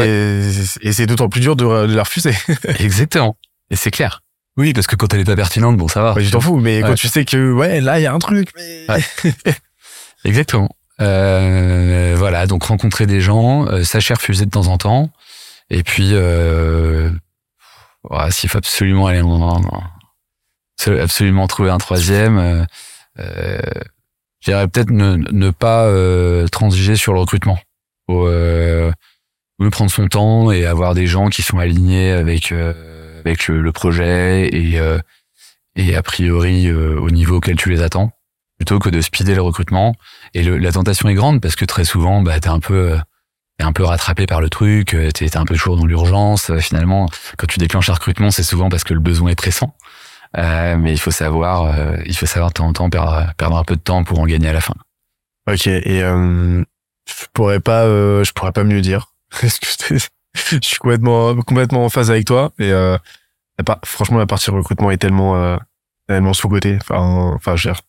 [0.82, 2.36] et c'est d'autant plus dur de, de la refuser.
[2.80, 3.36] Exactement.
[3.72, 4.22] Et c'est clair.
[4.58, 6.14] Oui, parce que quand elle est pas pertinente, bon, ça va.
[6.14, 6.90] Ouais, je t'en fous, mais Ouais.
[6.90, 9.34] quand tu sais que ouais, là il y a un truc, mais Ouais.
[10.24, 10.70] Exactement.
[11.00, 15.10] Euh, voilà, donc rencontrer des gens, euh, sachez refuser de temps en temps.
[15.70, 17.10] Et puis, euh,
[18.04, 19.62] voilà, s'il faut absolument aller en-
[21.00, 22.64] absolument trouver un troisième, euh,
[23.20, 23.60] euh,
[24.42, 27.60] je dirais peut-être ne, ne pas euh, transiger sur le recrutement.
[28.08, 28.92] Faut, euh,
[29.72, 32.52] prendre son temps et avoir des gens qui sont alignés avec
[33.20, 34.80] avec le, projet et
[35.76, 38.12] et a priori au niveau auquel tu les attends
[38.62, 39.96] plutôt que de speeder le recrutement.
[40.36, 42.98] Et le- la tentation est grande parce que très souvent, bah, t'es un peu, euh,
[43.58, 46.52] t'es un peu rattrapé par le truc, euh, t'es t'es un peu toujours dans l'urgence.
[46.52, 47.08] Euh, Finalement,
[47.40, 49.76] quand tu déclenches un recrutement, c'est souvent parce que le besoin est pressant.
[50.38, 53.58] Euh, mais il faut savoir, euh, il faut savoir de temps en temps perdre, perdre
[53.58, 54.76] un peu de temps pour en gagner à la fin.
[55.52, 56.64] Ok, et euh,
[57.10, 59.08] je pourrais pas, je pourrais pas mieux dire.
[59.42, 62.54] Je suis complètement, complètement en phase avec toi.
[62.60, 62.72] Et
[63.84, 65.58] franchement, la partie recrutement est tellement,
[66.08, 66.78] tellement sous côté.
[66.80, 67.82] Enfin, enfin, je veux dire.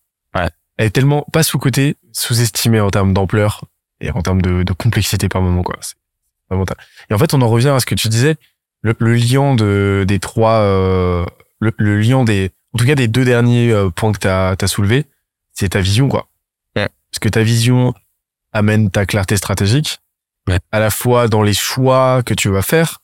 [0.82, 3.64] Elle est tellement pas sous côté, sous-estimée en termes d'ampleur
[4.00, 5.76] et en termes de, de complexité par moment, quoi.
[5.80, 5.94] C'est
[6.50, 6.76] vraiment ta-
[7.09, 8.36] Et en fait, on en revient à ce que tu disais,
[8.82, 11.24] le, le lien de des trois, euh,
[11.60, 14.66] le, le lien des, en tout cas des deux derniers euh, points que t'as as
[14.66, 15.06] soulevé,
[15.52, 16.28] c'est ta vision, quoi.
[16.76, 16.88] Ouais.
[17.10, 17.94] Parce que ta vision
[18.52, 19.98] amène ta clarté stratégique,
[20.48, 20.59] Ouais.
[20.72, 22.98] à la fois dans les choix que tu vas faire,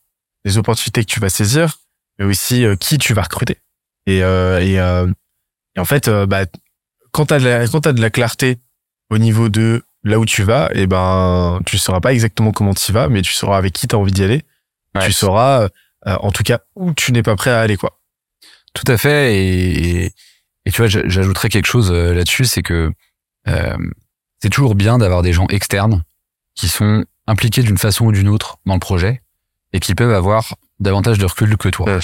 [0.44, 1.78] les opportunités que tu vas saisir,
[2.18, 3.58] mais aussi euh, qui tu vas recruter.
[4.06, 5.06] Et, euh, et, euh,
[5.76, 6.46] et en fait, euh, bah,
[7.12, 8.58] quand t'as de la, quand t'as de la clarté
[9.10, 12.92] au niveau de là où tu vas, et ben, tu sauras pas exactement comment tu
[12.92, 14.42] vas, mais tu sauras avec qui t'as envie d'y aller.
[14.94, 15.04] Ouais.
[15.04, 15.64] Tu sauras,
[16.06, 17.98] euh, en tout cas, où tu n'es pas prêt à aller, quoi.
[18.74, 19.34] Tout à fait.
[19.36, 20.12] Et, et,
[20.66, 22.92] et tu vois, j'a- j'ajouterais quelque chose euh, là-dessus, c'est que
[23.48, 23.76] euh,
[24.40, 26.04] c'est toujours bien d'avoir des gens externes
[26.54, 29.22] qui sont impliqués d'une façon ou d'une autre dans le projet
[29.72, 32.00] et qui peuvent avoir davantage de recul que toi, Ouais.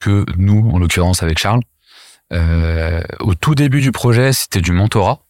[0.00, 1.62] que nous, en l'occurrence avec Charles.
[2.32, 5.20] Euh, au tout début du projet, c'était du mentorat.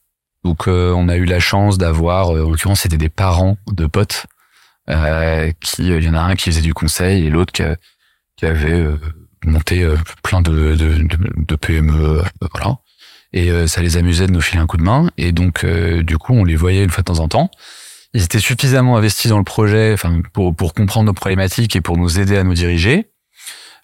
[0.44, 3.86] Donc, euh, on a eu la chance d'avoir, euh, en l'occurrence, c'était des parents de
[3.86, 4.27] potes.
[4.89, 7.64] Qui, il y en a un qui faisait du conseil et l'autre qui,
[8.36, 8.86] qui avait
[9.44, 9.85] monté
[10.23, 12.78] plein de, de, de, de PME, voilà.
[13.32, 15.10] Et euh, ça les amusait de nous filer un coup de main.
[15.18, 17.51] Et donc, euh, du coup, on les voyait une fois de temps en temps.
[18.14, 21.98] Ils étaient suffisamment investis dans le projet, enfin, pour, pour comprendre nos problématiques et pour
[21.98, 23.10] nous aider à nous diriger.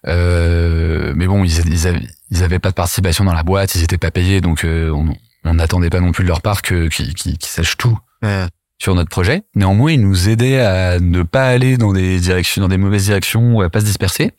[0.07, 2.01] Euh, mais bon, ils, ils, avaient,
[2.33, 5.13] ils avaient pas de participation dans la boîte, ils étaient pas payés, donc euh, on
[5.45, 7.97] on n'attendait pas non plus de leur part que qu'ils qu'ils- qu'ils sachent tout
[8.81, 9.43] sur notre projet.
[9.55, 13.53] Néanmoins, ils nous aidaient à ne pas aller dans des directions, dans des mauvaises directions
[13.55, 14.31] ou à pas se disperser.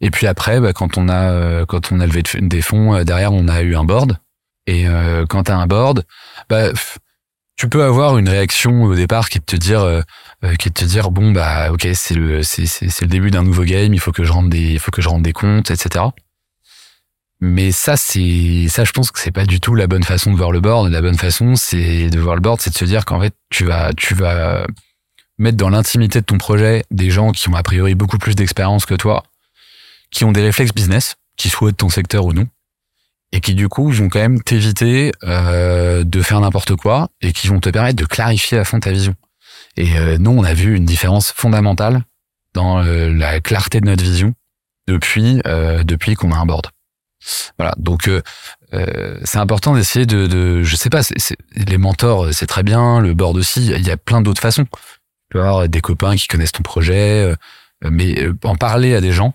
[0.00, 3.04] Et puis après, bah, quand on a euh, quand on a levé des fonds, euh,
[3.04, 4.18] derrière on a eu un board.
[4.66, 6.04] Et euh, quand tu as un board,
[6.48, 6.70] bah,
[7.56, 10.00] tu peux avoir une réaction au départ qui est de te dire euh,
[10.44, 13.30] euh, qui est de te dire bon bah ok c'est le c'est c'est le début
[13.30, 15.32] d'un nouveau game, il faut que je rende des il faut que je rende des
[15.34, 16.06] comptes, etc.
[17.40, 20.36] Mais ça c'est ça je pense que c'est pas du tout la bonne façon de
[20.36, 20.90] voir le board.
[20.90, 23.64] La bonne façon c'est de voir le board, c'est de se dire qu'en fait tu
[23.64, 24.66] vas tu vas
[25.38, 28.86] mettre dans l'intimité de ton projet des gens qui ont a priori beaucoup plus d'expérience
[28.86, 29.24] que toi
[30.14, 32.46] qui ont des réflexes business, qui de ton secteur ou non,
[33.32, 37.48] et qui du coup vont quand même t'éviter euh, de faire n'importe quoi et qui
[37.48, 39.14] vont te permettre de clarifier à fond ta vision.
[39.76, 42.02] Et euh, nous, on a vu une différence fondamentale
[42.54, 44.34] dans euh, la clarté de notre vision
[44.86, 46.68] depuis euh, depuis qu'on a un board.
[47.58, 48.22] Voilà, donc euh,
[48.74, 52.62] euh, c'est important d'essayer de, de, je sais pas, c'est c'est- les mentors c'est très
[52.62, 53.66] bien, le board aussi.
[53.66, 54.64] Il y a plein d'autres façons.
[54.64, 54.70] Tu
[55.30, 57.36] peux avoir des copains qui connaissent ton projet, euh,
[57.90, 59.34] mais euh, en parler à des gens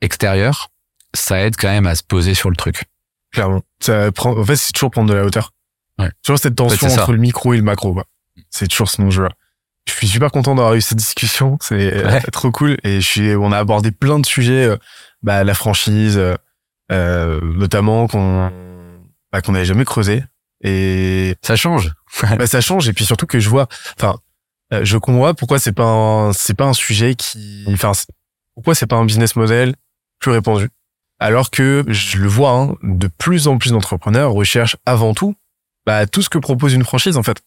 [0.00, 0.70] extérieurs,
[1.14, 2.84] ça aide quand même à se poser sur le truc.
[3.32, 3.62] Clairement.
[3.80, 5.52] Ça prend, en fait, c'est toujours prendre de la hauteur.
[5.98, 6.10] Ouais.
[6.24, 8.04] Toujours cette tension entre le micro et le macro, quoi.
[8.50, 9.30] C'est toujours ce enjeu-là.
[9.86, 11.58] Je suis super content d'avoir eu cette discussion.
[11.60, 12.20] C'est euh, Ouais.
[12.32, 12.76] trop cool.
[12.84, 14.76] Et je suis, on a abordé plein de sujets, euh,
[15.22, 16.36] bah, la franchise, euh, euh,
[16.90, 18.50] notamment qu'on,
[19.32, 20.24] bah, qu'on n'avait jamais creusé.
[20.62, 21.92] Et, Ça change.
[22.38, 22.88] bah, ça change.
[22.88, 24.18] Et puis surtout que je vois, enfin,
[24.72, 27.92] euh, je comprends pourquoi c'est pas un, c'est pas un sujet qui, enfin,
[28.54, 29.74] pourquoi c'est pas un business model
[30.18, 30.68] plus répandu?
[31.18, 35.34] Alors que je le vois, hein, de plus en plus d'entrepreneurs recherchent avant tout,
[35.86, 37.42] bah, tout ce que propose une franchise, en fait.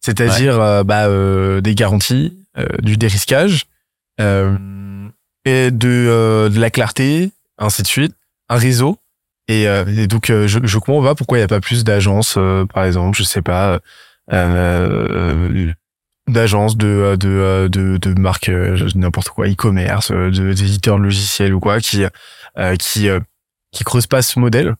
[0.00, 3.66] C'est-à-dire, euh, bah, euh, des garanties, euh, du dérisquage,
[4.20, 4.56] euh,
[5.44, 8.14] et de, euh, de la clarté, ainsi de suite,
[8.48, 8.98] un réseau.
[9.48, 11.84] Et, euh, et donc, euh, je, je comprends pas pourquoi il n'y a pas plus
[11.84, 13.80] d'agences, euh, par exemple, je sais pas,
[16.28, 18.50] d'agences de de de, de marques
[18.94, 22.04] n'importe quoi e-commerce d'éditeurs de logiciels ou quoi qui
[22.78, 23.08] qui
[23.72, 24.74] qui creusent pas ce modèle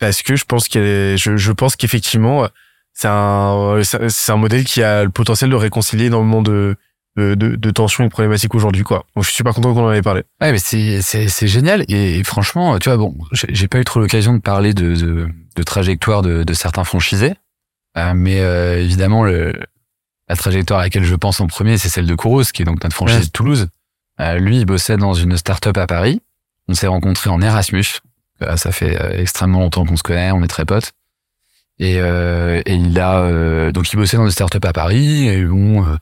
[0.00, 2.48] parce que je pense que je, je pense qu'effectivement
[2.94, 6.76] c'est un c'est un modèle qui a le potentiel de réconcilier énormément de
[7.16, 9.86] de, de, de tensions et de problématiques aujourd'hui quoi donc je suis super content qu'on
[9.86, 13.14] en ait parlé Ouais, mais c'est c'est c'est génial et, et franchement, tu vois, bon,
[13.32, 17.34] j'ai pas eu trop l'occasion de parler de de, de trajectoire de, de certains franchisés,
[17.96, 19.52] euh, mais euh, évidemment le
[20.28, 22.82] la trajectoire à laquelle je pense en premier, c'est celle de Kouros, qui est donc
[22.82, 23.24] notre franchise Ouais.
[23.26, 23.68] de Toulouse.
[24.20, 26.22] Euh, lui, il bossait dans une start-up à Paris.
[26.66, 27.84] On s'est rencontrés en Erasmus.
[28.42, 30.92] Euh, ça fait euh, extrêmement longtemps qu'on se connaît, on est très potes.
[31.78, 35.44] Et, euh, et il a euh, donc il bossait dans une start-up à Paris et
[35.44, 35.96] bon euh,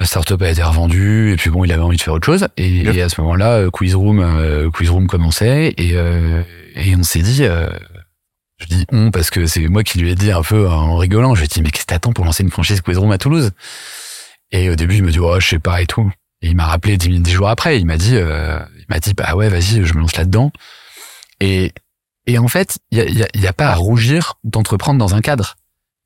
[0.00, 2.48] la start-up a été revendue et puis bon il avait envie de faire autre chose.
[2.56, 2.94] Et, Yep.
[2.94, 6.42] et à ce moment-là euh, Quizroom euh, Quizroom commençait et euh,
[6.74, 7.68] et on s'est dit euh,
[8.58, 11.34] je dis on parce que c'est moi qui lui ai dit un peu en rigolant
[11.34, 13.52] je lui ai dit mais qu'est-ce que t'attends pour lancer une franchise Quizroom à Toulouse?
[14.52, 16.10] Et au début il me dit oh je sais pas et tout.
[16.42, 19.00] Et il m'a rappelé dix, minutes- dix jours après il m'a dit euh, il m'a
[19.00, 20.52] dit bah ouais vas-y je me lance là-dedans
[21.40, 21.72] et
[22.26, 24.34] et en fait il y a, il y, a, il y a pas à rougir
[24.44, 25.56] d'entreprendre dans un cadre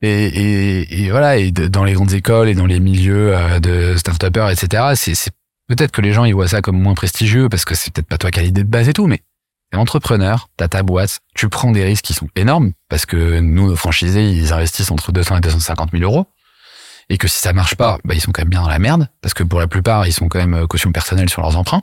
[0.02, 3.60] et, et, et voilà, et de- dans les grandes écoles et dans les milieux euh,
[3.60, 5.30] de start-upers, etc., c'est,
[5.68, 8.18] peut-être que les gens ils voient ça comme moins prestigieux parce que c'est peut-être pas
[8.18, 9.20] toi qui as l'idée de base et tout, mais
[9.70, 13.68] t'es entrepreneur, t'as ta boîte, tu prends des risques qui sont énormes parce que nous,
[13.68, 16.26] nos franchisés, ils investissent entre 200 et 250 000 euros
[17.08, 19.08] et que si ça marche pas, bah, ils sont quand même bien dans la merde
[19.20, 21.82] parce que pour la plupart, ils sont quand même euh, caution personnelle sur leurs emprunts.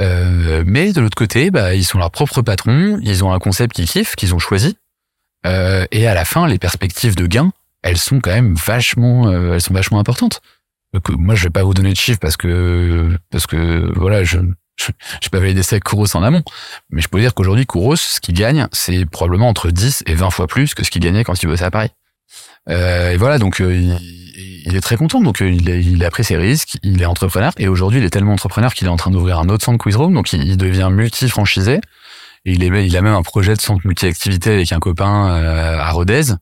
[0.00, 3.74] Euh, mais de l'autre côté, bah, ils sont leurs propres patrons, ils ont un concept
[3.76, 4.76] qu'ils kiffent, qu'ils ont choisi,
[5.46, 7.52] euh, et à la fin, les perspectives de gains,
[7.82, 10.40] elles sont quand même vachement, euh, elles sont vachement importantes.
[10.92, 14.24] Donc, euh, moi, je vais pas vous donner de chiffres parce que parce que voilà,
[14.24, 14.38] je
[14.76, 14.90] je
[15.20, 16.42] j'ai pas validé ça avec Kouros en amont,
[16.90, 20.30] mais je peux dire qu'aujourd'hui, Kouros, ce qu'il gagne, c'est probablement entre 10 et 20
[20.30, 21.90] fois plus que ce qu'il gagnait quand il bossait à Paris.
[22.68, 25.20] Euh, et voilà, donc euh, il, est très content.
[25.20, 28.10] Donc il, a, il a pris ses risques, il est entrepreneur, et aujourd'hui, il est
[28.10, 31.80] tellement entrepreneur qu'il est en train d'ouvrir un autre centre Quizroom, donc il devient multi-franchisé.
[32.44, 35.90] Il, est, il a même un projet de centre multi-activité avec un copain euh, à
[35.90, 36.34] Rodez.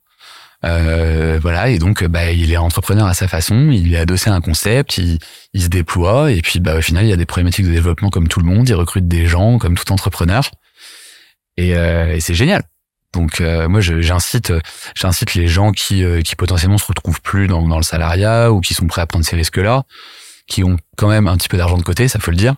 [0.62, 4.34] Euh, voilà, et donc bah, il est entrepreneur à sa façon, il est adossé à
[4.34, 5.18] un concept, il,
[5.54, 8.10] il se déploie, et puis bah, au final, il y a des problématiques de développement
[8.10, 10.50] comme tout le monde, il recrute des gens comme tout entrepreneur,
[11.56, 12.62] et, euh, et c'est génial.
[13.14, 14.52] Donc euh, moi, j'incite,
[14.94, 18.60] j'incite les gens qui, euh, qui potentiellement se retrouvent plus dans, dans le salariat ou
[18.60, 19.84] qui sont prêts à prendre ces risques-là,
[20.46, 22.54] qui ont quand même un petit peu d'argent de côté, ça faut le dire.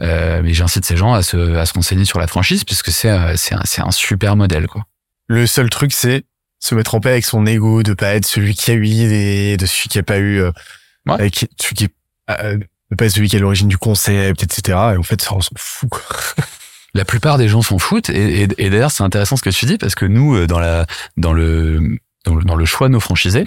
[0.00, 3.10] Euh, mais j'incite ces gens à se, à se renseigner sur la franchise puisque c'est,
[3.10, 4.86] euh, c'est, un, un super modèle, quoi.
[5.28, 6.24] le seul truc c'est
[6.60, 9.56] se mettre en paix avec son ego de pas être celui qui a eu l'idée
[9.58, 10.50] de celui qui a pas eu euh,
[11.06, 11.14] Ouais.
[11.14, 11.88] avec celui qui
[12.30, 12.56] euh,
[12.90, 15.34] de pas être celui qui est à l'origine du concept etc et en fait ça
[15.34, 16.00] on s'en fout quoi.
[16.94, 19.66] La plupart des gens s'en foutent et, et, et d'ailleurs c'est intéressant ce que tu
[19.66, 20.86] dis parce que nous euh, dans la
[21.16, 23.46] dans le dans le, dans le choix de nos franchisés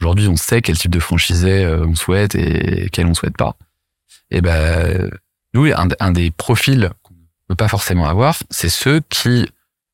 [0.00, 3.56] aujourd'hui on sait quel type de franchisé euh, on souhaite et quel on souhaite pas
[4.30, 5.10] et ben
[5.54, 5.66] nous
[6.00, 9.48] un, des profils qu'on ne peut pas forcément avoir c'est ceux qui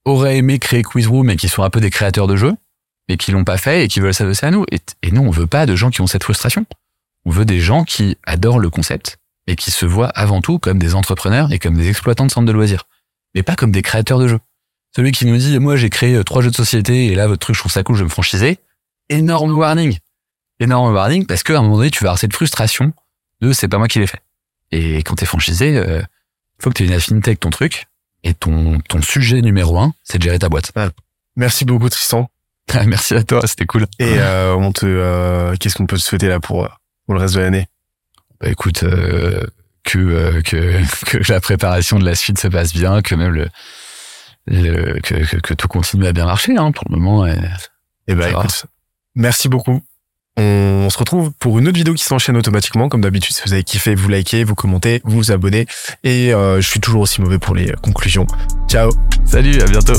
[0.04, 2.54] auraient aimé créer Quizroom et qui sont un peu des créateurs de jeux
[3.08, 5.30] mais qui l'ont pas fait et qui veulent s'adosser à nous et, et nous on
[5.30, 6.66] veut pas de gens qui ont cette frustration
[7.26, 9.18] on veut des gens qui adorent le concept
[9.48, 12.46] et qui se voient avant tout comme des entrepreneurs et comme des exploitants de centres
[12.46, 12.84] de loisirs,
[13.34, 14.40] mais pas comme des créateurs de jeux.
[14.94, 17.40] Celui qui nous dit, moi j'ai créé euh, trois jeux de société et là votre
[17.40, 18.58] truc je trouve ça cool, je vais me franchiser,
[19.08, 19.98] énorme warning.
[20.60, 22.92] Énorme warning parce qu'à un moment donné tu vas avoir cette frustration
[23.40, 24.22] de c'est pas moi qui l'ai fait.
[24.72, 26.02] Et quand t'es franchisé, euh,
[26.60, 27.86] faut que tu aies une affinité avec ton truc.
[28.24, 30.72] Et ton, ton sujet numéro un, c'est de gérer ta boîte.
[31.36, 32.28] Merci beaucoup Tristan.
[32.86, 33.86] Merci à toi, c'était cool.
[34.00, 36.68] Et euh, on te, euh, qu'est-ce qu'on peut te souhaiter là pour,
[37.06, 37.68] pour le reste de l'année?
[38.40, 39.46] Bah écoute, euh,
[39.84, 43.48] que, euh, que que la préparation de la suite se passe bien, que même le,
[44.46, 47.26] le que, que, que tout continue à bien marcher hein, pour le moment.
[47.26, 47.38] Et,
[48.08, 48.40] Eh ben va.
[48.40, 48.66] écoute,
[49.14, 49.80] merci beaucoup.
[50.36, 52.88] On, se retrouve pour une autre vidéo qui s'enchaîne automatiquement.
[52.88, 55.66] Comme d'habitude, si vous avez kiffé, vous likez, vous commentez, vous vous abonnez.
[56.04, 58.26] Et euh, je suis toujours aussi mauvais pour les conclusions.
[58.68, 58.90] Ciao
[59.24, 59.98] Salut, à bientôt.